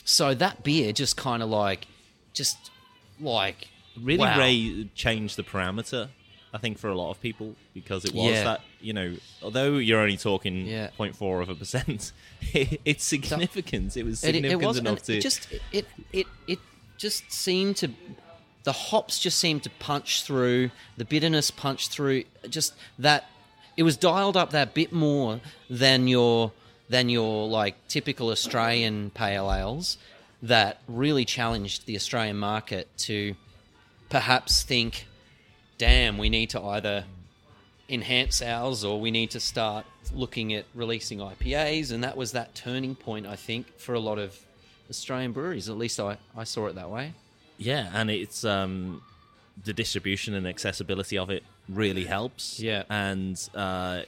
So 0.04 0.34
that 0.34 0.62
beer 0.62 0.92
just 0.92 1.16
kind 1.16 1.42
of 1.42 1.48
like, 1.48 1.86
just 2.34 2.70
like 3.20 3.68
really 4.00 4.18
wow. 4.20 4.38
Ray 4.38 4.88
changed 4.94 5.36
the 5.36 5.42
parameter. 5.42 6.08
I 6.54 6.58
think 6.58 6.76
for 6.78 6.90
a 6.90 6.94
lot 6.94 7.10
of 7.10 7.20
people 7.22 7.54
because 7.72 8.04
it 8.04 8.12
was 8.12 8.30
Yeah. 8.30 8.44
that 8.44 8.60
you 8.80 8.92
know, 8.92 9.16
although 9.42 9.78
you're 9.78 10.00
only 10.00 10.18
talking 10.18 10.66
Yeah. 10.66 10.88
0.4 10.98 11.40
of 11.42 11.48
a 11.48 11.54
percent, 11.54 12.12
it, 12.52 12.80
it's 12.84 13.04
significant. 13.04 13.96
It 13.96 14.04
was 14.04 14.20
significant 14.20 14.62
it 14.62 14.66
was 14.66 14.76
enough 14.78 15.02
to 15.04 15.16
it 15.16 15.20
just 15.22 15.48
it 15.72 15.86
it 16.12 16.26
it 16.46 16.58
just 16.98 17.32
seemed 17.32 17.76
to 17.78 17.88
the 18.64 18.72
hops 18.72 19.18
just 19.18 19.38
seemed 19.38 19.62
to 19.64 19.70
punch 19.70 20.22
through 20.22 20.70
the 20.96 21.04
bitterness 21.04 21.50
punched 21.50 21.90
through 21.90 22.24
just 22.48 22.74
that 22.98 23.26
it 23.76 23.82
was 23.82 23.96
dialed 23.96 24.36
up 24.36 24.50
that 24.50 24.74
bit 24.74 24.92
more 24.92 25.40
than 25.68 26.06
your 26.06 26.52
than 26.88 27.08
your 27.08 27.48
like 27.48 27.74
typical 27.88 28.28
Australian 28.28 29.10
pale 29.10 29.52
ales 29.52 29.98
that 30.42 30.78
really 30.88 31.24
challenged 31.24 31.86
the 31.86 31.96
Australian 31.96 32.36
market 32.36 32.88
to 32.98 33.34
perhaps 34.10 34.62
think 34.62 35.06
damn 35.78 36.18
we 36.18 36.28
need 36.28 36.50
to 36.50 36.60
either 36.60 37.04
enhance 37.88 38.42
ours 38.42 38.84
or 38.84 39.00
we 39.00 39.10
need 39.10 39.30
to 39.30 39.40
start 39.40 39.84
looking 40.12 40.52
at 40.52 40.64
releasing 40.74 41.18
IPAs 41.18 41.92
and 41.92 42.04
that 42.04 42.16
was 42.16 42.32
that 42.32 42.54
turning 42.54 42.94
point 42.94 43.26
I 43.26 43.36
think 43.36 43.78
for 43.78 43.94
a 43.94 44.00
lot 44.00 44.18
of 44.18 44.38
Australian 44.90 45.32
breweries. 45.32 45.70
At 45.70 45.78
least 45.78 45.98
I, 45.98 46.18
I 46.36 46.44
saw 46.44 46.66
it 46.66 46.74
that 46.74 46.90
way 46.90 47.14
Yeah, 47.64 47.90
and 47.94 48.10
it's 48.10 48.44
um, 48.44 49.02
the 49.64 49.72
distribution 49.72 50.34
and 50.34 50.46
accessibility 50.46 51.16
of 51.18 51.30
it 51.30 51.42
really 51.68 52.04
helps. 52.04 52.58
Yeah. 52.60 52.82
and 52.90 53.36
uh, 53.54 54.02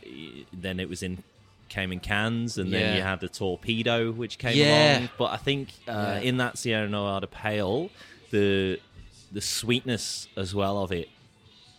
then 0.52 0.80
it 0.80 0.88
was 0.88 1.02
in 1.02 1.22
came 1.68 1.92
in 1.92 2.00
cans, 2.00 2.58
and 2.58 2.72
then 2.72 2.80
Yeah. 2.80 2.96
you 2.96 3.02
had 3.02 3.20
the 3.20 3.28
torpedo 3.28 4.12
which 4.12 4.38
came 4.38 4.56
Yeah. 4.56 4.98
along. 4.98 5.08
But 5.18 5.30
I 5.32 5.36
think 5.38 5.68
uh, 5.88 5.92
Yeah. 5.92 6.28
in 6.28 6.36
that 6.38 6.58
Sierra 6.58 6.88
Nevada 6.88 7.26
Pale, 7.26 7.90
the 8.30 8.78
the 9.32 9.40
sweetness 9.40 10.28
as 10.36 10.54
well 10.54 10.78
of 10.78 10.92
it, 10.92 11.08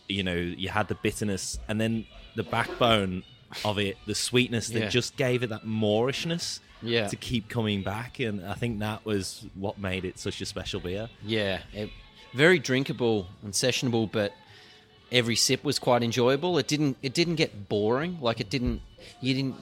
you 0.08 0.22
know, 0.22 0.34
you 0.36 0.68
had 0.68 0.88
the 0.88 0.94
bitterness, 0.96 1.58
and 1.68 1.80
then 1.80 2.04
the 2.34 2.42
backbone 2.42 3.22
of 3.64 3.78
it, 3.78 3.96
the 4.06 4.14
sweetness 4.14 4.68
that 4.68 4.80
Yeah. 4.80 4.88
just 4.88 5.16
gave 5.16 5.42
it 5.42 5.48
that 5.48 5.64
moorishness. 5.64 6.60
Yeah. 6.82 7.08
To 7.08 7.16
keep 7.16 7.48
coming 7.48 7.82
back, 7.82 8.20
and 8.20 8.44
I 8.44 8.54
think 8.54 8.80
that 8.80 9.04
was 9.04 9.46
what 9.54 9.78
made 9.78 10.04
it 10.04 10.18
such 10.18 10.40
a 10.40 10.46
special 10.46 10.80
beer. 10.80 11.08
yeah 11.24 11.60
it, 11.72 11.90
very 12.34 12.58
drinkable 12.58 13.28
and 13.42 13.52
sessionable 13.54 14.10
but 14.12 14.32
every 15.10 15.36
sip 15.36 15.64
was 15.64 15.78
quite 15.78 16.02
enjoyable. 16.02 16.58
It 16.58 16.68
didn't 16.68 16.96
it 17.02 17.14
didn't 17.14 17.36
get 17.36 17.68
boring. 17.68 18.18
Like 18.20 18.40
it 18.40 18.50
didn't 18.50 18.82
you 19.20 19.34
didn't 19.34 19.56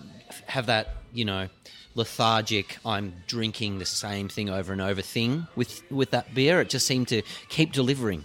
have 0.46 0.66
that 0.66 0.88
you 1.12 1.24
know 1.24 1.48
lethargic 1.94 2.78
I'm 2.84 3.14
drinking 3.26 3.78
the 3.78 3.84
same 3.84 4.28
thing 4.28 4.50
over 4.50 4.72
and 4.72 4.82
over 4.82 5.02
thing 5.02 5.46
with 5.54 5.82
with 5.90 6.10
that 6.10 6.34
beer. 6.34 6.60
It 6.60 6.68
just 6.68 6.86
seemed 6.86 7.08
to 7.08 7.22
keep 7.48 7.72
delivering, 7.72 8.24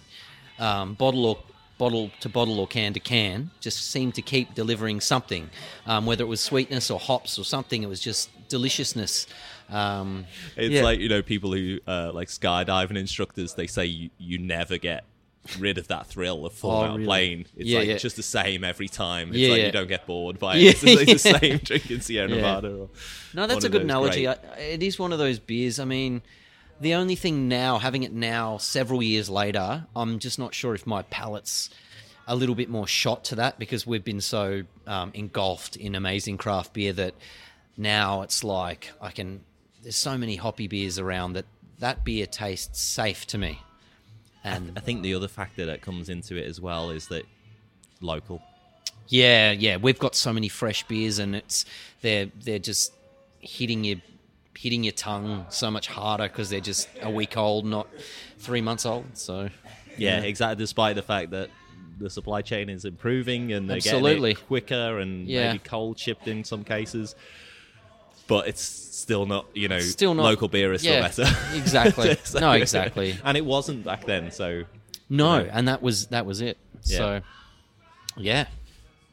um, 0.58 0.94
bottle 0.94 1.26
or 1.26 1.38
bottle 1.78 2.10
to 2.20 2.28
bottle 2.28 2.58
or 2.60 2.66
can 2.66 2.92
to 2.94 3.00
can. 3.00 3.50
Just 3.60 3.90
seemed 3.90 4.14
to 4.16 4.22
keep 4.22 4.54
delivering 4.54 5.00
something, 5.00 5.50
um, 5.86 6.06
whether 6.06 6.24
it 6.24 6.28
was 6.28 6.40
sweetness 6.40 6.90
or 6.90 6.98
hops 6.98 7.38
or 7.38 7.44
something. 7.44 7.82
It 7.82 7.88
was 7.88 8.00
just 8.00 8.30
deliciousness. 8.50 9.26
Um, 9.70 10.26
It's 10.56 10.74
yeah. 10.74 10.82
like 10.82 11.00
you 11.00 11.08
know 11.08 11.22
people 11.22 11.52
who 11.52 11.78
uh, 11.86 12.12
like 12.12 12.28
skydiving 12.28 12.98
instructors. 12.98 13.54
They 13.54 13.66
say 13.66 13.86
you, 13.86 14.10
you 14.18 14.38
never 14.38 14.76
get 14.76 15.04
rid 15.58 15.78
of 15.78 15.88
that 15.88 16.06
thrill 16.06 16.44
of 16.44 16.52
falling 16.52 16.76
Oh, 16.76 16.84
out 16.84 16.90
of 16.90 16.94
really? 16.96 17.06
plane. 17.06 17.46
It's 17.56 17.68
Yeah, 17.70 17.78
like 17.78 17.88
yeah. 17.88 17.96
just 17.96 18.16
the 18.16 18.22
same 18.22 18.62
every 18.62 18.88
time. 18.88 19.28
It's 19.30 19.38
Yeah, 19.38 19.48
like 19.52 19.62
you 19.62 19.72
don't 19.72 19.88
get 19.88 20.06
bored 20.06 20.38
by 20.38 20.56
Yeah, 20.56 20.70
it. 20.72 20.82
It's, 20.84 21.00
it's 21.12 21.22
the 21.22 21.38
same 21.38 21.58
drinking 21.58 22.00
Sierra. 22.02 22.28
Nevada. 22.28 22.74
Or 22.76 22.88
No, 23.32 23.46
that's 23.46 23.64
a 23.64 23.70
good 23.70 23.82
analogy. 23.82 24.28
I, 24.28 24.34
it 24.58 24.82
is 24.82 24.98
one 24.98 25.12
of 25.14 25.18
those 25.18 25.38
beers. 25.38 25.80
I 25.80 25.86
mean, 25.86 26.20
the 26.78 26.92
only 26.94 27.14
thing 27.14 27.48
now, 27.48 27.78
having 27.78 28.02
it 28.02 28.12
now, 28.12 28.58
several 28.58 29.02
years 29.02 29.30
later, 29.30 29.86
I'm 29.96 30.18
just 30.18 30.38
not 30.38 30.54
sure 30.54 30.74
if 30.74 30.86
my 30.86 31.02
palate's 31.04 31.70
a 32.26 32.36
little 32.36 32.54
bit 32.54 32.68
more 32.68 32.86
shot 32.86 33.24
to 33.24 33.34
that 33.36 33.58
because 33.58 33.86
we've 33.86 34.04
been 34.04 34.20
so 34.20 34.62
um, 34.86 35.10
engulfed 35.14 35.74
in 35.76 35.94
amazing 35.94 36.36
craft 36.36 36.74
beer 36.74 36.92
that 36.92 37.14
now 37.80 38.22
it's 38.22 38.44
like 38.44 38.92
I 39.00 39.10
can. 39.10 39.40
There's 39.82 39.96
so 39.96 40.18
many 40.18 40.36
hoppy 40.36 40.68
beers 40.68 40.98
around 40.98 41.32
that 41.32 41.46
that 41.78 42.04
beer 42.04 42.26
tastes 42.26 42.80
safe 42.80 43.26
to 43.28 43.38
me. 43.38 43.60
And 44.44 44.72
I 44.76 44.80
think 44.80 45.02
the 45.02 45.14
other 45.14 45.28
factor 45.28 45.66
that 45.66 45.80
comes 45.82 46.08
into 46.08 46.36
it 46.36 46.46
as 46.46 46.60
well 46.60 46.90
is 46.90 47.08
that 47.08 47.24
local. 48.00 48.42
Yeah, 49.08 49.50
yeah, 49.52 49.76
we've 49.76 49.98
got 49.98 50.14
so 50.14 50.32
many 50.32 50.48
fresh 50.48 50.84
beers, 50.86 51.18
and 51.18 51.34
it's 51.34 51.64
they're 52.02 52.30
they're 52.44 52.58
just 52.58 52.92
hitting 53.40 53.82
you, 53.84 54.00
hitting 54.56 54.84
your 54.84 54.92
tongue 54.92 55.46
so 55.48 55.70
much 55.70 55.88
harder 55.88 56.24
because 56.28 56.50
they're 56.50 56.60
just 56.60 56.88
a 57.02 57.10
week 57.10 57.36
old, 57.36 57.64
not 57.64 57.88
three 58.38 58.60
months 58.60 58.84
old. 58.86 59.06
So 59.14 59.48
Yeah, 59.96 60.20
exactly. 60.20 60.62
Despite 60.62 60.96
the 60.96 61.02
fact 61.02 61.30
that 61.30 61.50
the 61.98 62.08
supply 62.08 62.40
chain 62.42 62.68
is 62.70 62.84
improving 62.84 63.52
and 63.52 63.68
they're 63.68 63.76
Absolutely. 63.78 64.30
getting 64.34 64.44
it 64.44 64.46
quicker 64.46 64.98
and 65.00 65.28
Yeah. 65.28 65.48
maybe 65.48 65.58
cold 65.58 65.98
shipped 65.98 66.28
in 66.28 66.44
some 66.44 66.64
cases, 66.64 67.14
but 68.30 68.46
it's 68.46 68.62
still 68.62 69.26
not. 69.26 69.46
You 69.54 69.68
know, 69.68 69.80
Still 69.80 70.14
not- 70.14 70.22
local 70.22 70.48
beer 70.48 70.72
is 70.72 70.84
yeah, 70.84 71.08
still 71.08 71.26
better. 71.26 71.38
exactly. 71.56 72.16
So- 72.24 72.38
No, 72.38 72.52
exactly. 72.52 73.18
And 73.24 73.36
it 73.36 73.44
wasn't 73.44 73.84
back 73.84 74.06
then, 74.06 74.30
so 74.30 74.64
no, 75.10 75.40
Yeah. 75.40 75.50
and 75.52 75.68
that 75.68 75.82
was 75.82 76.06
that 76.06 76.24
was 76.24 76.40
it. 76.40 76.56
Yeah. 76.84 76.96
So 76.96 77.20
yeah, 78.16 78.46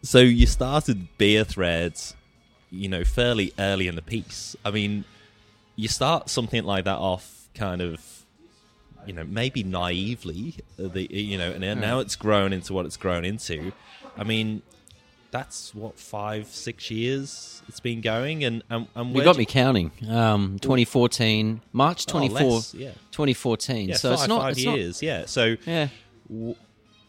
So 0.04 0.20
you 0.20 0.46
started 0.46 1.08
beer 1.18 1.44
threads, 1.44 2.16
you 2.72 2.88
know, 2.88 3.04
fairly 3.04 3.54
early 3.58 3.88
in 3.88 3.96
the 3.96 4.02
piece. 4.02 4.56
I 4.64 4.72
mean, 4.72 5.04
you 5.76 5.88
start 5.88 6.30
something 6.30 6.64
like 6.64 6.86
that 6.86 6.98
off 6.98 7.50
kind 7.56 7.82
of, 7.82 8.02
you 9.06 9.14
know, 9.14 9.24
maybe 9.24 9.64
naively, 9.64 10.56
the 10.78 11.08
you 11.12 11.38
know, 11.38 11.52
and 11.52 11.64
hmm. 11.64 11.80
now 11.80 12.00
it's 12.00 12.16
grown 12.16 12.54
into 12.54 12.74
what 12.74 12.86
it's 12.86 12.98
grown 12.98 13.26
into. 13.26 13.72
I 14.16 14.24
mean, 14.24 14.62
that's 15.32 15.74
what 15.76 16.00
five, 16.00 16.48
six 16.48 16.90
years 16.90 17.62
it's 17.68 17.80
been 17.80 18.02
going, 18.02 18.44
and 18.44 18.64
and, 18.70 18.88
and 18.96 19.16
you 19.16 19.24
got 19.24 19.38
me 19.38 19.46
counting. 19.46 19.92
Um, 20.10 20.58
2014, 20.60 21.62
March 21.74 22.06
Oh, 22.10 22.12
24, 22.12 22.42
less, 22.42 22.74
yeah. 22.74 22.92
2014. 23.12 23.90
Yeah, 23.90 23.96
so 23.96 24.10
five, 24.12 24.20
it's 24.20 24.28
not 24.28 24.42
five 24.42 24.52
it's 24.58 24.66
not- 24.66 24.78
years. 24.78 25.04
yeah. 25.04 25.26
So 25.26 25.56
yeah. 25.66 25.90
w- 26.30 26.56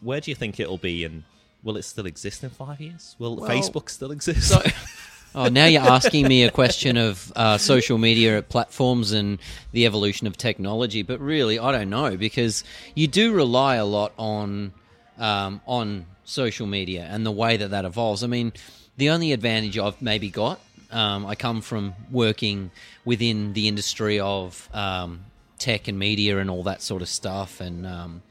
where 0.01 0.21
do 0.21 0.31
you 0.31 0.35
think 0.35 0.59
it'll 0.59 0.77
be, 0.77 1.03
and 1.03 1.23
will 1.63 1.77
it 1.77 1.83
still 1.83 2.05
exist 2.05 2.43
in 2.43 2.49
five 2.49 2.79
years? 2.81 3.15
Will 3.19 3.35
Well, 3.37 3.49
Facebook 3.49 3.89
still 3.89 4.11
exist? 4.11 4.47
So, 4.49 4.61
oh, 5.35 5.47
now 5.49 5.65
you're 5.65 5.81
asking 5.81 6.27
me 6.27 6.43
a 6.43 6.51
question 6.51 6.97
of 6.97 7.31
uh, 7.35 7.57
social 7.57 7.97
media 7.97 8.41
platforms 8.41 9.11
and 9.11 9.39
the 9.71 9.85
evolution 9.85 10.25
of 10.27 10.37
technology, 10.37 11.03
but 11.03 11.19
really, 11.19 11.59
I 11.59 11.71
don't 11.71 11.89
know 11.89 12.15
because 12.17 12.63
you 12.95 13.07
do 13.07 13.33
rely 13.33 13.75
a 13.75 13.85
lot 13.85 14.13
on 14.17 14.73
um, 15.17 15.59
on 15.67 16.05
social 16.29 16.67
media 16.67 17.07
and 17.09 17.25
the 17.25 17.31
way 17.31 17.57
that 17.57 17.71
that 17.71 17.85
evolves. 17.85 18.23
I 18.23 18.27
mean, 18.27 18.53
the 18.97 19.09
only 19.09 19.31
advantage 19.33 19.77
I've 19.77 20.01
maybe 20.01 20.29
got, 20.29 20.59
um, 20.91 21.25
I 21.25 21.35
come 21.35 21.61
from 21.61 21.93
working 22.11 22.71
within 23.05 23.53
the 23.53 23.67
industry 23.67 24.19
of 24.19 24.69
um, 24.73 25.25
tech 25.57 25.87
and 25.87 25.97
media 25.97 26.37
and 26.37 26.49
all 26.49 26.63
that 26.63 26.81
sort 26.81 27.01
of 27.01 27.09
stuff, 27.09 27.61
and 27.61 27.85
um, 27.85 28.21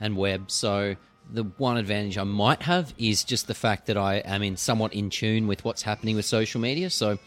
and 0.00 0.16
web. 0.16 0.50
So 0.50 0.96
the 1.30 1.44
one 1.58 1.76
advantage 1.76 2.16
I 2.16 2.24
might 2.24 2.62
have 2.62 2.94
is 2.98 3.24
just 3.24 3.46
the 3.46 3.54
fact 3.54 3.86
that 3.86 3.96
I 3.96 4.16
am 4.16 4.42
in 4.42 4.56
somewhat 4.56 4.94
in 4.94 5.10
tune 5.10 5.46
with 5.46 5.64
what's 5.64 5.82
happening 5.82 6.16
with 6.16 6.24
social 6.24 6.60
media. 6.60 6.90
So 6.90 7.12
I've 7.12 7.18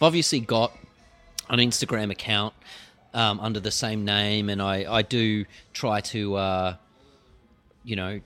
obviously 0.00 0.40
got 0.40 0.72
an 1.48 1.58
Instagram 1.58 2.10
account 2.10 2.54
um, 3.14 3.40
under 3.40 3.60
the 3.60 3.70
same 3.70 4.04
name, 4.04 4.48
and 4.48 4.62
I, 4.62 4.90
I 4.90 5.02
do 5.02 5.44
try 5.72 6.00
to, 6.00 6.34
uh, 6.36 6.76
you 7.84 7.96
know, 7.96 8.20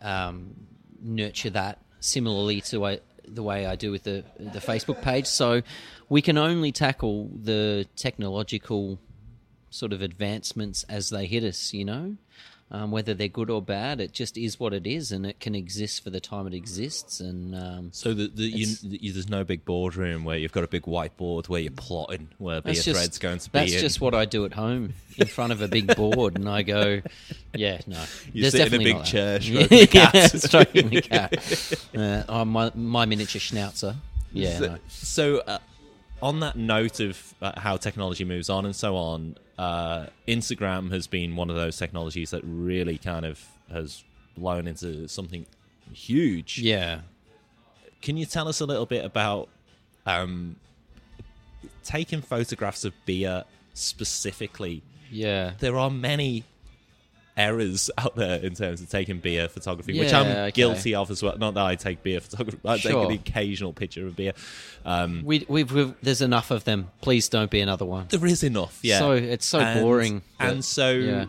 um, 0.00 0.54
nurture 1.02 1.50
that 1.50 1.78
similarly 2.00 2.60
to 2.62 2.84
uh, 2.84 2.96
the 3.26 3.42
way 3.42 3.66
I 3.66 3.76
do 3.76 3.90
with 3.90 4.04
the 4.04 4.24
the 4.38 4.60
Facebook 4.60 5.02
page. 5.02 5.26
So 5.26 5.62
we 6.08 6.22
can 6.22 6.38
only 6.38 6.72
tackle 6.72 7.30
the 7.34 7.86
technological 7.96 8.98
sort 9.70 9.92
of 9.92 10.00
advancements 10.00 10.84
as 10.84 11.10
they 11.10 11.26
hit 11.26 11.44
us, 11.44 11.74
you 11.74 11.84
know. 11.84 12.16
Um, 12.68 12.90
whether 12.90 13.14
they're 13.14 13.28
good 13.28 13.48
or 13.48 13.62
bad, 13.62 14.00
it 14.00 14.10
just 14.10 14.36
is 14.36 14.58
what 14.58 14.74
it 14.74 14.88
is, 14.88 15.12
and 15.12 15.24
it 15.24 15.38
can 15.38 15.54
exist 15.54 16.02
for 16.02 16.10
the 16.10 16.18
time 16.18 16.48
it 16.48 16.52
exists. 16.54 17.20
And 17.20 17.54
um, 17.54 17.90
So 17.92 18.12
the, 18.12 18.26
the, 18.26 18.42
you, 18.42 18.66
the, 18.82 18.98
there's 19.12 19.28
no 19.28 19.44
big 19.44 19.64
boardroom 19.64 20.24
where 20.24 20.36
you've 20.36 20.50
got 20.50 20.64
a 20.64 20.66
big 20.66 20.82
whiteboard 20.82 21.48
where 21.48 21.60
you're 21.60 21.70
plotting 21.70 22.26
where 22.38 22.60
beer 22.60 22.74
just 22.74 22.88
thread's 22.88 23.18
going 23.18 23.38
to 23.38 23.50
be. 23.50 23.58
that's 23.60 23.72
in. 23.74 23.78
just 23.78 24.00
what 24.00 24.16
I 24.16 24.24
do 24.24 24.44
at 24.46 24.52
home 24.54 24.94
in 25.16 25.28
front 25.28 25.52
of 25.52 25.62
a 25.62 25.68
big 25.68 25.94
board, 25.96 26.34
and 26.34 26.48
I 26.48 26.62
go, 26.62 27.02
yeah, 27.54 27.82
no, 27.86 28.02
You 28.32 28.42
there's 28.42 28.54
sit 28.54 28.72
in 28.72 28.80
a 28.80 28.84
big 28.84 29.04
chair, 29.04 29.38
yeah, 29.40 29.62
stroking 29.66 29.88
yeah, 29.92 30.26
stroking 30.26 30.88
the 30.90 31.02
cat. 31.02 31.74
Uh, 31.96 32.24
oh, 32.28 32.44
my 32.44 32.72
my 32.74 33.06
miniature 33.06 33.40
schnauzer. 33.40 33.94
Yeah, 34.32 34.58
So, 34.58 34.66
no. 34.66 34.78
so, 34.88 35.38
uh, 35.38 35.58
on 36.22 36.40
that 36.40 36.56
note 36.56 37.00
of 37.00 37.34
uh, 37.42 37.58
how 37.58 37.76
technology 37.76 38.24
moves 38.24 38.48
on 38.48 38.64
and 38.64 38.74
so 38.74 38.96
on, 38.96 39.36
uh, 39.58 40.06
Instagram 40.26 40.90
has 40.92 41.06
been 41.06 41.36
one 41.36 41.50
of 41.50 41.56
those 41.56 41.76
technologies 41.76 42.30
that 42.30 42.42
really 42.44 42.98
kind 42.98 43.24
of 43.24 43.44
has 43.70 44.04
blown 44.36 44.66
into 44.66 45.08
something 45.08 45.46
huge. 45.92 46.58
yeah. 46.58 47.00
Can 48.02 48.16
you 48.16 48.26
tell 48.26 48.46
us 48.46 48.60
a 48.60 48.66
little 48.66 48.86
bit 48.86 49.04
about 49.04 49.48
um, 50.04 50.56
taking 51.82 52.20
photographs 52.20 52.84
of 52.84 52.92
beer 53.04 53.44
specifically? 53.74 54.82
Yeah. 55.10 55.52
There 55.58 55.76
are 55.76 55.90
many 55.90 56.44
errors 57.36 57.90
out 57.98 58.16
there 58.16 58.40
in 58.40 58.54
terms 58.54 58.80
of 58.80 58.88
taking 58.88 59.18
beer 59.18 59.48
photography, 59.48 59.98
which 59.98 60.12
I'm 60.12 60.26
okay. 60.26 60.50
guilty 60.52 60.94
of 60.94 61.10
as 61.10 61.22
well. 61.22 61.36
Not 61.38 61.54
that 61.54 61.64
I 61.66 61.74
take 61.76 62.02
beer 62.02 62.20
photography, 62.20 62.58
I 62.64 62.78
take 62.78 62.92
the 62.92 63.14
occasional 63.14 63.72
picture 63.72 64.06
of 64.06 64.16
beer. 64.16 64.32
Um, 64.84 65.22
We, 65.24 65.44
we've, 65.48 65.70
we've 65.72 65.94
there's 66.02 66.22
enough 66.22 66.50
of 66.50 66.64
them. 66.64 66.90
Please 67.00 67.28
don't 67.28 67.50
be 67.50 67.60
another 67.60 67.84
one. 67.84 68.06
there 68.08 68.24
is 68.26 68.42
enough, 68.42 68.78
yeah. 68.82 68.98
So 69.00 69.12
it's 69.12 69.44
so 69.46 69.60
And- 69.60 69.80
boring. 69.80 70.22
but- 70.38 70.48
And 70.48 70.64
so, 70.64 70.90
yeah. 70.92 71.26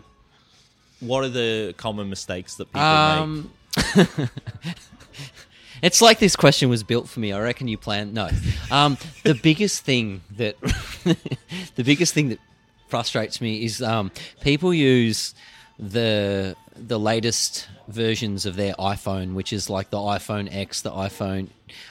what 1.00 1.24
are 1.24 1.28
the 1.28 1.74
common 1.76 2.08
mistakes 2.08 2.54
that 2.56 2.66
people 2.72 2.80
make? 2.80 2.88
Um, 3.20 3.50
it's 5.82 6.00
like 6.02 6.18
this 6.18 6.36
question 6.36 6.68
was 6.68 6.82
built 6.82 7.08
for 7.08 7.20
me. 7.20 7.32
I 7.32 7.40
reckon 7.40 7.68
you 7.68 7.78
planned. 7.78 8.14
No, 8.14 8.28
um, 8.70 8.96
the 9.24 9.34
biggest 9.34 9.84
thing 9.84 10.22
that 10.36 10.56
the 11.76 11.84
biggest 11.84 12.14
thing 12.14 12.30
that 12.30 12.38
frustrates 12.88 13.40
me 13.40 13.64
is 13.64 13.82
um, 13.82 14.10
people 14.40 14.72
use 14.72 15.34
the 15.78 16.56
the 16.76 16.98
latest 16.98 17.68
versions 17.88 18.46
of 18.46 18.56
their 18.56 18.74
iPhone, 18.74 19.34
which 19.34 19.52
is 19.52 19.68
like 19.68 19.90
the 19.90 19.98
iPhone 19.98 20.48
X, 20.54 20.80
the 20.82 20.90
iPhone, 20.90 21.48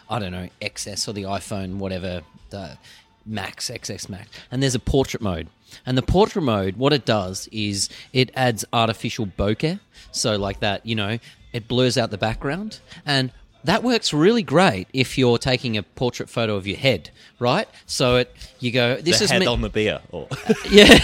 I 0.10 0.20
don't 0.20 0.32
know, 0.32 0.50
XS 0.62 1.08
or 1.08 1.14
the 1.14 1.24
iPhone 1.24 1.78
whatever, 1.78 2.22
the 2.50 2.78
Max, 3.26 3.70
XS 3.70 4.10
Max, 4.10 4.30
and 4.52 4.64
there's 4.64 4.76
a 4.76 4.80
portrait 4.80 5.22
mode. 5.22 5.48
And 5.86 5.98
the 5.98 6.02
portrait 6.02 6.44
mode, 6.44 6.78
what 6.78 6.94
it 6.94 7.06
does 7.06 7.50
is 7.52 7.90
it 8.14 8.32
adds 8.36 8.64
artificial 8.72 9.28
bokeh, 9.28 9.80
so 10.12 10.38
like 10.38 10.62
that, 10.62 10.86
you 10.86 10.96
know, 10.96 11.20
it 11.52 11.68
blurs 11.68 11.98
out 11.98 12.10
the 12.10 12.18
background, 12.18 12.80
and 13.06 13.32
that 13.68 13.84
works 13.84 14.13
really 14.13 14.43
great 14.43 14.88
if 14.93 15.18
you're 15.18 15.38
taking 15.38 15.78
a 15.78 15.84
portrait 15.84 16.30
photo 16.30 16.55
of 16.55 16.65
your 16.65 16.78
head, 16.78 17.09
right? 17.39 17.68
So 17.86 18.15
it, 18.18 18.36
you 18.59 18.72
go, 18.72 18.95
this 18.95 19.20
the 19.20 19.26
is 19.26 19.32
head 19.32 19.39
me- 19.41 19.45
on 19.47 19.61
the 19.61 19.70
beer, 19.70 19.99
or 20.11 20.28
yeah. 20.70 20.97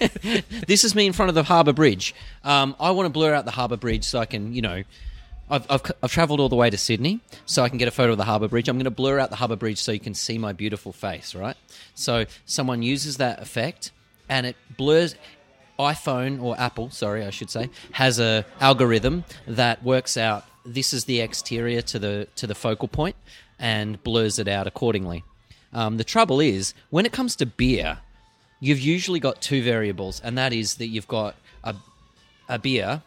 this 0.66 0.84
is 0.84 0.94
me 0.94 1.06
in 1.06 1.12
front 1.12 1.28
of 1.28 1.34
the 1.34 1.42
harbour 1.44 1.72
bridge. 1.72 2.14
Um, 2.44 2.76
I 2.78 2.90
want 2.90 3.06
to 3.06 3.10
blur 3.10 3.34
out 3.34 3.44
the 3.44 3.50
harbour 3.52 3.76
bridge 3.76 4.04
so 4.04 4.18
I 4.18 4.26
can, 4.26 4.52
you 4.52 4.62
know, 4.62 4.82
I've, 5.50 5.66
I've, 5.70 5.82
I've 6.02 6.12
travelled 6.12 6.40
all 6.40 6.48
the 6.48 6.56
way 6.56 6.70
to 6.70 6.76
Sydney 6.76 7.20
so 7.46 7.62
I 7.62 7.68
can 7.68 7.78
get 7.78 7.88
a 7.88 7.92
photo 7.92 8.12
of 8.12 8.18
the 8.18 8.24
harbour 8.24 8.48
bridge. 8.48 8.68
I'm 8.68 8.76
going 8.76 8.84
to 8.84 8.90
blur 8.90 9.18
out 9.18 9.30
the 9.30 9.36
harbour 9.36 9.56
bridge 9.56 9.78
so 9.80 9.92
you 9.92 10.00
can 10.00 10.14
see 10.14 10.38
my 10.38 10.52
beautiful 10.52 10.92
face, 10.92 11.34
right? 11.34 11.56
So 11.94 12.26
someone 12.46 12.82
uses 12.82 13.16
that 13.16 13.40
effect 13.40 13.90
and 14.28 14.44
it 14.44 14.56
blurs. 14.76 15.14
iPhone 15.78 16.42
or 16.42 16.58
Apple, 16.58 16.90
sorry, 16.90 17.24
I 17.24 17.30
should 17.30 17.50
say, 17.50 17.70
has 17.92 18.18
a 18.18 18.44
algorithm 18.60 19.24
that 19.46 19.82
works 19.84 20.16
out 20.16 20.44
this 20.64 20.92
is 20.92 21.04
the 21.04 21.20
exterior 21.20 21.82
to 21.82 21.98
the 21.98 22.28
to 22.36 22.46
the 22.46 22.54
focal 22.54 22.88
point 22.88 23.16
and 23.58 24.02
blurs 24.02 24.38
it 24.38 24.48
out 24.48 24.66
accordingly. 24.66 25.24
Um, 25.72 25.96
the 25.96 26.04
trouble 26.04 26.40
is 26.40 26.74
when 26.90 27.04
it 27.06 27.12
comes 27.12 27.36
to 27.36 27.46
beer, 27.46 27.98
you've 28.60 28.80
usually 28.80 29.20
got 29.20 29.42
two 29.42 29.62
variables, 29.62 30.20
and 30.20 30.36
that 30.38 30.52
is 30.52 30.76
that 30.76 30.86
you've 30.86 31.08
got 31.08 31.34
a 31.64 31.74
a 32.48 32.58
beer, 32.58 33.02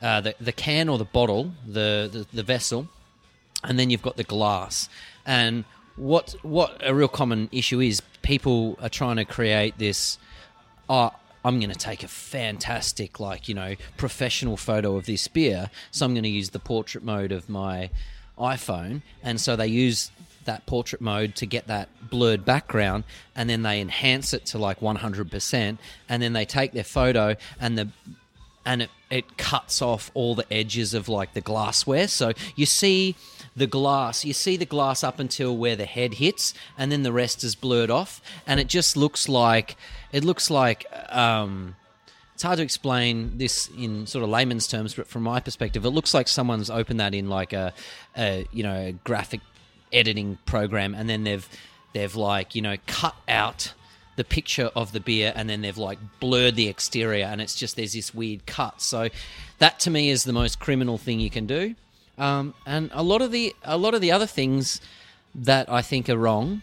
uh, 0.00 0.20
the 0.20 0.34
the 0.40 0.52
can 0.52 0.88
or 0.88 0.98
the 0.98 1.04
bottle, 1.04 1.52
the, 1.66 2.08
the 2.12 2.26
the 2.32 2.42
vessel, 2.42 2.88
and 3.64 3.78
then 3.78 3.90
you've 3.90 4.02
got 4.02 4.16
the 4.16 4.24
glass. 4.24 4.88
And 5.24 5.64
what 5.96 6.34
what 6.42 6.80
a 6.84 6.94
real 6.94 7.08
common 7.08 7.48
issue 7.52 7.80
is, 7.80 8.00
people 8.22 8.78
are 8.80 8.88
trying 8.88 9.16
to 9.16 9.24
create 9.24 9.78
this. 9.78 10.18
Oh, 10.88 11.12
I'm 11.44 11.58
going 11.58 11.70
to 11.72 11.78
take 11.78 12.02
a 12.02 12.08
fantastic, 12.08 13.18
like 13.18 13.48
you 13.48 13.54
know, 13.54 13.74
professional 13.96 14.56
photo 14.56 14.96
of 14.96 15.06
this 15.06 15.28
beer. 15.28 15.70
So 15.90 16.06
I'm 16.06 16.14
going 16.14 16.22
to 16.24 16.28
use 16.28 16.50
the 16.50 16.58
portrait 16.58 17.04
mode 17.04 17.32
of 17.32 17.48
my 17.48 17.90
iPhone, 18.38 19.02
and 19.22 19.40
so 19.40 19.56
they 19.56 19.66
use 19.66 20.10
that 20.44 20.66
portrait 20.66 21.00
mode 21.00 21.34
to 21.36 21.46
get 21.46 21.66
that 21.68 21.88
blurred 22.10 22.44
background 22.44 23.04
and 23.34 23.48
then 23.48 23.62
they 23.62 23.80
enhance 23.80 24.32
it 24.32 24.44
to 24.46 24.58
like 24.58 24.80
100% 24.80 25.78
and 26.08 26.22
then 26.22 26.32
they 26.32 26.44
take 26.44 26.72
their 26.72 26.84
photo 26.84 27.36
and 27.60 27.78
the 27.78 27.88
and 28.64 28.82
it, 28.82 28.90
it 29.10 29.36
cuts 29.36 29.82
off 29.82 30.12
all 30.14 30.36
the 30.36 30.52
edges 30.52 30.94
of 30.94 31.08
like 31.08 31.34
the 31.34 31.40
glassware. 31.40 32.06
So 32.06 32.32
you 32.54 32.64
see 32.64 33.16
the 33.56 33.66
glass 33.66 34.24
you 34.24 34.32
see 34.32 34.56
the 34.56 34.64
glass 34.64 35.02
up 35.02 35.18
until 35.18 35.56
where 35.56 35.76
the 35.76 35.84
head 35.84 36.14
hits 36.14 36.54
and 36.78 36.92
then 36.92 37.02
the 37.02 37.12
rest 37.12 37.42
is 37.42 37.54
blurred 37.54 37.90
off. 37.90 38.20
And 38.46 38.60
it 38.60 38.68
just 38.68 38.96
looks 38.96 39.28
like 39.28 39.76
it 40.12 40.24
looks 40.24 40.50
like 40.50 40.86
um 41.08 41.74
it's 42.42 42.42
hard 42.42 42.56
to 42.56 42.64
explain 42.64 43.38
this 43.38 43.70
in 43.78 44.06
sort 44.06 44.24
of 44.24 44.30
layman's 44.30 44.66
terms, 44.66 44.94
but 44.94 45.06
from 45.06 45.22
my 45.22 45.38
perspective, 45.38 45.84
it 45.84 45.90
looks 45.90 46.12
like 46.12 46.26
someone's 46.26 46.70
opened 46.70 46.98
that 46.98 47.14
in 47.14 47.28
like 47.28 47.52
a, 47.52 47.72
a 48.16 48.46
you 48.52 48.64
know 48.64 48.74
a 48.74 48.92
graphic 49.04 49.40
editing 49.92 50.38
program, 50.44 50.92
and 50.92 51.08
then 51.08 51.22
they've 51.22 51.48
they've 51.92 52.16
like 52.16 52.56
you 52.56 52.62
know 52.62 52.76
cut 52.88 53.14
out 53.28 53.74
the 54.16 54.24
picture 54.24 54.70
of 54.74 54.90
the 54.90 54.98
beer, 54.98 55.32
and 55.36 55.48
then 55.48 55.60
they've 55.60 55.78
like 55.78 55.98
blurred 56.18 56.56
the 56.56 56.68
exterior, 56.68 57.26
and 57.26 57.40
it's 57.40 57.54
just 57.54 57.76
there's 57.76 57.92
this 57.92 58.12
weird 58.12 58.44
cut. 58.44 58.80
So 58.80 59.08
that 59.58 59.78
to 59.80 59.90
me 59.90 60.10
is 60.10 60.24
the 60.24 60.32
most 60.32 60.58
criminal 60.58 60.98
thing 60.98 61.20
you 61.20 61.30
can 61.30 61.46
do. 61.46 61.76
Um, 62.18 62.54
and 62.66 62.90
a 62.92 63.04
lot 63.04 63.22
of 63.22 63.30
the 63.30 63.54
a 63.62 63.76
lot 63.76 63.94
of 63.94 64.00
the 64.00 64.10
other 64.10 64.26
things 64.26 64.80
that 65.34 65.70
I 65.70 65.80
think 65.80 66.08
are 66.08 66.18
wrong 66.18 66.62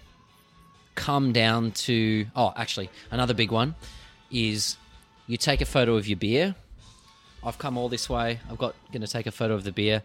come 0.99 1.31
down 1.31 1.71
to 1.71 2.25
oh 2.35 2.51
actually 2.57 2.89
another 3.09 3.33
big 3.33 3.51
one 3.51 3.73
is 4.29 4.75
you 5.27 5.37
take 5.37 5.61
a 5.61 5.65
photo 5.65 5.95
of 5.95 6.07
your 6.07 6.17
beer. 6.17 6.55
I've 7.41 7.57
come 7.57 7.77
all 7.77 7.87
this 7.87 8.09
way. 8.09 8.39
I've 8.49 8.57
got 8.57 8.75
going 8.91 9.01
to 9.01 9.07
take 9.07 9.25
a 9.25 9.31
photo 9.31 9.53
of 9.53 9.63
the 9.63 9.71
beer, 9.71 10.03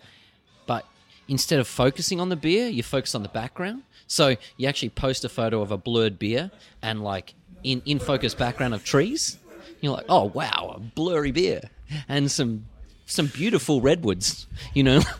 but 0.66 0.86
instead 1.26 1.58
of 1.58 1.66
focusing 1.66 2.20
on 2.20 2.28
the 2.28 2.36
beer, 2.36 2.68
you 2.68 2.84
focus 2.84 3.14
on 3.16 3.24
the 3.24 3.28
background. 3.28 3.82
So 4.06 4.36
you 4.56 4.68
actually 4.68 4.90
post 4.90 5.24
a 5.24 5.28
photo 5.28 5.62
of 5.62 5.72
a 5.72 5.76
blurred 5.76 6.16
beer 6.16 6.52
and 6.80 7.02
like 7.02 7.34
in 7.64 7.82
in 7.84 7.98
focus 7.98 8.32
background 8.34 8.72
of 8.72 8.84
trees. 8.84 9.36
You're 9.80 9.94
like, 9.94 10.06
oh 10.08 10.26
wow, 10.26 10.74
a 10.76 10.78
blurry 10.78 11.32
beer 11.32 11.62
and 12.08 12.30
some 12.30 12.66
some 13.04 13.26
beautiful 13.26 13.80
redwoods. 13.80 14.46
You 14.74 14.84
know. 14.84 15.00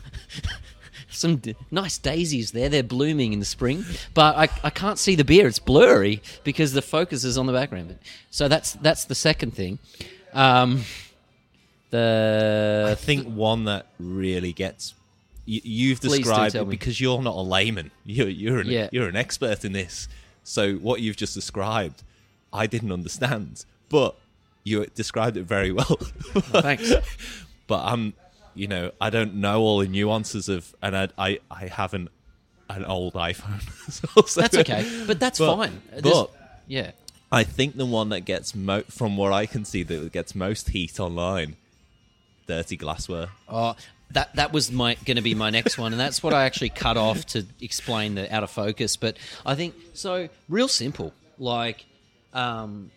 some 1.15 1.37
d- 1.37 1.55
nice 1.71 1.97
daisies 1.97 2.51
there. 2.51 2.69
They're 2.69 2.83
blooming 2.83 3.33
in 3.33 3.39
the 3.39 3.45
spring, 3.45 3.85
but 4.13 4.35
I, 4.35 4.49
I 4.63 4.69
can't 4.69 4.99
see 4.99 5.15
the 5.15 5.23
beer. 5.25 5.47
It's 5.47 5.59
blurry 5.59 6.21
because 6.43 6.73
the 6.73 6.81
focus 6.81 7.23
is 7.23 7.37
on 7.37 7.45
the 7.45 7.53
background. 7.53 7.97
So 8.31 8.47
that's 8.47 8.73
that's 8.73 9.05
the 9.05 9.15
second 9.15 9.51
thing. 9.53 9.79
Um, 10.33 10.83
the 11.91 12.89
I 12.91 12.95
think 12.95 13.27
one 13.27 13.65
that 13.65 13.87
really 13.99 14.53
gets 14.53 14.93
you, 15.45 15.61
you've 15.63 16.01
Please 16.01 16.19
described 16.19 16.55
it 16.55 16.67
because 16.69 16.99
you're 16.99 17.21
not 17.21 17.35
a 17.35 17.41
layman. 17.41 17.91
You're 18.05 18.29
you're 18.29 18.59
an, 18.59 18.67
Yeah. 18.67 18.89
you're 18.91 19.07
an 19.07 19.15
expert 19.15 19.63
in 19.63 19.71
this. 19.73 20.07
So 20.43 20.75
what 20.75 21.01
you've 21.01 21.15
just 21.15 21.33
described, 21.33 22.03
I 22.53 22.67
didn't 22.67 22.91
understand, 22.91 23.65
but 23.89 24.15
you 24.63 24.85
described 24.87 25.37
it 25.37 25.43
very 25.43 25.71
well. 25.71 25.97
thanks. 26.61 26.91
but 27.67 27.83
I'm, 27.83 28.13
you 28.55 28.67
know, 28.67 28.91
I 28.99 29.09
don't 29.09 29.35
know 29.35 29.61
all 29.61 29.79
the 29.79 29.87
nuances 29.87 30.49
of, 30.49 30.73
and 30.81 30.95
I 30.95 31.09
I, 31.17 31.39
I 31.51 31.67
haven't 31.67 32.09
an 32.69 32.83
old 32.85 33.13
iPhone. 33.13 33.61
So- 34.25 34.41
That's 34.41 34.57
okay, 34.57 35.03
but 35.05 35.19
that's 35.19 35.37
But- 35.39 35.55
fine. 35.55 35.81
There's- 35.91 36.01
but- 36.03 36.31
yeah, 36.67 36.91
I 37.31 37.43
think 37.43 37.75
the 37.77 37.85
one 37.85 38.09
that 38.09 38.21
gets 38.21 38.55
mo- 38.55 38.83
from 38.89 39.17
what 39.17 39.31
I 39.33 39.45
can 39.45 39.65
see 39.65 39.83
that 39.83 40.11
gets 40.11 40.33
most 40.33 40.69
heat 40.69 40.99
online, 40.99 41.57
dirty 42.47 42.75
glassware. 42.77 43.29
Oh, 43.47 43.75
that 44.11 44.35
that 44.35 44.51
was 44.53 44.71
my 44.71 44.95
going 45.05 45.17
to 45.17 45.21
be 45.23 45.35
my 45.35 45.49
next 45.49 45.77
one, 45.77 45.91
and 45.93 45.99
that's 45.99 46.23
what 46.23 46.33
I 46.33 46.45
actually 46.45 46.69
cut 46.69 46.97
off 46.97 47.25
to 47.27 47.45
explain 47.61 48.15
the 48.15 48.33
out 48.33 48.43
of 48.43 48.49
focus. 48.51 48.95
But 48.95 49.17
I 49.45 49.53
think 49.55 49.75
so. 49.93 50.29
Real 50.49 50.67
simple. 50.67 51.13
Like, 51.37 51.85
um, 52.33 52.91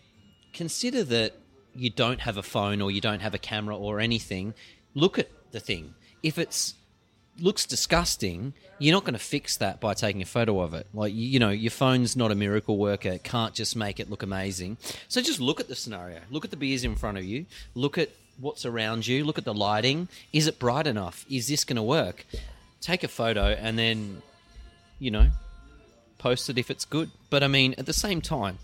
consider 0.53 1.03
that 1.05 1.35
you 1.75 1.91
don't 1.91 2.21
have 2.21 2.37
a 2.37 2.43
phone 2.43 2.81
or 2.81 2.91
you 2.91 3.01
don't 3.01 3.21
have 3.21 3.35
a 3.35 3.39
camera 3.39 3.77
or 3.77 4.01
anything. 4.01 4.55
Look 4.95 5.19
at 5.19 5.29
the 5.53 5.61
thing. 5.61 5.95
If 6.23 6.39
it's 6.39 6.75
looks 7.41 7.65
disgusting, 7.65 8.53
you're 8.79 8.95
not 8.95 9.05
going 9.05 9.15
to 9.15 9.21
fix 9.21 9.57
that 9.59 9.81
by 9.81 9.95
taking 9.95 10.23
a 10.23 10.27
photo 10.27 10.61
of 10.61 10.75
it. 10.75 10.87
Like 10.93 11.13
you, 11.15 11.39
know, 11.39 11.51
your 11.51 11.71
phone's 11.71 12.17
not 12.17 12.31
a 12.31 12.35
miracle 12.35 12.77
worker; 12.77 13.11
it 13.11 13.25
can't 13.25 13.55
just 13.55 13.77
make 13.77 14.01
it 14.01 14.11
look 14.11 14.23
amazing. 14.23 14.77
So 15.09 15.21
just 15.21 15.41
look 15.41 15.61
at 15.61 15.69
the 15.69 15.75
scenario. 15.75 16.21
Look 16.31 16.45
at 16.45 16.51
the 16.51 16.57
beers 16.57 16.85
in 16.85 16.97
front 16.97 17.19
of 17.19 17.25
you. 17.25 17.47
Look 17.75 17.99
at 17.99 18.11
what's 18.41 18.65
around 18.65 19.07
you. 19.07 19.25
Look 19.25 19.39
at 19.39 19.45
the 19.45 19.55
lighting. 19.55 20.09
Is 20.33 20.47
it 20.47 20.59
bright 20.59 20.87
enough? 20.87 21.25
Is 21.31 21.49
this 21.49 21.65
going 21.65 21.77
to 21.77 21.83
work? 21.83 22.25
Take 22.81 23.03
a 23.03 23.09
photo 23.09 23.43
and 23.43 23.77
then, 23.77 24.23
you 25.01 25.11
know, 25.11 25.31
post 26.19 26.49
it 26.49 26.59
if 26.59 26.71
it's 26.71 26.85
good. 26.85 27.11
But 27.31 27.43
I 27.43 27.49
mean, 27.49 27.75
at 27.79 27.87
the 27.87 27.93
same 27.93 28.21
time, 28.21 28.59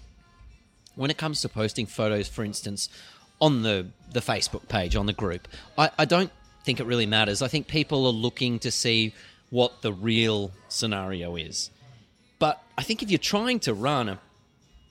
when 0.95 1.11
it 1.11 1.19
comes 1.19 1.41
to 1.43 1.49
posting 1.49 1.87
photos, 1.87 2.29
for 2.29 2.45
instance, 2.45 2.89
on 3.41 3.63
the 3.63 3.87
the 4.13 4.21
Facebook 4.21 4.69
page 4.69 4.95
on 4.95 5.07
the 5.07 5.13
group, 5.13 5.49
I, 5.77 5.91
I 5.99 6.05
don't 6.05 6.31
think 6.65 6.81
it 6.81 6.87
really 6.87 7.07
matters. 7.07 7.43
I 7.43 7.49
think 7.49 7.69
people 7.69 8.07
are 8.07 8.13
looking 8.13 8.59
to 8.61 8.71
see 8.71 9.15
what 9.51 9.83
the 9.83 9.93
real 9.93 10.51
scenario 10.69 11.37
is. 11.37 11.71
But 12.39 12.63
I 12.77 12.83
think 12.83 13.03
if 13.03 13.11
you're 13.11 13.19
trying 13.19 13.61
to 13.61 13.75
run 13.75 14.09
a 14.09 14.19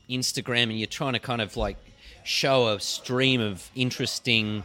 Instagram 0.09 0.63
and 0.63 0.77
you're 0.77 0.87
trying 0.87 1.13
to 1.13 1.19
kind 1.19 1.41
of 1.41 1.57
like 1.57 1.77
show 2.23 2.69
a 2.69 2.79
stream 2.79 3.41
of 3.41 3.69
interesting 3.75 4.63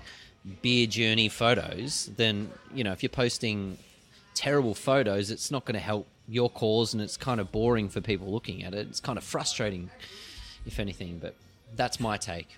beer 0.63 0.87
journey 0.87 1.29
photos, 1.29 2.11
then 2.17 2.51
you 2.73 2.85
know 2.85 2.93
if 2.93 3.03
you're 3.03 3.11
posting 3.11 3.79
terrible 4.35 4.75
photos, 4.75 5.31
it's 5.31 5.51
not 5.51 5.65
going 5.65 5.75
to 5.75 5.81
help 5.81 6.07
your 6.29 6.51
cause, 6.51 6.93
and 6.93 7.03
it's 7.03 7.17
kind 7.17 7.41
of 7.41 7.51
boring 7.51 7.89
for 7.89 8.01
people 8.01 8.31
looking 8.31 8.63
at 8.63 8.75
it. 8.75 8.87
It's 8.89 9.01
kind 9.01 9.19
of 9.19 9.25
frustrating, 9.25 9.91
if 10.67 10.79
anything. 10.79 11.19
But 11.19 11.35
that's 11.75 11.99
my 11.99 12.19
take. 12.19 12.57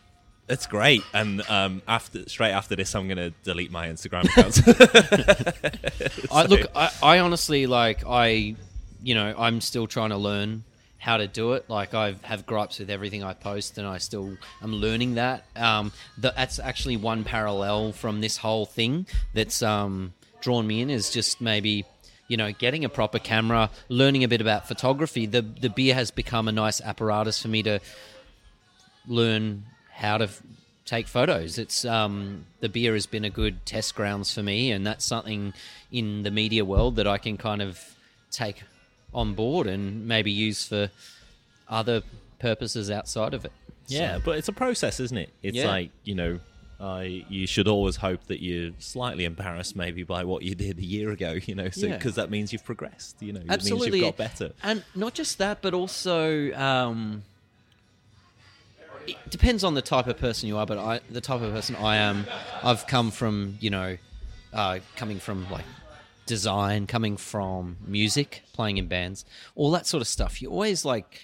It's 0.49 0.67
great, 0.67 1.05
and 1.15 1.49
um, 1.49 1.81
after 1.87 2.29
straight 2.29 2.51
after 2.51 2.75
this, 2.75 2.95
I'm 2.97 3.07
going 3.07 3.19
to 3.19 3.31
delete 3.45 3.71
my 3.71 3.87
Instagram 3.87 4.25
account. 4.37 6.29
I 6.33 6.47
look. 6.47 6.67
I, 6.75 6.91
I 7.03 7.19
honestly 7.21 7.67
like. 7.69 8.03
I, 8.07 8.57
you 9.03 9.15
know, 9.15 9.33
I'm 9.39 9.61
still 9.61 9.87
trying 9.87 10.11
to 10.11 10.17
learn 10.17 10.65
how 10.99 11.19
to 11.19 11.29
do 11.29 11.53
it. 11.53 11.71
Like 11.71 11.95
I 11.95 12.17
have 12.23 12.47
gripes 12.47 12.81
with 12.81 12.91
everything 12.91 13.23
I 13.23 13.33
post, 13.33 13.79
and 13.79 13.87
I 13.87 13.99
still 13.99 14.37
am 14.61 14.73
learning 14.73 15.15
that. 15.15 15.45
Um, 15.55 15.93
that 16.19 16.35
that's 16.35 16.59
actually 16.59 16.97
one 16.97 17.23
parallel 17.23 17.93
from 17.93 18.21
this 18.21 18.37
whole 18.37 18.67
thing 18.67 19.07
that's 19.33 19.63
um 19.63 20.15
drawn 20.41 20.67
me 20.67 20.81
in 20.81 20.91
is 20.91 21.11
just 21.11 21.41
maybe. 21.41 21.85
You 22.27 22.37
know, 22.37 22.53
getting 22.53 22.85
a 22.85 22.89
proper 22.89 23.19
camera, 23.19 23.71
learning 23.89 24.23
a 24.23 24.29
bit 24.29 24.41
about 24.41 24.69
photography. 24.69 25.27
The 25.27 25.43
the 25.43 25.69
beer 25.69 25.95
has 25.95 26.13
become 26.13 26.47
a 26.47 26.53
nice 26.53 26.81
apparatus 26.81 27.43
for 27.43 27.49
me 27.49 27.65
to 27.65 27.81
learn 29.09 29.65
how 30.01 30.17
to 30.19 30.25
f- 30.25 30.43
take 30.87 31.07
photos. 31.07 31.59
It's 31.59 31.85
um, 31.85 32.47
the 32.61 32.69
beer 32.69 32.95
has 32.95 33.07
been 33.07 33.25
a 33.25 33.31
good 33.31 33.65
test 33.67 33.95
grounds 33.95 34.33
for 34.35 34.43
me, 34.43 34.73
and 34.73 34.87
that's 34.87 35.05
something 35.05 35.53
in 35.93 36.23
the 36.23 36.31
media 36.31 36.65
world 36.65 36.97
that 36.97 37.07
I 37.07 37.19
can 37.19 37.37
kind 37.37 37.61
of 37.63 37.79
take 38.31 38.63
on 39.13 39.35
board 39.35 39.67
and 39.67 40.07
maybe 40.09 40.31
use 40.31 40.67
for 40.67 40.91
other 41.69 42.03
purposes 42.39 42.91
outside 42.91 43.35
of 43.35 43.45
it. 43.45 43.53
yeah, 43.89 44.17
So- 44.17 44.23
but 44.25 44.39
it's 44.39 44.49
a 44.49 44.53
process, 44.53 45.01
isn't 45.01 45.17
it? 45.19 45.31
It's 45.43 45.57
Yeah. 45.57 45.67
like 45.69 45.91
you 46.05 46.15
know, 46.15 46.41
I 46.81 47.27
you 47.29 47.47
should 47.47 47.69
always 47.69 47.97
hope 47.97 48.25
that 48.29 48.41
you're 48.43 48.71
slightly 48.79 49.25
embarrassed 49.27 49.77
maybe 49.77 50.03
by 50.03 50.25
what 50.25 50.43
you 50.45 50.55
did 50.55 50.79
a 50.79 50.85
year 50.85 51.11
ago. 51.11 51.33
You 51.47 51.55
know, 51.57 51.69
so 51.71 51.87
Yeah. 51.87 51.97
because 51.99 52.15
that 52.15 52.31
means 52.31 52.53
you've 52.53 52.65
progressed. 52.65 53.17
You 53.21 53.33
know, 53.35 53.43
absolutely 53.49 53.89
it 53.89 53.93
means 53.93 54.05
you've 54.07 54.17
got 54.17 54.31
better. 54.31 54.53
and 54.63 54.83
not 54.95 55.13
just 55.15 55.37
that, 55.39 55.61
but 55.61 55.75
also. 55.75 56.53
Um, 56.55 57.25
it 59.07 59.17
depends 59.31 59.65
on 59.65 59.75
the 59.75 59.83
type 59.83 60.07
of 60.07 60.19
person 60.19 60.49
you 60.49 60.57
are, 60.59 60.67
but 60.67 60.79
I, 60.79 61.01
the 61.11 61.21
type 61.21 61.41
of 61.41 61.53
person 61.53 61.77
I 61.77 61.97
am, 61.97 62.27
I've 62.63 62.87
come 62.87 63.11
from, 63.11 63.57
you 63.61 63.71
know, 63.71 63.97
uh, 64.53 64.81
coming 64.97 65.19
from 65.19 65.51
like 65.51 65.65
design, 66.27 66.87
coming 66.87 67.17
from 67.17 67.77
music, 67.87 68.43
playing 68.53 68.79
in 68.79 68.87
bands, 68.87 69.25
all 69.55 69.71
that 69.73 69.87
sort 69.87 70.01
of 70.01 70.09
stuff. 70.09 70.41
You 70.43 70.51
always 70.51 70.85
like 70.85 71.23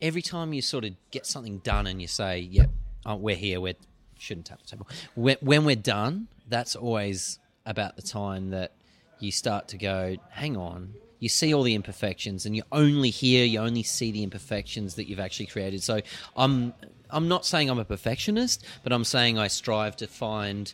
every 0.00 0.22
time 0.22 0.52
you 0.52 0.62
sort 0.62 0.84
of 0.84 0.92
get 1.10 1.26
something 1.26 1.58
done 1.58 1.86
and 1.86 2.00
you 2.00 2.08
say, 2.08 2.38
"Yep, 2.40 2.70
uh, 3.06 3.16
we're 3.16 3.36
here, 3.36 3.60
we're 3.60 3.74
shouldn't 4.18 4.46
tap 4.46 4.60
the 4.62 4.68
table. 4.68 4.88
When, 5.14 5.36
when 5.40 5.64
we're 5.64 5.76
done, 5.76 6.28
that's 6.48 6.74
always 6.74 7.38
about 7.66 7.96
the 7.96 8.02
time 8.02 8.50
that 8.50 8.72
you 9.20 9.30
start 9.30 9.68
to 9.68 9.78
go, 9.78 10.16
hang 10.30 10.56
on. 10.56 10.94
You 11.20 11.28
see 11.28 11.54
all 11.54 11.62
the 11.62 11.74
imperfections, 11.74 12.44
and 12.44 12.54
you 12.54 12.62
only 12.72 13.10
hear, 13.10 13.44
you 13.44 13.60
only 13.60 13.82
see 13.82 14.10
the 14.10 14.22
imperfections 14.22 14.96
that 14.96 15.08
you've 15.08 15.20
actually 15.20 15.46
created. 15.46 15.82
So 15.82 16.00
I'm, 16.36 16.74
I'm 17.14 17.28
not 17.28 17.46
saying 17.46 17.70
I'm 17.70 17.78
a 17.78 17.84
perfectionist, 17.84 18.64
but 18.82 18.92
I'm 18.92 19.04
saying 19.04 19.38
I 19.38 19.46
strive 19.46 19.96
to 19.98 20.08
find 20.08 20.72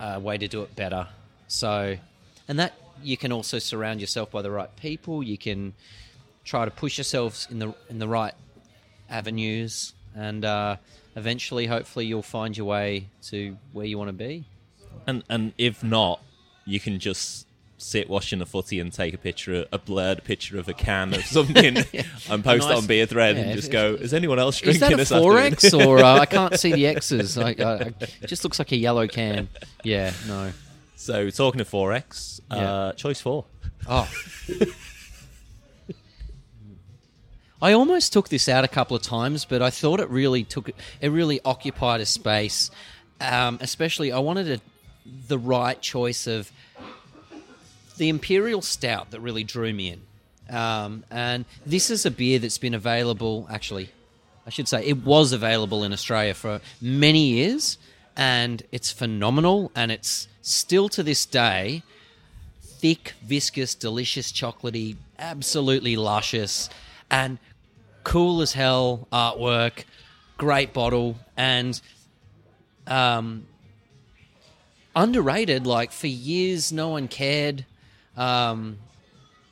a 0.00 0.18
way 0.18 0.36
to 0.36 0.48
do 0.48 0.62
it 0.62 0.74
better. 0.74 1.06
So, 1.46 1.96
and 2.48 2.58
that 2.58 2.74
you 3.02 3.16
can 3.16 3.30
also 3.30 3.60
surround 3.60 4.00
yourself 4.00 4.32
by 4.32 4.42
the 4.42 4.50
right 4.50 4.74
people. 4.76 5.22
You 5.22 5.38
can 5.38 5.74
try 6.44 6.64
to 6.64 6.70
push 6.70 6.98
yourselves 6.98 7.46
in 7.48 7.60
the 7.60 7.74
in 7.88 8.00
the 8.00 8.08
right 8.08 8.34
avenues, 9.08 9.94
and 10.16 10.44
uh, 10.44 10.76
eventually, 11.14 11.66
hopefully, 11.66 12.06
you'll 12.06 12.22
find 12.22 12.56
your 12.56 12.66
way 12.66 13.06
to 13.28 13.56
where 13.72 13.86
you 13.86 13.98
want 13.98 14.08
to 14.08 14.14
be. 14.14 14.44
And 15.06 15.22
and 15.28 15.52
if 15.58 15.84
not, 15.84 16.20
you 16.66 16.80
can 16.80 16.98
just 16.98 17.46
sit 17.82 18.08
watching 18.08 18.40
a 18.40 18.46
footy 18.46 18.80
and 18.80 18.92
take 18.92 19.12
a 19.14 19.18
picture, 19.18 19.66
a 19.72 19.78
blurred 19.78 20.24
picture 20.24 20.58
of 20.58 20.68
a 20.68 20.74
can 20.74 21.12
of 21.14 21.24
something, 21.24 21.76
and 22.30 22.44
post 22.44 22.70
it 22.70 22.76
on 22.76 22.86
Beer 22.86 23.06
Thread 23.06 23.36
Yeah, 23.36 23.42
and 23.42 23.52
just 23.56 23.70
go, 23.70 23.94
"Is 23.94 24.14
anyone 24.14 24.38
else 24.38 24.56
Is 24.56 24.78
drinking 24.78 24.80
that 24.80 24.92
a 24.92 24.96
this 24.96 25.08
four 25.10 25.38
afternoon?" 25.38 25.52
X 25.52 25.74
or 25.86 25.98
uh, 25.98 26.18
I 26.18 26.26
can't 26.26 26.58
see 26.58 26.72
the 26.72 26.86
X's? 26.86 27.36
I, 27.36 27.50
I, 27.50 27.92
it 28.22 28.26
just 28.26 28.44
looks 28.44 28.58
like 28.58 28.72
a 28.72 28.76
yellow 28.76 29.06
can. 29.06 29.48
Yeah, 29.84 30.12
no. 30.26 30.52
So 30.96 31.30
talking 31.30 31.58
to 31.58 31.64
forex, 31.64 32.40
uh, 32.50 32.56
Yeah. 32.56 32.92
choice 32.96 33.20
four. 33.20 33.44
Oh. 33.88 34.08
I 37.60 37.72
almost 37.74 38.12
took 38.12 38.28
this 38.28 38.48
out 38.48 38.64
a 38.64 38.68
couple 38.68 38.96
of 38.96 39.02
times, 39.02 39.44
but 39.44 39.62
I 39.62 39.70
thought 39.70 40.00
it 40.00 40.10
really 40.10 40.42
took 40.42 40.68
it 41.00 41.08
really 41.08 41.40
occupied 41.44 42.00
a 42.00 42.06
space. 42.06 42.70
Um, 43.20 43.58
especially, 43.60 44.10
I 44.10 44.18
wanted 44.18 44.50
a, 44.50 44.60
the 45.28 45.38
right 45.38 45.80
choice 45.80 46.26
of 46.26 46.50
the 47.96 48.08
imperial 48.08 48.62
stout 48.62 49.10
that 49.10 49.20
really 49.20 49.44
drew 49.44 49.72
me 49.72 49.90
in. 49.90 50.54
Um, 50.54 51.04
and 51.10 51.44
this 51.64 51.90
is 51.90 52.04
a 52.04 52.10
beer 52.10 52.38
that's 52.38 52.58
been 52.58 52.74
available. 52.74 53.46
Actually, 53.50 53.90
I 54.46 54.50
should 54.50 54.68
say 54.68 54.84
it 54.84 55.04
was 55.04 55.32
available 55.32 55.84
in 55.84 55.92
Australia 55.92 56.34
for 56.34 56.60
many 56.80 57.28
years, 57.28 57.78
and 58.16 58.62
it's 58.72 58.90
phenomenal. 58.90 59.70
And 59.74 59.90
it's 59.90 60.28
still 60.42 60.88
to 60.90 61.02
this 61.02 61.24
day 61.26 61.82
thick, 62.82 63.14
viscous, 63.22 63.76
delicious, 63.76 64.32
chocolatey, 64.32 64.96
absolutely 65.16 65.94
luscious, 65.94 66.68
and 67.08 67.38
cool 68.02 68.42
as 68.42 68.54
hell 68.54 69.06
artwork. 69.12 69.84
Great 70.36 70.72
bottle 70.72 71.16
and 71.36 71.80
um, 72.88 73.46
underrated. 74.96 75.64
Like 75.64 75.92
for 75.92 76.08
years, 76.08 76.72
no 76.72 76.88
one 76.88 77.06
cared, 77.06 77.64
um, 78.16 78.78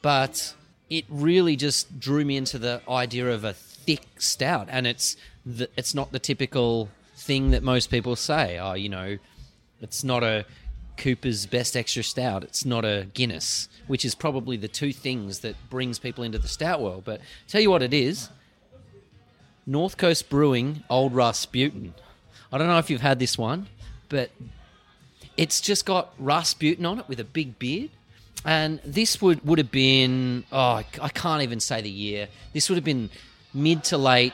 but 0.02 0.54
it 0.88 1.04
really 1.08 1.56
just 1.56 2.00
drew 2.00 2.24
me 2.24 2.36
into 2.36 2.58
the 2.58 2.82
idea 2.88 3.28
of 3.30 3.44
a 3.44 3.52
thick 3.52 4.06
stout, 4.18 4.68
and 4.70 4.86
it's 4.86 5.16
the, 5.46 5.68
it's 5.76 5.94
not 5.94 6.12
the 6.12 6.18
typical 6.18 6.88
thing 7.16 7.50
that 7.50 7.62
most 7.62 7.90
people 7.90 8.16
say. 8.16 8.58
Oh, 8.58 8.74
you 8.74 8.88
know, 8.88 9.18
it's 9.80 10.04
not 10.04 10.22
a 10.22 10.44
Cooper's 10.96 11.46
Best 11.46 11.76
Extra 11.76 12.02
Stout. 12.02 12.44
It's 12.44 12.64
not 12.64 12.84
a 12.84 13.06
Guinness, 13.14 13.68
which 13.86 14.04
is 14.04 14.14
probably 14.14 14.56
the 14.56 14.68
two 14.68 14.92
things 14.92 15.40
that 15.40 15.56
brings 15.70 15.98
people 15.98 16.22
into 16.22 16.38
the 16.38 16.48
stout 16.48 16.80
world. 16.80 17.04
But 17.04 17.20
tell 17.48 17.60
you 17.60 17.70
what, 17.70 17.82
it 17.82 17.94
is 17.94 18.28
North 19.66 19.96
Coast 19.96 20.28
Brewing 20.28 20.82
Old 20.90 21.14
Rasputin. 21.14 21.94
I 22.52 22.58
don't 22.58 22.66
know 22.66 22.78
if 22.78 22.90
you've 22.90 23.00
had 23.00 23.18
this 23.18 23.38
one, 23.38 23.68
but 24.08 24.30
it's 25.36 25.60
just 25.60 25.86
got 25.86 26.12
Rasputin 26.18 26.84
on 26.84 26.98
it 26.98 27.08
with 27.08 27.20
a 27.20 27.24
big 27.24 27.58
beard. 27.58 27.90
And 28.44 28.80
this 28.84 29.20
would, 29.20 29.44
would 29.46 29.58
have 29.58 29.70
been, 29.70 30.44
oh, 30.50 30.82
I 31.00 31.08
can't 31.10 31.42
even 31.42 31.60
say 31.60 31.80
the 31.82 31.90
year. 31.90 32.28
This 32.52 32.68
would 32.68 32.76
have 32.76 32.84
been 32.84 33.10
mid 33.52 33.84
to 33.84 33.98
late 33.98 34.32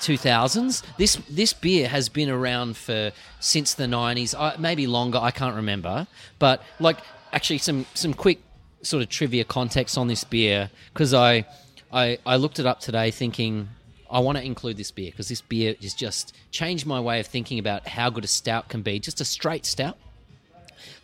2000s. 0.00 0.82
This 0.96 1.16
this 1.28 1.52
beer 1.52 1.88
has 1.88 2.08
been 2.08 2.28
around 2.30 2.76
for 2.76 3.12
since 3.38 3.74
the 3.74 3.84
90s, 3.84 4.34
uh, 4.36 4.56
maybe 4.58 4.86
longer. 4.86 5.18
I 5.18 5.30
can't 5.30 5.56
remember. 5.56 6.06
But 6.38 6.62
like, 6.78 6.98
actually, 7.32 7.58
some 7.58 7.86
some 7.94 8.14
quick 8.14 8.40
sort 8.82 9.02
of 9.02 9.08
trivia 9.08 9.44
context 9.44 9.98
on 9.98 10.08
this 10.08 10.24
beer 10.24 10.70
because 10.92 11.12
I, 11.12 11.44
I 11.92 12.18
I 12.24 12.36
looked 12.36 12.58
it 12.58 12.66
up 12.66 12.80
today, 12.80 13.10
thinking 13.10 13.68
I 14.10 14.20
want 14.20 14.38
to 14.38 14.44
include 14.44 14.76
this 14.76 14.90
beer 14.90 15.10
because 15.10 15.28
this 15.28 15.42
beer 15.42 15.76
has 15.80 15.94
just 15.94 16.34
changed 16.50 16.86
my 16.86 16.98
way 16.98 17.20
of 17.20 17.26
thinking 17.26 17.58
about 17.58 17.86
how 17.86 18.10
good 18.10 18.24
a 18.24 18.28
stout 18.28 18.68
can 18.68 18.82
be. 18.82 18.98
Just 18.98 19.20
a 19.20 19.24
straight 19.24 19.66
stout. 19.66 19.98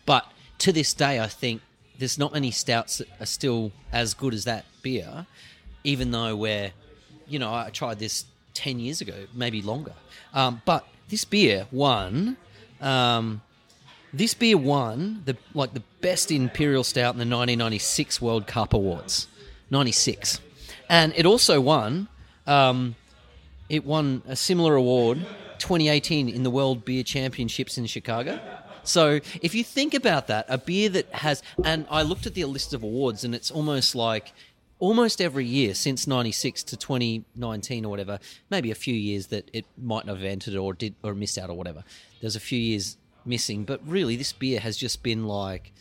But 0.06 0.24
to 0.58 0.72
this 0.72 0.94
day, 0.94 1.20
I 1.20 1.26
think 1.26 1.60
there's 1.98 2.18
not 2.18 2.32
many 2.32 2.50
stouts 2.50 2.98
that 2.98 3.08
are 3.20 3.26
still 3.26 3.72
as 3.92 4.14
good 4.14 4.34
as 4.34 4.44
that 4.44 4.64
beer, 4.82 5.26
even 5.84 6.10
though 6.10 6.36
we're, 6.36 6.72
you 7.28 7.38
know, 7.38 7.52
I 7.52 7.70
tried 7.70 7.98
this 7.98 8.24
10 8.54 8.78
years 8.78 9.00
ago, 9.00 9.26
maybe 9.34 9.62
longer. 9.62 9.92
Um, 10.34 10.62
but 10.64 10.86
this 11.08 11.24
beer 11.24 11.66
won. 11.70 12.36
Um, 12.80 13.42
this 14.12 14.34
beer 14.34 14.56
won 14.56 15.22
the 15.24 15.36
like 15.54 15.74
the 15.74 15.82
best 16.00 16.30
imperial 16.30 16.84
stout 16.84 17.14
in 17.14 17.18
the 17.18 17.36
1996 17.36 18.20
World 18.22 18.46
Cup 18.46 18.72
Awards, 18.72 19.28
96, 19.70 20.40
and 20.88 21.12
it 21.16 21.26
also 21.26 21.60
won. 21.60 22.08
Um, 22.46 22.94
it 23.68 23.84
won 23.84 24.22
a 24.28 24.36
similar 24.36 24.76
award 24.76 25.18
2018 25.58 26.28
in 26.28 26.44
the 26.44 26.50
World 26.50 26.84
Beer 26.84 27.02
Championships 27.02 27.76
in 27.78 27.86
Chicago. 27.86 28.40
So 28.86 29.20
if 29.42 29.54
you 29.54 29.64
think 29.64 29.94
about 29.94 30.26
that, 30.28 30.46
a 30.48 30.58
beer 30.58 30.88
that 30.90 31.12
has, 31.12 31.42
and 31.64 31.86
I 31.90 32.02
looked 32.02 32.26
at 32.26 32.34
the 32.34 32.44
list 32.44 32.74
of 32.74 32.82
awards, 32.82 33.24
and 33.24 33.34
it's 33.34 33.50
almost 33.50 33.94
like 33.94 34.32
almost 34.78 35.20
every 35.20 35.46
year 35.46 35.74
since 35.74 36.06
96 36.06 36.62
to 36.62 36.76
2019 36.76 37.86
or 37.86 37.88
whatever 37.88 38.18
maybe 38.50 38.70
a 38.70 38.74
few 38.74 38.92
years 38.92 39.28
that 39.28 39.50
it 39.54 39.64
might 39.78 40.04
not 40.04 40.16
have 40.16 40.24
entered 40.26 40.54
or 40.54 40.74
did 40.74 40.94
or 41.02 41.14
missed 41.14 41.38
out 41.38 41.48
or 41.48 41.56
whatever 41.56 41.82
there's 42.20 42.36
a 42.36 42.40
few 42.40 42.58
years 42.58 42.98
missing. 43.26 43.64
But 43.64 43.80
really 43.86 44.16
this 44.16 44.32
beer 44.32 44.60
has 44.60 44.76
just 44.76 45.02
been 45.02 45.26
like 45.26 45.72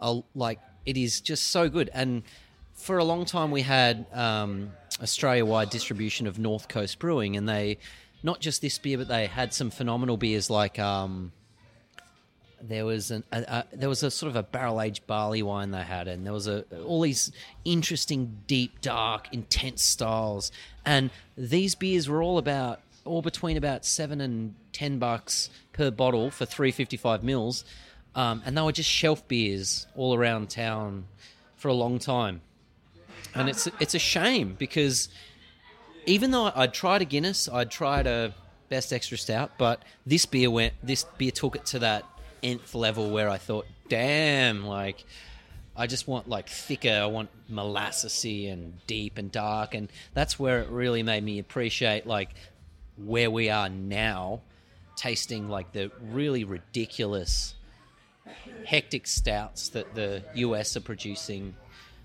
a, 0.00 0.20
like 0.34 0.60
it 0.84 0.96
is 0.96 1.20
just 1.20 1.48
so 1.48 1.68
good. 1.68 1.90
And 1.92 2.22
for 2.74 2.98
a 2.98 3.04
long 3.04 3.24
time 3.24 3.50
we 3.50 3.62
had 3.62 4.06
um, 4.12 4.72
australia-wide 5.02 5.70
distribution 5.70 6.26
of 6.26 6.38
north 6.38 6.68
coast 6.68 6.98
brewing 6.98 7.36
and 7.36 7.48
they 7.48 7.78
not 8.22 8.40
just 8.40 8.62
this 8.62 8.78
beer 8.78 8.96
but 8.98 9.08
they 9.08 9.26
had 9.26 9.52
some 9.52 9.70
phenomenal 9.70 10.16
beers 10.16 10.48
like 10.50 10.78
um, 10.78 11.32
there 12.68 12.84
was 12.84 13.10
an 13.10 13.24
a, 13.32 13.38
a, 13.42 13.64
there 13.76 13.88
was 13.88 14.02
a 14.02 14.10
sort 14.10 14.30
of 14.30 14.36
a 14.36 14.42
barrel 14.42 14.80
aged 14.80 15.06
barley 15.06 15.42
wine 15.42 15.70
they 15.70 15.82
had, 15.82 16.08
and 16.08 16.24
there 16.24 16.32
was 16.32 16.46
a 16.46 16.64
all 16.84 17.00
these 17.00 17.32
interesting, 17.64 18.38
deep, 18.46 18.80
dark, 18.80 19.28
intense 19.32 19.82
styles, 19.82 20.52
and 20.84 21.10
these 21.36 21.74
beers 21.74 22.08
were 22.08 22.22
all 22.22 22.38
about 22.38 22.80
all 23.04 23.22
between 23.22 23.56
about 23.56 23.84
seven 23.84 24.20
and 24.20 24.54
ten 24.72 24.98
bucks 24.98 25.50
per 25.72 25.90
bottle 25.90 26.30
for 26.30 26.44
three 26.44 26.70
fifty 26.70 26.96
five 26.96 27.22
mils, 27.22 27.64
um, 28.14 28.42
and 28.44 28.56
they 28.56 28.62
were 28.62 28.72
just 28.72 28.90
shelf 28.90 29.26
beers 29.28 29.86
all 29.96 30.14
around 30.14 30.50
town 30.50 31.06
for 31.56 31.68
a 31.68 31.74
long 31.74 31.98
time, 31.98 32.40
and 33.34 33.48
it's 33.48 33.68
it's 33.80 33.94
a 33.94 33.98
shame 33.98 34.54
because 34.58 35.08
even 36.06 36.30
though 36.30 36.52
I'd 36.54 36.72
tried 36.72 37.02
a 37.02 37.04
Guinness, 37.04 37.48
I'd 37.48 37.70
tried 37.70 38.06
a 38.06 38.32
best 38.68 38.92
extra 38.92 39.18
stout, 39.18 39.52
but 39.58 39.82
this 40.04 40.26
beer 40.26 40.50
went 40.50 40.74
this 40.82 41.04
beer 41.18 41.30
took 41.30 41.56
it 41.56 41.66
to 41.66 41.78
that 41.80 42.04
nth 42.42 42.74
level 42.74 43.10
where 43.10 43.28
I 43.28 43.38
thought, 43.38 43.66
damn, 43.88 44.66
like 44.66 45.04
I 45.76 45.86
just 45.86 46.08
want 46.08 46.28
like 46.28 46.48
thicker, 46.48 47.00
I 47.02 47.06
want 47.06 47.28
molassesy 47.50 48.50
and 48.52 48.74
deep 48.86 49.18
and 49.18 49.30
dark, 49.30 49.74
and 49.74 49.90
that's 50.14 50.38
where 50.38 50.60
it 50.60 50.70
really 50.70 51.02
made 51.02 51.22
me 51.22 51.38
appreciate 51.38 52.06
like 52.06 52.30
where 52.96 53.30
we 53.30 53.50
are 53.50 53.68
now, 53.68 54.40
tasting 54.96 55.48
like 55.48 55.72
the 55.72 55.90
really 56.00 56.44
ridiculous, 56.44 57.54
hectic 58.64 59.06
stouts 59.06 59.68
that 59.70 59.94
the 59.94 60.22
US 60.34 60.76
are 60.76 60.80
producing. 60.80 61.54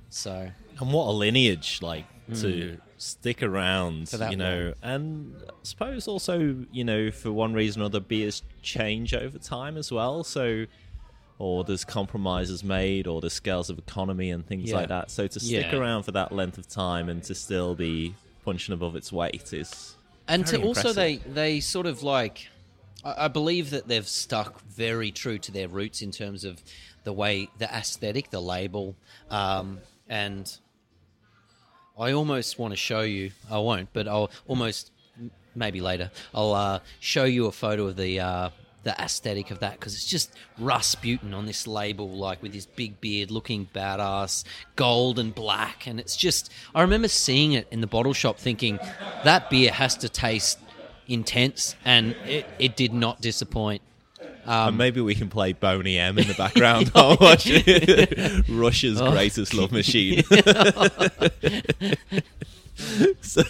So 0.10 0.50
And 0.80 0.92
what 0.92 1.08
a 1.08 1.12
lineage, 1.12 1.80
like 1.82 2.06
to 2.36 2.78
mm. 2.78 2.82
Stick 3.02 3.42
around, 3.42 4.12
you 4.30 4.36
know. 4.38 4.74
long. 4.82 4.94
And 4.94 5.36
I 5.50 5.54
suppose 5.64 6.08
also, 6.08 6.66
you 6.72 6.84
know, 6.84 7.12
for 7.12 7.32
one 7.32 7.54
reason 7.54 7.82
or 7.82 7.86
other, 7.86 8.00
beers 8.00 8.44
change 8.62 9.14
over 9.14 9.38
time 9.40 9.78
as 9.78 9.92
well. 9.92 10.24
So, 10.24 10.66
or 11.40 11.64
there's 11.64 11.84
compromises 11.84 12.64
made, 12.64 13.08
or 13.08 13.20
there's 13.20 13.34
scales 13.34 13.70
of 13.70 13.80
economy 13.80 14.30
and 14.30 14.46
things 14.46 14.70
Yeah. 14.70 14.76
like 14.78 14.90
that. 14.90 15.10
So 15.10 15.26
to 15.28 15.40
stick 15.40 15.72
Yeah. 15.72 15.78
around 15.78 16.04
for 16.04 16.12
that 16.12 16.32
length 16.32 16.58
of 16.58 16.68
time 16.68 17.10
and 17.10 17.24
to 17.24 17.34
still 17.34 17.74
be 17.76 18.14
punching 18.46 18.74
above 18.74 18.96
its 18.96 19.12
weight 19.12 19.54
is 19.54 19.96
and 20.28 20.46
to 20.48 20.62
also 20.62 20.94
they 20.94 21.18
they 21.18 21.60
sort 21.60 21.86
of 21.86 22.02
like 22.04 22.48
I, 23.04 23.26
I 23.26 23.28
believe 23.28 23.70
that 23.72 23.88
they've 23.88 24.08
stuck 24.08 24.62
very 24.64 25.12
true 25.12 25.38
to 25.40 25.52
their 25.52 25.68
roots 25.68 26.02
in 26.02 26.12
terms 26.12 26.44
of 26.44 26.62
the 27.04 27.14
way 27.14 27.50
the 27.60 27.66
aesthetic 27.66 28.30
the 28.32 28.42
label 28.42 28.96
um, 29.30 29.80
and 30.08 30.58
i 32.00 32.12
almost 32.12 32.58
want 32.60 32.72
to 32.72 32.78
show 32.78 33.02
you 33.02 33.32
i 33.50 33.58
won't 33.58 33.90
but 33.94 34.08
i'll 34.08 34.30
almost 34.48 34.92
maybe 35.56 35.82
later. 35.82 36.12
I'll 36.34 36.54
uh, 36.54 36.80
show 37.00 37.24
you 37.24 37.48
a 37.48 37.52
photo 37.52 37.88
of 37.88 37.96
the 37.96 38.20
uh, 38.20 38.50
the 38.84 38.92
aesthetic 39.00 39.52
of 39.52 39.60
that 39.60 39.74
because 39.74 39.94
it's 39.94 40.06
just 40.06 40.34
Rasputin 40.58 41.34
on 41.34 41.46
this 41.46 41.68
label, 41.68 42.10
like 42.10 42.42
with 42.42 42.54
his 42.54 42.66
big 42.66 43.00
beard, 43.00 43.30
looking 43.30 43.68
badass, 43.74 44.44
gold 44.76 45.20
and 45.20 45.34
black, 45.34 45.88
and 45.88 46.00
it's 46.00 46.16
just. 46.16 46.52
I 46.74 46.82
remember 46.82 47.08
seeing 47.08 47.54
it 47.54 47.68
in 47.72 47.82
the 47.82 47.88
bottle 47.88 48.14
shop, 48.14 48.38
thinking 48.38 48.80
that 49.24 49.50
beer 49.50 49.72
has 49.72 49.96
to 49.98 50.10
taste 50.10 50.60
intense, 51.08 51.76
and 51.86 52.16
it, 52.26 52.46
it 52.60 52.76
did 52.76 52.94
not 52.94 53.22
disappoint. 53.22 53.82
Um, 54.46 54.68
and 54.70 54.78
maybe 54.78 55.02
we 55.02 55.16
can 55.16 55.30
play 55.30 55.54
Boney 55.54 55.98
M 55.98 56.18
in 56.18 56.28
the 56.28 56.34
background 56.34 56.90
while 56.94 57.18
watching 57.20 57.64
Russia's 58.50 59.00
Oh. 59.02 59.12
greatest 59.12 59.54
love 59.54 59.72
machine. 59.72 60.24
so 63.22 63.44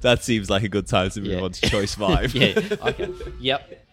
that 0.00 0.18
seems 0.22 0.50
like 0.50 0.62
a 0.62 0.68
good 0.68 0.86
time 0.86 1.10
to 1.10 1.20
move 1.20 1.32
Yeah. 1.32 1.40
on 1.40 1.52
to 1.52 1.68
choice 1.70 1.94
five. 1.94 2.34
yeah. 2.34 2.58
Okay. 2.82 3.08
Yep. 3.40 3.86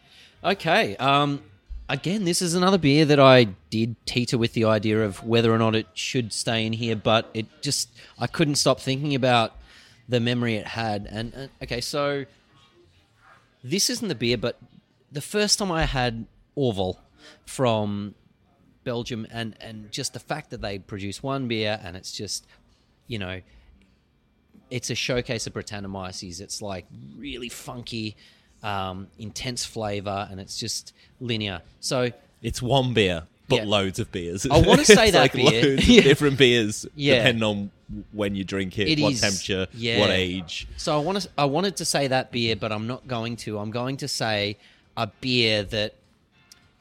Okay. 0.44 0.96
Um, 0.98 1.42
again, 1.90 2.24
this 2.26 2.42
is 2.42 2.56
another 2.56 2.78
beer 2.78 3.06
that 3.06 3.20
I 3.20 3.46
did 3.70 3.96
teeter 4.06 4.38
with 4.38 4.54
the 4.54 4.66
idea 4.66 5.04
of 5.04 5.24
whether 5.24 5.54
or 5.54 5.58
not 5.58 5.76
it 5.76 5.88
should 5.94 6.34
stay 6.34 6.66
in 6.66 6.74
here, 6.74 6.96
but 6.96 7.30
it 7.34 7.46
just 7.62 7.90
I 8.18 8.28
couldn't 8.28 8.56
stop 8.56 8.80
thinking 8.80 9.14
about 9.16 9.54
the 10.10 10.20
memory 10.20 10.56
it 10.56 10.68
had. 10.68 11.08
And 11.10 11.34
uh, 11.36 11.48
okay, 11.64 11.82
so 11.82 12.26
this 13.64 13.90
isn't 13.90 14.08
the 14.08 14.16
beer, 14.16 14.38
but 14.38 14.58
the 15.12 15.22
first 15.22 15.60
time 15.60 15.72
I 15.72 15.84
had 15.86 16.26
Orval 16.58 16.98
from 17.46 18.16
Belgium, 18.84 19.28
and 19.32 19.56
and 19.62 19.92
just 19.92 20.14
the 20.14 20.20
fact 20.20 20.50
that 20.52 20.62
they 20.62 20.80
produce 20.80 21.22
one 21.24 21.48
beer, 21.48 21.80
and 21.84 21.96
it's 21.96 22.12
just 22.12 22.46
you 23.08 23.20
know 23.20 23.42
it's 24.70 24.90
a 24.90 24.96
showcase 24.96 25.48
of 25.48 25.54
Brettanomyces. 25.54 26.40
It's 26.40 26.62
like 26.62 26.86
really 27.18 27.50
funky, 27.50 28.16
um, 28.64 29.08
intense 29.20 29.66
flavor, 29.66 30.28
and 30.32 30.40
it's 30.40 30.58
just 30.58 30.94
linear. 31.20 31.62
So 31.80 32.12
It's 32.42 32.62
one 32.62 32.94
beer, 32.94 33.24
but 33.50 33.58
Yeah. 33.58 33.64
loads 33.66 34.00
of 34.00 34.12
beers. 34.12 34.46
I 34.50 34.60
wanna 34.62 34.86
say 35.00 35.12
that 35.12 35.20
like 35.20 35.34
beer. 35.34 35.78
Yeah. 35.82 36.02
different 36.02 36.38
beers, 36.38 36.86
Yeah. 36.96 37.18
depending 37.18 37.44
on 37.44 37.72
when 38.14 38.34
you 38.36 38.44
drink 38.46 38.80
it, 38.80 38.88
It 38.88 39.00
what 39.02 39.14
is- 39.14 39.22
temperature, 39.22 39.68
yeah. 39.74 40.00
what 40.00 40.10
age. 40.10 40.68
So 40.78 40.96
I 40.96 41.02
want 41.04 41.22
to. 41.22 41.30
I 41.38 41.46
wanted 41.46 41.76
to 41.78 41.86
say 41.86 42.08
that 42.08 42.32
beer, 42.32 42.56
but 42.56 42.72
I'm 42.72 42.88
not 42.88 43.08
going 43.08 43.36
to. 43.38 43.60
I'm 43.60 43.72
going 43.72 43.98
to 43.98 44.08
say 44.08 44.58
a 44.98 45.08
beer 45.08 45.64
that 45.64 45.96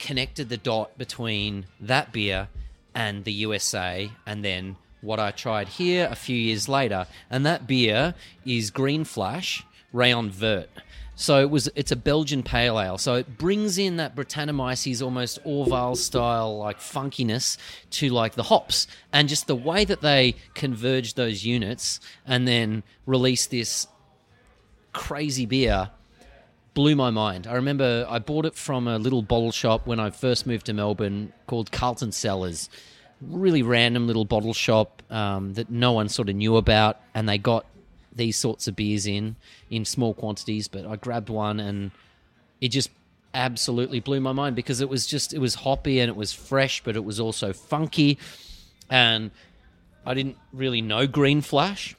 connected 0.01 0.49
the 0.49 0.57
dot 0.57 0.99
between 0.99 1.67
that 1.79 2.13
beer 2.13 2.49
and 2.95 3.25
the 3.25 3.33
USA, 3.33 4.11
and 4.27 4.45
then 4.45 4.77
what 5.01 5.21
I 5.21 5.31
tried 5.31 5.69
here 5.69 6.09
a 6.11 6.17
few 6.17 6.37
years 6.37 6.69
later, 6.69 7.07
and 7.31 7.47
that 7.47 7.67
beer 7.67 8.15
is 8.45 8.71
Green 8.71 9.05
Flash 9.05 9.65
Rayon 9.93 10.31
Vert. 10.31 10.69
So 11.15 11.41
it 11.41 11.51
was. 11.51 11.69
It's 11.75 11.93
a 11.93 11.97
Belgian 11.97 12.43
pale 12.43 12.81
ale. 12.81 12.97
So 12.97 13.17
it 13.17 13.37
brings 13.37 13.77
in 13.77 13.99
that 13.99 14.17
Brettanomyces 14.17 15.03
almost 15.03 15.39
Orval 15.45 15.95
style 15.95 16.57
like 16.57 16.79
funkiness 16.79 17.59
to 17.91 18.09
like 18.09 18.37
the 18.37 18.45
hops, 18.45 18.87
and 19.13 19.29
just 19.29 19.47
the 19.47 19.55
way 19.55 19.85
that 19.85 20.01
they 20.01 20.35
converge 20.55 21.15
those 21.15 21.45
units, 21.45 22.01
and 22.27 22.49
then 22.49 22.83
release 23.05 23.47
this 23.47 23.87
crazy 24.93 25.45
beer 25.45 25.91
blew 26.75 26.97
my 26.97 27.11
mind. 27.11 27.47
I 27.47 27.55
remember 27.55 28.07
I 28.09 28.19
bought 28.19 28.47
it 28.47 28.55
from 28.55 28.87
a 28.87 28.99
little 28.99 29.23
bottle 29.23 29.53
shop 29.53 29.87
when 29.87 30.01
I 30.01 30.11
first 30.11 30.47
moved 30.47 30.67
to 30.67 30.73
Melbourne 30.73 31.33
called 31.47 31.73
Carlton 31.73 32.13
Cellars. 32.13 32.69
Really 33.21 33.63
random 33.63 34.07
little 34.07 34.25
bottle 34.25 34.55
shop 34.55 35.03
um, 35.11 35.55
that 35.55 35.71
no 35.71 35.93
one 35.93 36.09
sort 36.09 36.29
of 36.29 36.37
knew 36.37 36.57
about, 36.57 37.01
and 37.15 37.29
they 37.29 37.39
got 37.39 37.67
these 38.15 38.37
sorts 38.37 38.67
of 38.67 38.77
beers 38.77 39.07
in 39.07 39.37
in 39.71 39.85
small 39.85 40.15
quantities. 40.15 40.69
But 40.69 40.87
I 40.87 40.97
grabbed 40.97 41.29
one, 41.29 41.61
and 41.61 41.91
it 42.61 42.69
just 42.69 42.91
absolutely 43.35 44.01
blew 44.01 44.21
my 44.21 44.33
mind 44.33 44.57
because 44.57 44.81
it 44.81 44.89
was 44.89 45.07
just 45.07 45.35
it 45.35 45.39
was 45.39 45.57
hoppy 45.57 46.01
and 46.01 46.09
it 46.09 46.17
was 46.17 46.33
fresh, 46.33 46.83
but 46.83 46.97
it 46.97 47.05
was 47.05 47.21
also 47.21 47.53
funky, 47.53 48.19
and 48.89 49.31
I 50.07 50.15
didn't 50.15 50.39
really 50.53 50.81
know 50.81 51.07
Green 51.07 51.43
Flash. 51.43 51.95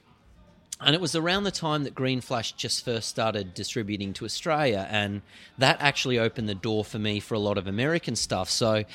And 0.83 0.95
it 0.95 1.01
was 1.01 1.15
around 1.15 1.43
the 1.43 1.51
time 1.51 1.83
that 1.83 1.93
Green 1.93 2.21
Flash 2.21 2.53
just 2.53 2.83
first 2.83 3.07
started 3.07 3.53
distributing 3.53 4.13
to 4.13 4.25
Australia, 4.25 4.87
and 4.89 5.21
that 5.57 5.77
actually 5.79 6.17
opened 6.17 6.49
the 6.49 6.55
door 6.55 6.83
for 6.83 6.97
me 6.97 7.19
for 7.19 7.35
a 7.35 7.39
lot 7.39 7.57
of 7.57 7.67
American 7.67 8.15
stuff. 8.15 8.49
So 8.49 8.85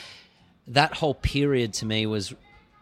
that 0.67 0.95
whole 0.95 1.15
period 1.15 1.73
to 1.75 1.87
me 1.87 2.07
was 2.07 2.35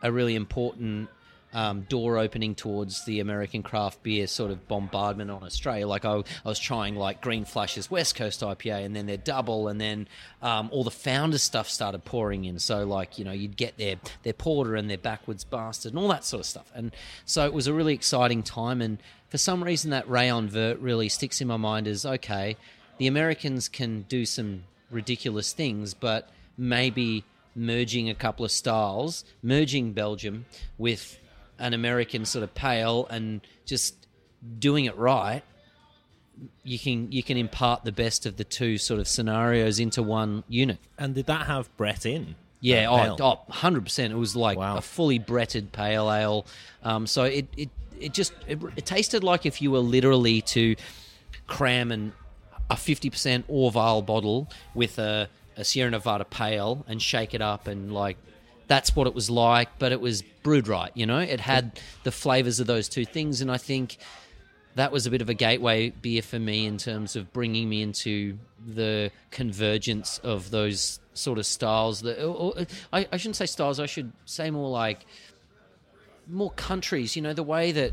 a 0.02 0.10
really 0.10 0.34
important 0.34 1.10
um, 1.54 1.82
door 1.82 2.18
opening 2.18 2.54
towards 2.54 3.04
the 3.04 3.20
American 3.20 3.62
craft 3.62 4.02
beer 4.02 4.26
sort 4.26 4.50
of 4.50 4.66
bombardment 4.68 5.30
on 5.30 5.42
Australia. 5.42 5.86
Like 5.86 6.04
I, 6.04 6.16
I 6.16 6.48
was 6.48 6.58
trying 6.58 6.96
like 6.96 7.22
Green 7.22 7.44
Flash's 7.44 7.90
West 7.90 8.16
Coast 8.16 8.40
IPA, 8.40 8.84
and 8.84 8.94
then 8.94 9.06
their 9.06 9.16
double, 9.16 9.68
and 9.68 9.80
then 9.80 10.08
um, 10.42 10.68
all 10.72 10.84
the 10.84 10.90
founder 10.90 11.38
stuff 11.38 11.70
started 11.70 12.04
pouring 12.04 12.44
in. 12.44 12.58
So 12.58 12.84
like 12.84 13.18
you 13.18 13.24
know 13.24 13.32
you'd 13.32 13.56
get 13.56 13.78
their 13.78 13.96
their 14.24 14.32
porter 14.32 14.74
and 14.74 14.90
their 14.90 14.98
Backwoods 14.98 15.44
Bastard 15.44 15.92
and 15.92 15.98
all 15.98 16.08
that 16.08 16.24
sort 16.24 16.40
of 16.40 16.46
stuff. 16.46 16.70
And 16.74 16.94
so 17.24 17.46
it 17.46 17.54
was 17.54 17.66
a 17.66 17.72
really 17.72 17.94
exciting 17.94 18.42
time. 18.42 18.82
And 18.82 18.98
for 19.28 19.38
some 19.38 19.62
reason 19.62 19.90
that 19.90 20.08
Rayon 20.08 20.48
Vert 20.48 20.78
really 20.80 21.08
sticks 21.08 21.40
in 21.40 21.48
my 21.48 21.56
mind 21.56 21.86
as 21.86 22.04
okay, 22.04 22.56
the 22.98 23.06
Americans 23.06 23.68
can 23.68 24.02
do 24.02 24.26
some 24.26 24.64
ridiculous 24.90 25.52
things, 25.52 25.94
but 25.94 26.28
maybe 26.58 27.24
merging 27.54 28.10
a 28.10 28.14
couple 28.14 28.44
of 28.44 28.50
styles, 28.50 29.24
merging 29.42 29.92
Belgium 29.92 30.46
with 30.78 31.18
an 31.58 31.74
American 31.74 32.24
sort 32.24 32.42
of 32.42 32.54
pale 32.54 33.06
and 33.10 33.40
just 33.66 33.94
doing 34.58 34.84
it 34.84 34.96
right, 34.96 35.42
you 36.62 36.78
can 36.78 37.12
you 37.12 37.22
can 37.22 37.36
impart 37.36 37.84
the 37.84 37.92
best 37.92 38.26
of 38.26 38.36
the 38.36 38.44
two 38.44 38.76
sort 38.78 39.00
of 39.00 39.06
scenarios 39.08 39.78
into 39.78 40.02
one 40.02 40.42
unit. 40.48 40.78
And 40.98 41.14
did 41.14 41.26
that 41.26 41.46
have 41.46 41.74
Brett 41.76 42.04
in? 42.06 42.34
Yeah, 42.60 42.86
oh, 42.88 43.16
oh, 43.20 43.52
100%. 43.52 44.10
It 44.10 44.14
was 44.16 44.34
like 44.34 44.56
Wow. 44.56 44.78
a 44.78 44.80
fully 44.80 45.18
bretted 45.18 45.70
pale 45.72 46.10
ale. 46.10 46.46
Um, 46.82 47.06
so 47.06 47.24
it, 47.24 47.46
it, 47.58 47.68
it 48.00 48.14
just 48.14 48.32
it, 48.48 48.58
it 48.74 48.86
tasted 48.86 49.22
like 49.22 49.44
if 49.44 49.60
you 49.60 49.70
were 49.70 49.80
literally 49.80 50.40
to 50.42 50.74
cram 51.46 51.92
an, 51.92 52.14
a 52.70 52.74
50% 52.74 53.44
Orval 53.50 54.04
bottle 54.06 54.48
with 54.74 54.98
a, 54.98 55.28
a 55.58 55.64
Sierra 55.64 55.90
Nevada 55.90 56.24
pale 56.24 56.86
and 56.88 57.02
shake 57.02 57.34
it 57.34 57.42
up 57.42 57.66
and 57.66 57.92
like 57.92 58.16
that's 58.66 58.96
what 58.96 59.06
it 59.06 59.14
was 59.14 59.30
like, 59.30 59.78
but 59.78 59.92
it 59.92 60.00
was 60.00 60.22
brewed 60.42 60.68
right, 60.68 60.90
you 60.94 61.06
know? 61.06 61.18
It 61.18 61.40
had 61.40 61.80
the 62.02 62.12
flavors 62.12 62.60
of 62.60 62.66
those 62.66 62.88
two 62.88 63.04
things 63.04 63.40
and 63.40 63.50
I 63.50 63.58
think 63.58 63.98
that 64.74 64.90
was 64.90 65.06
a 65.06 65.10
bit 65.10 65.22
of 65.22 65.28
a 65.28 65.34
gateway 65.34 65.90
beer 65.90 66.22
for 66.22 66.38
me 66.38 66.66
in 66.66 66.78
terms 66.78 67.14
of 67.16 67.32
bringing 67.32 67.68
me 67.68 67.82
into 67.82 68.38
the 68.66 69.10
convergence 69.30 70.18
of 70.18 70.50
those 70.50 70.98
sort 71.12 71.38
of 71.38 71.46
styles. 71.46 72.00
That 72.02 72.20
or, 72.20 72.56
or- 72.58 72.66
I, 72.92 73.06
I 73.12 73.16
shouldn't 73.16 73.36
say 73.36 73.46
styles. 73.46 73.78
I 73.78 73.86
should 73.86 74.12
say 74.24 74.50
more 74.50 74.70
like 74.70 75.06
more 76.26 76.50
countries. 76.50 77.14
You 77.14 77.22
know, 77.22 77.32
the 77.34 77.44
way 77.44 77.70
that 77.72 77.92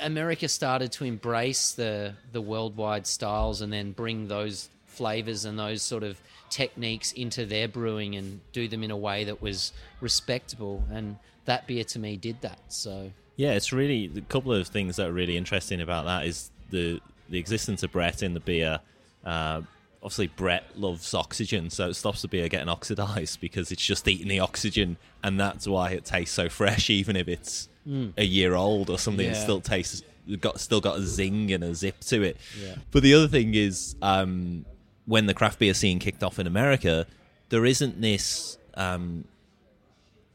America 0.00 0.48
started 0.48 0.92
to 0.92 1.04
embrace 1.04 1.72
the 1.72 2.14
the 2.32 2.40
worldwide 2.40 3.06
styles 3.06 3.60
and 3.60 3.72
then 3.72 3.92
bring 3.92 4.28
those 4.28 4.70
flavors 4.98 5.44
and 5.44 5.58
those 5.58 5.80
sort 5.80 6.02
of 6.02 6.20
techniques 6.50 7.12
into 7.12 7.46
their 7.46 7.68
brewing 7.68 8.16
and 8.16 8.40
do 8.52 8.68
them 8.68 8.82
in 8.82 8.90
a 8.90 8.96
way 8.96 9.24
that 9.24 9.40
was 9.40 9.72
respectable. 10.00 10.84
And 10.90 11.16
that 11.44 11.66
beer 11.66 11.84
to 11.84 11.98
me 11.98 12.16
did 12.16 12.40
that. 12.42 12.58
So 12.68 13.12
Yeah, 13.36 13.52
it's 13.52 13.72
really 13.72 14.10
a 14.16 14.20
couple 14.22 14.52
of 14.52 14.66
things 14.68 14.96
that 14.96 15.08
are 15.08 15.12
really 15.12 15.36
interesting 15.36 15.80
about 15.80 16.04
that 16.04 16.26
is 16.26 16.50
the 16.70 17.00
the 17.30 17.38
existence 17.38 17.82
of 17.82 17.92
Brett 17.92 18.22
in 18.22 18.34
the 18.34 18.40
beer. 18.40 18.80
Uh, 19.24 19.62
obviously, 20.02 20.28
Brett 20.28 20.64
loves 20.76 21.12
oxygen, 21.14 21.70
so 21.70 21.90
it 21.90 21.94
stops 21.94 22.22
the 22.22 22.28
beer 22.28 22.48
getting 22.48 22.68
oxidized 22.68 23.40
because 23.46 23.70
it's 23.70 23.84
just 23.84 24.08
eating 24.08 24.28
the 24.28 24.40
oxygen, 24.40 24.96
and 25.22 25.38
that's 25.38 25.66
why 25.66 25.90
it 25.90 26.04
tastes 26.04 26.34
so 26.34 26.48
fresh, 26.48 26.90
even 26.90 27.16
if 27.16 27.28
it's 27.28 27.68
a 28.16 28.24
year 28.24 28.54
old 28.54 28.90
or 28.90 28.98
something. 28.98 29.26
It 29.26 29.36
still 29.36 29.60
tastes 29.60 30.02
got 30.36 30.60
still 30.60 30.80
got 30.80 30.98
a 30.98 31.02
zing 31.02 31.52
and 31.52 31.64
a 31.64 31.74
zip 31.74 32.00
to 32.00 32.22
it. 32.22 32.36
Yeah. 32.62 32.76
But 32.90 33.02
the 33.02 33.14
other 33.14 33.28
thing 33.28 33.54
is, 33.54 33.96
um, 34.02 34.64
when 35.08 35.24
the 35.24 35.32
craft 35.32 35.58
beer 35.58 35.72
scene 35.72 35.98
kicked 35.98 36.22
off 36.22 36.38
in 36.38 36.46
America, 36.46 37.06
there 37.48 37.64
isn't 37.64 37.98
this. 38.00 38.58
Um, 38.74 39.24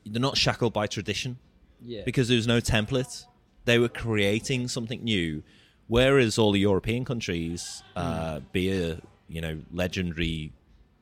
they're 0.04 0.20
not 0.20 0.36
shackled 0.36 0.74
by 0.74 0.88
tradition 0.88 1.38
yeah, 1.80 2.02
because 2.04 2.28
there 2.28 2.36
was 2.36 2.48
no 2.48 2.60
template. 2.60 3.26
They 3.66 3.78
were 3.78 3.88
creating 3.88 4.68
something 4.68 5.04
new, 5.04 5.44
whereas 5.88 6.40
all 6.40 6.52
the 6.52 6.60
European 6.60 7.06
countries, 7.06 7.84
uh, 7.96 8.40
beer, 8.52 9.00
you 9.30 9.42
know, 9.42 9.60
legendary 9.72 10.52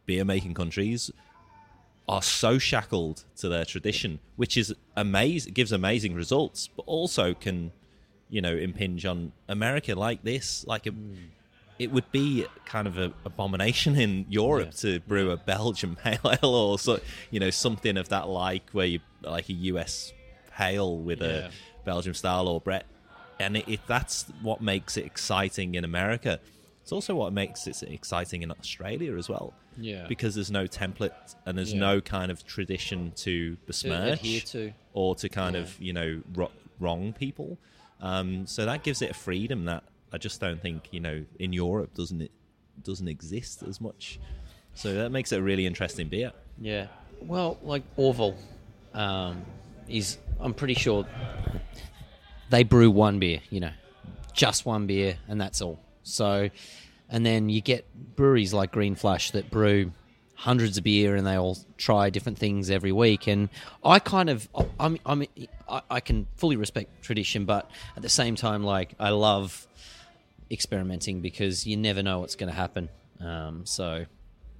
beer 0.05 0.25
making 0.25 0.53
countries, 0.53 1.09
are 2.09 2.21
so 2.21 2.57
shackled 2.57 3.23
to 3.37 3.47
their 3.47 3.63
tradition, 3.63 4.19
which 4.35 4.57
is 4.57 4.75
amazing, 4.97 5.53
gives 5.53 5.71
amazing 5.71 6.13
results, 6.13 6.67
but 6.75 6.83
also 6.87 7.33
can, 7.33 7.71
you 8.29 8.41
know, 8.41 8.53
impinge 8.53 9.05
on 9.05 9.31
America 9.47 9.95
like 9.95 10.23
this. 10.23 10.65
Like 10.67 10.87
a, 10.87 10.91
it 11.83 11.91
would 11.91 12.09
be 12.11 12.45
kind 12.65 12.87
of 12.87 12.97
an 12.97 13.13
abomination 13.25 13.95
in 14.05 14.25
Europe 14.29 14.71
to 14.83 14.99
brew 15.11 15.31
a 15.31 15.37
Belgian 15.37 15.95
pale 16.03 16.19
ale 16.25 16.53
or 16.55 16.77
so, 16.79 16.99
you 17.31 17.39
know, 17.39 17.49
something 17.49 17.97
of 17.97 18.09
that 18.09 18.27
like, 18.27 18.69
where 18.71 18.85
you 18.93 18.99
like 19.23 19.47
a 19.49 19.53
US 19.71 20.13
pale 20.57 20.97
with 20.97 21.21
Yeah. 21.21 21.27
a 21.47 21.51
Belgian 21.85 22.13
style 22.13 22.47
or 22.47 22.61
Brett 22.61 22.85
and 23.39 23.57
i- 23.57 23.63
if 23.67 23.81
that's 23.87 24.25
what 24.41 24.61
makes 24.61 24.97
it 24.97 25.05
exciting 25.05 25.73
in 25.75 25.83
America, 25.83 26.39
it's 26.83 26.91
also 26.91 27.15
what 27.15 27.33
makes 27.33 27.65
it 27.67 27.81
exciting 27.83 28.43
in 28.43 28.51
Australia 28.51 29.15
as 29.17 29.27
well. 29.29 29.53
Yeah. 29.77 30.05
because 30.07 30.35
there's 30.35 30.51
no 30.51 30.65
template 30.67 31.13
and 31.45 31.57
there's 31.57 31.73
Yeah. 31.73 31.79
no 31.79 32.01
kind 32.01 32.29
of 32.29 32.45
tradition 32.45 33.13
to 33.25 33.55
besmirch 33.65 34.19
adhere 34.19 34.41
to. 34.41 34.73
or 34.93 35.15
to 35.15 35.29
kind 35.29 35.55
Yeah. 35.55 35.61
of 35.61 35.81
you 35.81 35.93
know 35.93 36.21
ro- 36.35 36.51
wrong 36.79 37.13
people. 37.13 37.57
Um, 38.01 38.45
so 38.47 38.65
that 38.65 38.83
gives 38.83 39.01
it 39.01 39.11
a 39.11 39.13
freedom 39.13 39.65
that 39.71 39.83
I 40.11 40.17
just 40.17 40.41
don't 40.41 40.61
think 40.61 40.89
you 40.91 40.99
know 40.99 41.23
in 41.39 41.53
Europe 41.53 41.93
doesn't 41.93 42.21
it 42.21 42.31
doesn't 42.83 43.07
exist 43.07 43.63
as 43.63 43.79
much. 43.79 44.19
So 44.73 44.93
that 44.93 45.11
makes 45.11 45.31
it 45.31 45.39
a 45.39 45.41
really 45.41 45.65
interesting 45.65 46.07
beer. 46.07 46.31
Yeah. 46.59 46.87
Well, 47.21 47.57
like 47.61 47.83
Orval 47.97 48.35
um, 48.93 49.43
is, 49.87 50.17
I'm 50.39 50.53
pretty 50.53 50.73
sure 50.73 51.05
they 52.49 52.63
brew 52.63 52.89
one 52.89 53.19
beer, 53.19 53.41
you 53.49 53.59
know, 53.59 53.71
just 54.33 54.65
one 54.65 54.87
beer, 54.87 55.17
and 55.27 55.39
that's 55.39 55.61
all. 55.61 55.79
So, 56.03 56.49
and 57.09 57.25
then 57.25 57.49
you 57.49 57.61
get 57.61 57.85
breweries 58.15 58.53
like 58.53 58.71
Green 58.71 58.95
Flash 58.95 59.31
that 59.31 59.51
brew 59.51 59.91
hundreds 60.35 60.77
of 60.77 60.83
beer 60.83 61.15
and 61.15 61.27
they 61.27 61.35
all 61.35 61.55
try 61.77 62.09
different 62.09 62.39
things 62.39 62.71
every 62.71 62.91
week. 62.91 63.27
And 63.27 63.49
I 63.83 63.99
kind 63.99 64.29
of, 64.29 64.49
I'm, 64.79 64.97
I'm, 65.05 65.25
I, 65.69 65.81
I 65.89 65.99
can 65.99 66.25
fully 66.37 66.55
respect 66.55 67.03
tradition, 67.03 67.45
but 67.45 67.69
at 67.95 68.01
the 68.01 68.09
same 68.09 68.35
time, 68.35 68.63
like, 68.63 68.95
I 68.99 69.09
love 69.09 69.67
experimenting 70.51 71.21
because 71.21 71.65
you 71.65 71.77
never 71.77 72.03
know 72.03 72.19
what's 72.19 72.35
going 72.35 72.49
to 72.49 72.55
happen. 72.55 72.89
Um, 73.19 73.65
so, 73.65 74.05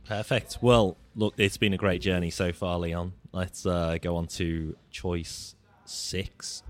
Perfect. 0.07 0.57
Well, 0.61 0.97
look, 1.15 1.35
it's 1.37 1.57
been 1.57 1.73
a 1.73 1.77
great 1.77 2.01
journey 2.01 2.31
so 2.31 2.51
far, 2.51 2.79
Leon. 2.79 3.13
Let's 3.31 3.65
uh, 3.65 3.97
go 4.01 4.17
on 4.17 4.27
to 4.27 4.75
choice 4.89 5.55
six. 5.85 6.63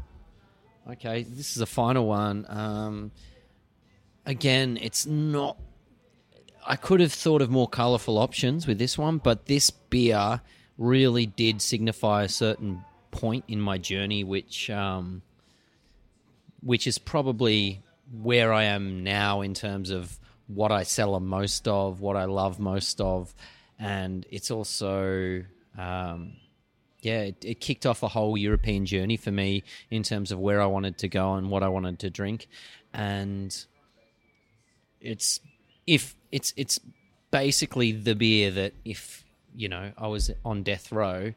Okay, 0.89 1.24
this 1.24 1.55
is 1.55 1.61
a 1.61 1.65
final 1.65 2.05
one. 2.05 2.45
Um, 2.49 3.11
again, 4.26 4.78
it's 4.82 5.05
not. 5.05 5.57
I 6.65 6.76
could 6.76 6.99
have 6.99 7.13
thought 7.13 7.41
of 7.41 7.49
more 7.49 7.67
colourful 7.67 8.17
options 8.17 8.67
with 8.67 8.78
this 8.78 8.97
one, 8.97 9.17
but 9.17 9.45
this 9.45 9.72
beer 9.72 10.41
really 10.78 11.26
did 11.26 11.61
signify 11.61 12.24
a 12.24 12.30
certain 12.30 12.84
point 13.09 13.45
in 13.47 13.59
my 13.59 13.78
journey, 13.78 14.24
which 14.24 14.69
um, 14.69 15.22
which 16.61 16.86
is 16.86 16.97
probably 16.97 17.82
where 18.12 18.51
I 18.53 18.64
am 18.64 19.03
now 19.03 19.41
in 19.41 19.53
terms 19.53 19.89
of 19.89 20.20
what 20.47 20.72
I 20.72 20.84
sell 20.84 21.14
the 21.14 21.20
most 21.20 21.68
of, 21.68 22.01
what 22.01 22.18
I 22.18 22.26
love 22.26 22.59
most 22.59 22.99
of, 22.99 23.34
and 23.80 24.26
it's 24.30 24.51
also 24.51 25.43
um, 25.78 26.34
yeah, 27.01 27.22
it, 27.22 27.43
it 27.43 27.59
kicked 27.59 27.86
off 27.86 28.03
a 28.03 28.07
whole 28.07 28.38
European 28.38 28.86
journey 28.86 29.18
for 29.18 29.32
me 29.32 29.64
in 29.89 30.03
terms 30.03 30.32
of 30.32 30.39
where 30.39 30.62
I 30.62 30.68
wanted 30.68 30.99
to 30.99 31.07
go 31.07 31.34
and 31.34 31.49
what 31.49 31.64
I 31.64 31.68
wanted 31.68 31.99
to 31.99 32.09
drink, 32.09 32.47
and 32.93 33.66
it's 34.99 35.39
if 35.88 36.16
it's 36.32 36.53
it's 36.57 36.80
basically 37.32 37.91
the 37.91 38.14
beer 38.14 38.51
that 38.51 38.74
if 38.86 39.26
you 39.55 39.68
know 39.68 39.91
I 39.97 40.07
was 40.07 40.30
on 40.45 40.64
death 40.64 40.91
row, 40.91 41.34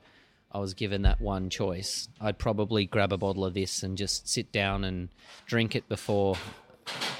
I 0.52 0.58
was 0.58 0.74
given 0.74 1.02
that 1.02 1.20
one 1.20 1.48
choice, 1.48 2.08
I'd 2.20 2.38
probably 2.38 2.84
grab 2.84 3.12
a 3.12 3.16
bottle 3.16 3.44
of 3.44 3.54
this 3.54 3.82
and 3.82 3.96
just 3.96 4.28
sit 4.28 4.52
down 4.52 4.84
and 4.84 5.08
drink 5.46 5.74
it 5.74 5.88
before 5.88 6.36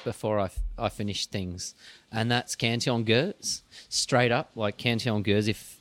before 0.05 0.39
I, 0.39 0.51
I 0.79 0.89
finish 0.89 1.27
things, 1.27 1.75
and 2.13 2.31
that's 2.31 2.55
Cantillon 2.55 3.05
Gueuze, 3.05 3.63
straight 3.89 4.33
up 4.33 4.51
like 4.55 4.77
Cantillon 4.77 5.25
Gueuze. 5.25 5.49
If 5.49 5.79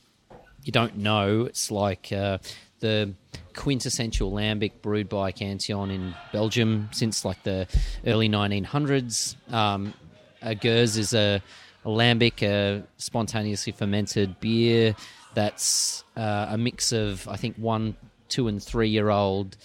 you 0.64 0.72
don't 0.72 0.96
know, 0.96 1.44
it's 1.44 1.70
like 1.70 2.10
uh, 2.12 2.38
the 2.80 3.14
quintessential 3.54 4.32
lambic 4.32 4.72
brewed 4.82 5.08
by 5.08 5.32
Cantillon 5.32 5.90
in 5.90 6.14
Belgium 6.32 6.88
since 6.92 7.24
like 7.24 7.42
the 7.42 7.66
early 8.06 8.28
1900s. 8.28 9.36
Um, 9.52 9.94
a 10.42 10.54
Gueuze 10.54 10.98
is 10.98 11.14
a, 11.14 11.40
a 11.84 11.88
lambic, 11.88 12.42
a 12.42 12.82
spontaneously 12.98 13.72
fermented 13.72 14.40
beer 14.40 14.94
that's 15.34 16.04
uh, 16.16 16.46
a 16.50 16.58
mix 16.58 16.92
of, 16.92 17.26
I 17.28 17.36
think, 17.36 17.56
one, 17.56 17.96
two, 18.28 18.48
and 18.48 18.62
three 18.62 18.88
year 18.88 19.10
old 19.10 19.56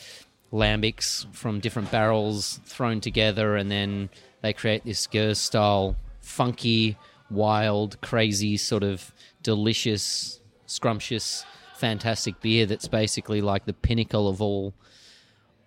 lambics 0.51 1.25
from 1.33 1.59
different 1.59 1.91
barrels 1.91 2.59
thrown 2.65 3.01
together, 3.01 3.55
and 3.55 3.69
then 3.69 4.09
they 4.41 4.53
create 4.53 4.85
this 4.85 5.07
Gueuze 5.07 5.37
style, 5.37 5.95
funky, 6.21 6.97
wild, 7.29 7.99
crazy, 8.01 8.57
sort 8.57 8.83
of 8.83 9.13
delicious, 9.43 10.39
scrumptious, 10.65 11.45
fantastic 11.75 12.41
beer 12.41 12.65
that's 12.65 12.87
basically 12.87 13.41
like 13.41 13.65
the 13.65 13.73
pinnacle 13.73 14.27
of 14.27 14.41
all 14.41 14.73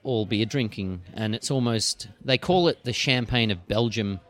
all 0.02 0.26
beer 0.26 0.44
drinking. 0.44 1.02
And 1.14 1.34
it's 1.34 1.50
almost 1.50 2.08
they 2.24 2.38
call 2.38 2.68
it 2.68 2.84
the 2.84 2.92
champagne 2.92 3.50
of 3.50 3.68
Belgium 3.68 4.20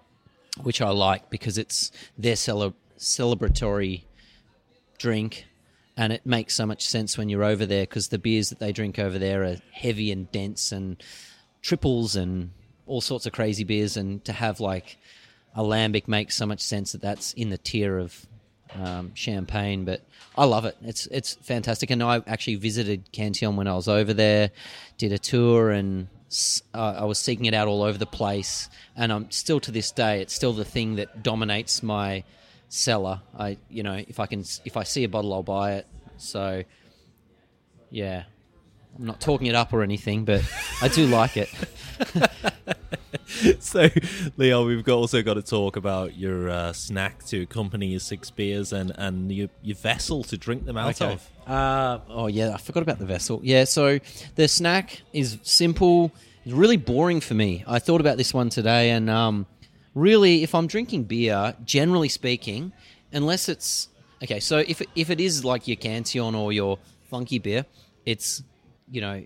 which 0.61 0.81
I 0.83 0.91
like 0.91 1.31
because 1.31 1.59
it's 1.59 1.91
their 2.19 2.37
cele- 2.37 2.75
celebratory 2.99 4.03
drink. 4.99 5.47
And 5.97 6.13
it 6.13 6.25
makes 6.25 6.55
so 6.55 6.65
much 6.67 6.87
sense 6.87 7.19
when 7.19 7.29
you're 7.29 7.45
over 7.45 7.67
there 7.67 7.83
because 7.83 8.09
the 8.09 8.19
beers 8.19 8.49
that 8.49 8.59
they 8.59 8.73
drink 8.73 8.99
over 8.99 9.19
there 9.19 9.45
are 9.45 9.57
heavy 9.73 10.11
and 10.11 10.31
dense 10.33 10.73
and 10.73 11.03
triples 11.61 12.17
and 12.17 12.51
all 12.93 13.01
sorts 13.01 13.25
of 13.25 13.33
crazy 13.33 13.65
beers 13.65 13.97
and 13.97 14.23
to 14.27 14.33
have 14.33 14.61
like 14.61 14.99
a 15.55 15.63
lambic 15.63 16.07
makes 16.07 16.35
so 16.35 16.45
much 16.45 16.61
sense 16.61 16.93
that 16.93 17.01
that's 17.01 17.33
in 17.33 17.49
the 17.49 17.57
tier 17.57 17.99
of 17.99 18.27
um, 18.75 19.13
champagne 19.15 19.85
but 19.87 20.03
I 20.37 20.45
love 20.45 20.65
it. 20.65 20.77
It's 20.83 21.07
it's 21.07 21.35
fantastic. 21.35 21.91
And 21.91 22.03
I 22.03 22.23
actually 22.27 22.57
visited 22.57 23.11
Cantillon 23.13 23.57
when 23.57 23.69
I 23.69 23.75
was 23.75 23.89
over 23.89 24.15
there 24.15 24.51
did 24.99 25.13
a 25.13 25.19
tour 25.19 25.71
and 25.71 26.09
uh, 26.75 26.95
I 26.99 27.05
was 27.05 27.19
seeking 27.19 27.47
it 27.47 27.55
out 27.55 27.69
all 27.69 27.83
over 27.83 27.99
the 27.99 28.07
place. 28.07 28.69
And 28.97 29.13
I'm 29.13 29.31
still 29.31 29.61
to 29.61 29.71
this 29.71 29.91
day 29.91 30.21
it's 30.21 30.35
still 30.35 30.53
the 30.53 30.65
thing 30.65 30.97
that 30.97 31.23
dominates 31.23 31.83
my 31.83 32.25
cellar. 32.69 33.21
I 33.39 33.59
you 33.69 33.83
know 33.83 34.03
if 34.07 34.21
I 34.21 34.27
can 34.27 34.45
if 34.65 34.77
I 34.77 34.85
see 34.85 35.05
a 35.05 35.09
bottle 35.09 35.33
I'll 35.35 35.43
buy 35.43 35.75
it. 35.75 35.87
So 36.17 36.63
yeah 37.91 38.25
I'm 38.99 39.07
not 39.07 39.21
talking 39.21 39.47
it 39.47 39.55
up 39.55 39.73
or 39.73 39.83
anything 39.83 40.25
but 40.25 40.43
I 40.81 40.89
do 40.89 41.07
like 41.07 41.37
it 41.37 41.49
so, 43.61 43.89
Leo, 44.37 44.67
we've 44.67 44.85
got, 44.85 44.95
also 44.95 45.23
got 45.23 45.35
to 45.35 45.43
talk 45.43 45.77
about 45.77 46.17
your 46.17 46.49
uh, 46.51 46.73
snack 46.73 47.25
to 47.27 47.43
accompany 47.43 47.89
your 47.89 48.01
six 48.01 48.31
beers 48.31 48.73
and, 48.73 48.93
and 48.97 49.33
your, 49.33 49.49
your 49.63 49.77
vessel 49.77 50.23
to 50.25 50.37
drink 50.37 50.65
them 50.65 50.77
out 50.77 51.01
of. 51.01 51.29
Uh, 51.47 51.99
oh 52.09 52.27
yeah, 52.27 52.53
I 52.55 52.59
forgot 52.59 52.83
about 52.83 52.99
the 52.99 53.07
vessel. 53.07 53.41
Yeah, 53.43 53.65
so 53.65 53.99
the 54.35 54.49
snack 54.49 55.03
is 55.13 55.39
simple. 55.43 56.13
It's 56.45 56.55
really 56.55 56.77
boring 56.77 57.21
for 57.21 57.35
me. 57.35 57.65
I 57.67 57.79
thought 57.79 58.01
about 58.01 58.17
this 58.17 58.35
one 58.35 58.49
today, 58.49 58.91
and 58.91 59.09
um, 59.09 59.47
really, 59.95 60.43
if 60.43 60.55
I'm 60.55 60.67
drinking 60.67 61.05
beer, 61.05 61.55
generally 61.65 62.09
speaking, 62.09 62.73
unless 63.13 63.49
it's 63.49 63.89
okay. 64.23 64.41
So 64.41 64.59
if 64.59 64.83
if 64.95 65.11
it 65.11 65.21
is 65.21 65.45
like 65.45 65.69
your 65.69 65.77
Cantillon 65.77 66.35
or 66.35 66.53
your 66.53 66.79
funky 67.11 67.39
beer, 67.39 67.65
it's 68.05 68.43
you 68.93 69.01
know, 69.01 69.25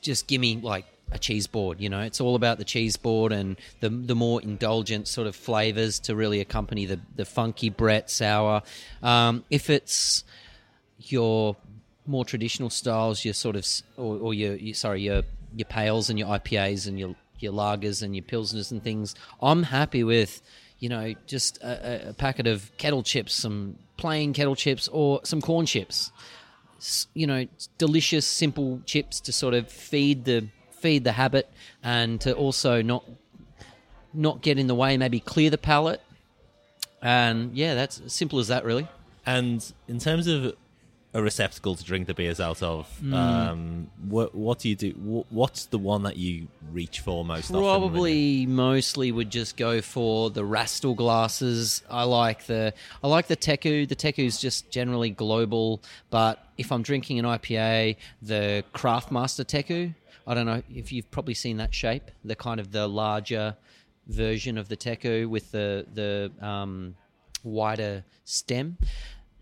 just 0.00 0.26
give 0.26 0.40
me 0.40 0.56
like 0.56 0.86
a 1.12 1.18
cheese 1.18 1.46
board. 1.46 1.80
You 1.80 1.88
know, 1.90 2.00
it's 2.00 2.20
all 2.20 2.34
about 2.34 2.58
the 2.58 2.64
cheese 2.64 2.96
board 2.96 3.30
and 3.32 3.56
the 3.80 3.88
the 3.90 4.14
more 4.16 4.42
indulgent 4.42 5.06
sort 5.06 5.26
of 5.28 5.36
flavors 5.36 6.00
to 6.00 6.16
really 6.16 6.40
accompany 6.40 6.86
the 6.86 6.98
the 7.14 7.24
funky 7.24 7.68
Brett 7.68 8.10
sour. 8.10 8.62
Um, 9.02 9.44
if 9.50 9.68
it's 9.70 10.24
your 10.98 11.56
more 12.06 12.24
traditional 12.24 12.70
styles, 12.70 13.24
your 13.24 13.34
sort 13.34 13.54
of, 13.56 13.66
or, 13.96 14.16
or 14.18 14.34
your, 14.34 14.54
your 14.56 14.74
sorry, 14.74 15.02
your 15.02 15.22
your 15.54 15.66
pales 15.66 16.08
and 16.10 16.18
your 16.18 16.28
IPAs 16.28 16.88
and 16.88 16.98
your 16.98 17.14
your 17.38 17.52
lagers 17.52 18.02
and 18.02 18.14
your 18.16 18.24
pilsners 18.24 18.70
and 18.72 18.82
things. 18.82 19.14
I'm 19.42 19.64
happy 19.64 20.04
with, 20.04 20.40
you 20.78 20.88
know, 20.88 21.14
just 21.26 21.58
a, 21.62 22.06
a- 22.06 22.10
a 22.10 22.12
packet 22.14 22.46
of 22.46 22.70
kettle 22.78 23.02
chips, 23.02 23.34
some 23.34 23.76
plain 23.96 24.32
kettle 24.32 24.56
chips, 24.56 24.88
or 24.88 25.20
some 25.24 25.40
corn 25.40 25.66
chips. 25.66 26.10
You 27.14 27.26
know, 27.26 27.46
delicious, 27.78 28.26
simple 28.26 28.80
chips 28.86 29.20
to 29.20 29.32
sort 29.32 29.54
of 29.54 29.70
feed 29.70 30.24
the 30.24 30.48
feed 30.70 31.04
the 31.04 31.12
habit 31.12 31.48
and 31.82 32.20
to 32.22 32.34
also 32.34 32.82
not 32.82 33.04
not 34.12 34.42
get 34.42 34.58
in 34.58 34.66
the 34.66 34.74
way, 34.74 34.96
maybe 34.96 35.20
clear 35.20 35.50
the 35.50 35.58
palate. 35.58 36.02
And 37.00 37.56
yeah, 37.56 37.74
that's 37.74 38.00
as 38.00 38.12
simple 38.12 38.38
as 38.38 38.48
that, 38.48 38.64
really. 38.64 38.86
And 39.26 39.64
in 39.88 39.98
terms 39.98 40.26
of 40.26 40.54
a 41.14 41.22
receptacle 41.22 41.74
to 41.74 41.84
drink 41.84 42.06
the 42.06 42.14
beers 42.14 42.40
out 42.40 42.62
of, 42.62 42.88
Hmm. 43.00 43.12
um, 43.14 43.90
what, 44.08 44.34
what 44.34 44.58
do 44.60 44.68
you 44.70 44.74
do? 44.76 44.90
Wh- 44.92 45.30
What's 45.32 45.66
the 45.66 45.76
one 45.78 46.04
that 46.04 46.16
you 46.16 46.48
reach 46.72 47.00
for 47.00 47.22
most 47.24 47.50
often? 47.50 47.62
Probably 47.62 48.46
mostly 48.46 49.12
would 49.12 49.30
just 49.30 49.56
go 49.58 49.82
for 49.82 50.30
the 50.30 50.42
Rastal 50.42 50.94
glasses. 50.96 51.82
I 51.90 52.04
like 52.04 52.46
the 52.46 52.72
I 53.04 53.08
like 53.08 53.26
the 53.26 53.36
Teku. 53.36 53.86
The 53.86 53.96
Teku's 53.96 54.38
just 54.40 54.70
generally 54.70 55.10
global, 55.10 55.82
but 56.08 56.42
if 56.56 56.72
I'm 56.72 56.82
drinking 56.82 57.18
an 57.18 57.26
IPA, 57.26 57.96
the 58.22 58.64
Craftmaster 58.74 59.44
Teku. 59.44 59.94
I 60.26 60.34
don't 60.34 60.46
know 60.46 60.62
if 60.72 60.92
you've 60.92 61.10
probably 61.10 61.34
seen 61.34 61.56
that 61.58 61.74
shape. 61.74 62.10
The 62.24 62.36
kind 62.36 62.60
of 62.60 62.70
the 62.72 62.86
larger 62.86 63.56
version 64.06 64.56
of 64.56 64.68
the 64.68 64.76
Teku 64.76 65.28
with 65.28 65.50
the 65.52 65.84
the 65.92 66.30
um, 66.46 66.94
wider 67.44 68.04
stem. 68.24 68.78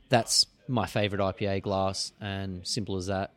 That's 0.08 0.46
my 0.70 0.86
favorite 0.86 1.20
IPA 1.20 1.62
glass, 1.62 2.12
and 2.20 2.66
simple 2.66 2.96
as 2.96 3.06
that. 3.06 3.32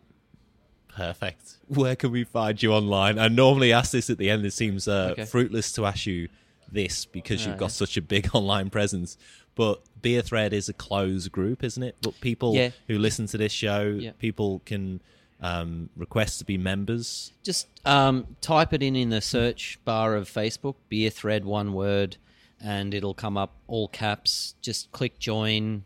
Perfect. 0.96 1.58
Where 1.68 1.96
can 1.96 2.12
we 2.12 2.24
find 2.24 2.62
you 2.62 2.72
online? 2.74 3.18
I 3.18 3.28
normally 3.28 3.74
ask 3.74 3.92
this 3.92 4.10
at 4.10 4.18
the 4.20 4.30
end. 4.30 4.46
It 4.46 4.54
seems 4.54 4.88
uh, 4.88 5.10
Okay. 5.14 5.26
fruitless 5.26 5.72
to 5.74 5.86
ask 5.86 6.06
you 6.06 6.30
this 6.72 7.06
because 7.06 7.46
you've 7.46 7.58
got 7.58 7.66
yeah. 7.66 7.70
such 7.70 7.98
a 7.98 8.02
big 8.02 8.30
online 8.34 8.70
presence. 8.70 9.18
But 9.56 9.82
Beer 10.02 10.22
Thread 10.22 10.54
is 10.54 10.70
a 10.70 10.74
closed 10.74 11.32
group, 11.32 11.64
isn't 11.64 11.82
it? 11.82 11.96
But 12.02 12.20
people 12.22 12.54
Yeah. 12.56 12.70
who 12.88 12.98
listen 13.00 13.26
to 13.28 13.38
this 13.38 13.52
show, 13.52 13.98
Yeah. 14.00 14.12
people 14.20 14.62
can 14.66 15.02
um, 15.42 15.90
request 15.98 16.40
to 16.40 16.46
be 16.46 16.58
members. 16.58 17.34
Just 17.44 17.68
um, 17.86 18.38
type 18.40 18.72
it 18.72 18.82
in 18.82 18.96
in 18.96 19.10
the 19.10 19.20
search 19.20 19.78
bar 19.84 20.16
of 20.16 20.30
Facebook, 20.30 20.76
beer 20.90 21.10
thread, 21.10 21.44
one 21.44 21.74
word, 21.74 22.16
and 22.64 22.94
it'll 22.94 23.14
come 23.14 23.36
up 23.36 23.56
all 23.68 23.88
caps. 23.90 24.56
Just 24.62 24.92
click 24.94 25.20
join. 25.20 25.84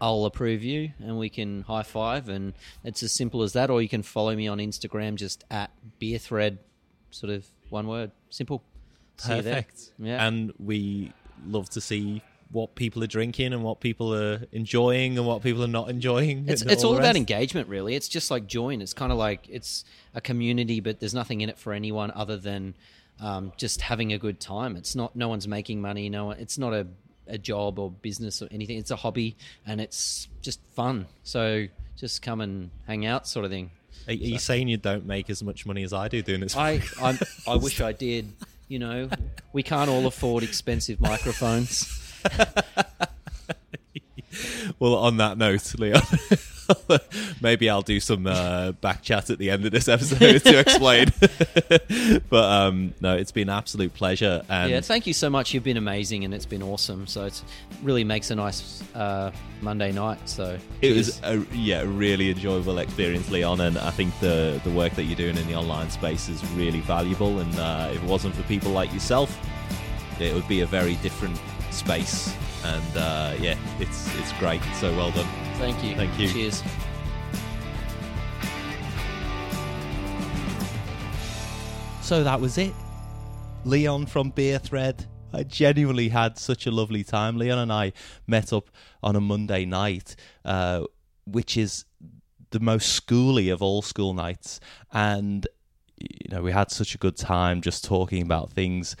I'll 0.00 0.24
approve 0.24 0.62
you, 0.62 0.92
and 0.98 1.18
we 1.18 1.28
can 1.28 1.62
high 1.62 1.82
five. 1.82 2.28
And 2.28 2.54
it's 2.84 3.02
as 3.02 3.12
simple 3.12 3.42
as 3.42 3.52
that. 3.54 3.70
Or 3.70 3.82
you 3.82 3.88
can 3.88 4.02
follow 4.02 4.34
me 4.34 4.48
on 4.48 4.58
Instagram, 4.58 5.16
just 5.16 5.44
at 5.50 5.70
beer 5.98 6.18
thread, 6.18 6.58
sort 7.10 7.32
of 7.32 7.46
one 7.70 7.86
word, 7.86 8.10
simple. 8.30 8.62
See 9.18 9.36
you 9.36 9.42
there. 9.42 9.54
Perfect. 9.54 9.92
Yeah. 9.98 10.26
And 10.26 10.52
we 10.58 11.12
love 11.46 11.70
to 11.70 11.80
see 11.80 12.22
what 12.52 12.74
people 12.74 13.02
are 13.02 13.08
drinking 13.08 13.52
and 13.52 13.62
what 13.62 13.80
people 13.80 14.14
are 14.14 14.46
enjoying 14.52 15.18
and 15.18 15.26
what 15.26 15.42
people 15.42 15.64
are 15.64 15.68
not 15.68 15.90
enjoying. 15.90 16.48
It's 16.48 16.62
it's 16.62 16.84
all 16.84 16.92
the 16.92 16.98
about 16.98 17.16
engagement, 17.16 17.68
really. 17.68 17.94
It's 17.94 18.08
just 18.08 18.30
like 18.30 18.46
join. 18.46 18.80
It's 18.80 18.94
kind 18.94 19.10
of 19.10 19.18
like 19.18 19.48
it's 19.48 19.84
a 20.14 20.20
community, 20.20 20.80
but 20.80 21.00
there's 21.00 21.14
nothing 21.14 21.40
in 21.40 21.48
it 21.48 21.58
for 21.58 21.72
anyone 21.72 22.12
other 22.14 22.36
than 22.36 22.74
um, 23.20 23.52
just 23.56 23.80
having 23.80 24.12
a 24.12 24.18
good 24.18 24.38
time. 24.38 24.76
It's 24.76 24.94
not 24.94 25.16
no 25.16 25.28
one's 25.28 25.48
making 25.48 25.80
money. 25.80 26.08
No 26.08 26.26
one. 26.26 26.38
It's 26.38 26.58
not 26.58 26.72
a 26.72 26.86
a 27.26 27.38
job 27.38 27.78
or 27.78 27.90
business 27.90 28.42
or 28.42 28.48
anything. 28.50 28.78
It's 28.78 28.90
a 28.90 28.96
hobby 28.96 29.36
and 29.66 29.80
it's 29.80 30.28
just 30.42 30.60
fun. 30.74 31.06
So 31.22 31.66
just 31.96 32.22
come 32.22 32.40
and 32.40 32.70
hang 32.86 33.06
out, 33.06 33.26
sort 33.26 33.44
of 33.44 33.50
thing. 33.50 33.70
Are, 34.08 34.12
are 34.12 34.14
you 34.14 34.38
saying 34.38 34.68
you 34.68 34.76
don't 34.76 35.06
make 35.06 35.30
as 35.30 35.42
much 35.42 35.66
money 35.66 35.82
as 35.82 35.92
I 35.92 36.08
do 36.08 36.22
doing 36.22 36.40
this? 36.40 36.56
I? 36.56 36.82
I, 37.00 37.18
I 37.46 37.56
wish 37.56 37.80
I 37.80 37.92
did. 37.92 38.32
You 38.68 38.78
know, 38.80 39.08
we 39.52 39.62
can't 39.62 39.88
all 39.88 40.06
afford 40.06 40.42
expensive 40.42 41.00
microphones. 41.00 42.02
well, 44.78 44.96
on 44.96 45.18
that 45.18 45.38
note, 45.38 45.74
Leon, 45.78 46.02
maybe 47.40 47.68
I'll 47.68 47.82
do 47.82 48.00
some 48.00 48.26
uh, 48.26 48.72
back 48.72 49.02
chat 49.02 49.30
at 49.30 49.38
the 49.38 49.50
end 49.50 49.64
of 49.64 49.72
this 49.72 49.88
episode 49.88 50.40
to 50.40 50.58
explain. 50.58 51.12
but 52.30 52.44
um, 52.44 52.94
no, 53.00 53.16
it's 53.16 53.32
been 53.32 53.48
an 53.48 53.56
absolute 53.56 53.94
pleasure. 53.94 54.42
And 54.48 54.70
yeah, 54.70 54.80
thank 54.80 55.06
you 55.06 55.12
so 55.12 55.30
much. 55.30 55.54
You've 55.54 55.64
been 55.64 55.76
amazing, 55.76 56.24
and 56.24 56.34
it's 56.34 56.46
been 56.46 56.62
awesome. 56.62 57.06
So 57.06 57.24
it 57.26 57.42
really 57.82 58.04
makes 58.04 58.30
a 58.30 58.34
nice 58.34 58.82
uh, 58.94 59.32
Monday 59.60 59.92
night. 59.92 60.28
So 60.28 60.58
it 60.80 60.88
cheers. 60.88 61.20
was 61.20 61.20
a 61.22 61.54
yeah 61.54 61.82
a 61.82 61.86
really 61.86 62.30
enjoyable 62.30 62.78
experience, 62.78 63.30
Leon. 63.30 63.60
And 63.60 63.78
I 63.78 63.90
think 63.90 64.18
the 64.20 64.60
the 64.64 64.70
work 64.70 64.94
that 64.94 65.04
you're 65.04 65.16
doing 65.16 65.36
in 65.36 65.46
the 65.46 65.54
online 65.54 65.90
space 65.90 66.28
is 66.28 66.44
really 66.52 66.80
valuable. 66.80 67.38
And 67.38 67.58
uh, 67.58 67.90
if 67.92 68.02
it 68.02 68.08
wasn't 68.08 68.34
for 68.34 68.42
people 68.44 68.72
like 68.72 68.92
yourself, 68.92 69.36
it 70.20 70.34
would 70.34 70.48
be 70.48 70.60
a 70.60 70.66
very 70.66 70.96
different 70.96 71.38
space. 71.70 72.34
And 72.64 72.96
uh, 72.96 73.34
yeah, 73.40 73.56
it's 73.78 74.14
it's 74.18 74.32
great. 74.34 74.62
So 74.80 74.94
well 74.96 75.10
done. 75.10 75.45
Thank 75.58 75.82
you. 75.82 75.94
Thank 75.96 76.18
you. 76.18 76.28
Cheers. 76.28 76.62
So 82.02 82.22
that 82.22 82.40
was 82.40 82.56
it. 82.58 82.72
Leon 83.64 84.06
from 84.06 84.30
Beer 84.30 84.58
Thread. 84.58 85.06
I 85.32 85.42
genuinely 85.42 86.10
had 86.10 86.38
such 86.38 86.66
a 86.66 86.70
lovely 86.70 87.02
time. 87.02 87.36
Leon 87.36 87.58
and 87.58 87.72
I 87.72 87.94
met 88.26 88.52
up 88.52 88.70
on 89.02 89.16
a 89.16 89.20
Monday 89.20 89.64
night, 89.64 90.14
uh, 90.44 90.84
which 91.24 91.56
is 91.56 91.84
the 92.50 92.60
most 92.60 93.00
schooly 93.00 93.52
of 93.52 93.62
all 93.62 93.82
school 93.82 94.14
nights. 94.14 94.60
And, 94.92 95.46
you 95.96 96.30
know, 96.30 96.42
we 96.42 96.52
had 96.52 96.70
such 96.70 96.94
a 96.94 96.98
good 96.98 97.16
time 97.16 97.60
just 97.60 97.84
talking 97.84 98.22
about 98.22 98.52
things 98.52 98.94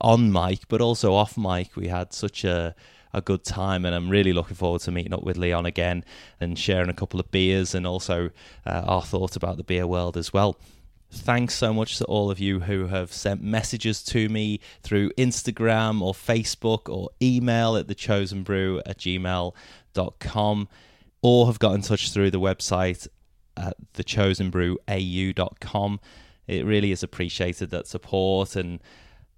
on 0.00 0.30
mic, 0.30 0.68
but 0.68 0.80
also 0.80 1.14
off 1.14 1.38
mic. 1.38 1.76
We 1.76 1.88
had 1.88 2.12
such 2.12 2.44
a 2.44 2.74
a 3.12 3.20
good 3.20 3.44
time, 3.44 3.84
and 3.84 3.94
I'm 3.94 4.08
really 4.08 4.32
looking 4.32 4.56
forward 4.56 4.80
to 4.82 4.90
meeting 4.90 5.12
up 5.12 5.22
with 5.22 5.36
Leon 5.36 5.66
again 5.66 6.04
and 6.40 6.58
sharing 6.58 6.88
a 6.88 6.94
couple 6.94 7.20
of 7.20 7.30
beers 7.30 7.74
and 7.74 7.86
also 7.86 8.30
uh, 8.66 8.82
our 8.86 9.02
thoughts 9.02 9.36
about 9.36 9.56
the 9.56 9.64
beer 9.64 9.86
world 9.86 10.16
as 10.16 10.32
well. 10.32 10.58
Thanks 11.12 11.54
so 11.54 11.74
much 11.74 11.98
to 11.98 12.04
all 12.04 12.30
of 12.30 12.38
you 12.38 12.60
who 12.60 12.86
have 12.86 13.12
sent 13.12 13.42
messages 13.42 14.00
to 14.04 14.28
me 14.28 14.60
through 14.82 15.10
Instagram 15.18 16.02
or 16.02 16.14
Facebook 16.14 16.88
or 16.88 17.10
email 17.20 17.76
at 17.76 17.88
thechosenbrew 17.88 18.82
at 18.86 18.98
gmail.com 18.98 20.68
or 21.22 21.46
have 21.46 21.58
got 21.58 21.74
in 21.74 21.82
touch 21.82 22.12
through 22.12 22.30
the 22.30 22.38
website 22.38 23.08
at 23.56 23.74
thechosenbrewau.com. 23.94 26.00
It 26.46 26.64
really 26.64 26.92
is 26.92 27.02
appreciated 27.02 27.70
that 27.70 27.88
support 27.88 28.54
and 28.54 28.78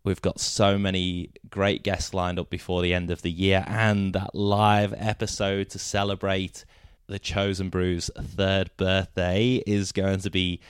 we've 0.04 0.22
got 0.22 0.40
so 0.40 0.78
many 0.78 1.30
great 1.48 1.82
guests 1.82 2.12
lined 2.12 2.38
up 2.38 2.50
before 2.50 2.82
the 2.82 2.92
end 2.92 3.10
of 3.10 3.22
the 3.22 3.30
year 3.30 3.64
and 3.66 4.14
that 4.14 4.34
live 4.34 4.92
episode 4.96 5.70
to 5.70 5.78
celebrate 5.78 6.64
the 7.06 7.18
Chosen 7.18 7.68
Brew's 7.68 8.10
third 8.16 8.70
birthday 8.76 9.62
is 9.66 9.92
going 9.92 10.20
to 10.20 10.30
be 10.30 10.60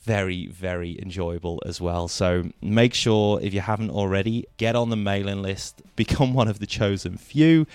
very, 0.00 0.46
very 0.46 1.00
enjoyable 1.00 1.62
as 1.66 1.80
well. 1.80 2.08
So 2.08 2.50
make 2.62 2.94
sure, 2.94 3.40
if 3.42 3.52
you 3.52 3.60
haven't 3.60 3.90
already, 3.90 4.46
get 4.56 4.74
on 4.74 4.90
the 4.90 4.96
mailing 4.96 5.42
list, 5.42 5.82
become 5.96 6.34
one 6.34 6.48
of 6.48 6.58
the 6.58 6.66
chosen 6.66 7.16
few, 7.16 7.66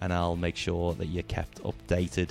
and 0.00 0.12
I'll 0.12 0.36
make 0.36 0.56
sure 0.56 0.94
that 0.94 1.06
you're 1.06 1.22
kept 1.22 1.62
updated. 1.62 2.30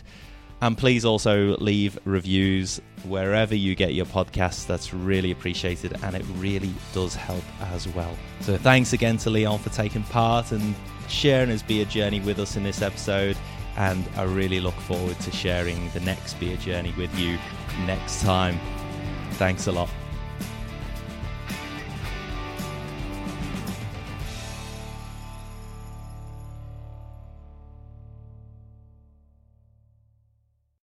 And 0.66 0.76
please 0.76 1.05
also 1.05 1.55
leave 1.57 1.99
reviews 2.05 2.82
wherever 3.03 3.53
you 3.53 3.76
get 3.76 3.93
your 3.93 4.07
podcasts. 4.07 4.66
That's 4.66 4.95
really 4.95 5.30
appreciated 5.30 5.95
and 6.01 6.16
it 6.16 6.26
really 6.38 6.74
does 6.91 7.13
help 7.13 7.43
as 7.72 7.88
well. 7.89 8.18
So 8.39 8.57
thanks 8.57 8.91
again 8.91 9.18
to 9.18 9.30
Leon 9.30 9.59
for 9.59 9.70
taking 9.70 10.01
part 10.05 10.51
and 10.51 10.74
sharing 11.07 11.49
his 11.49 11.61
beer 11.61 11.86
journey 11.86 12.20
with 12.20 12.39
us 12.39 12.57
in 12.57 12.63
this 12.63 12.82
episode. 12.82 13.38
And 13.78 14.03
I 14.16 14.24
really 14.24 14.59
look 14.59 14.74
forward 14.74 15.20
to 15.20 15.32
sharing 15.32 15.91
the 15.91 15.99
next 15.99 16.34
beer 16.39 16.57
journey 16.57 16.95
with 16.97 17.16
you 17.16 17.38
next 17.86 18.24
time. 18.24 18.59
Thanks 19.34 19.68
a 19.68 19.72
lot. 19.72 20.05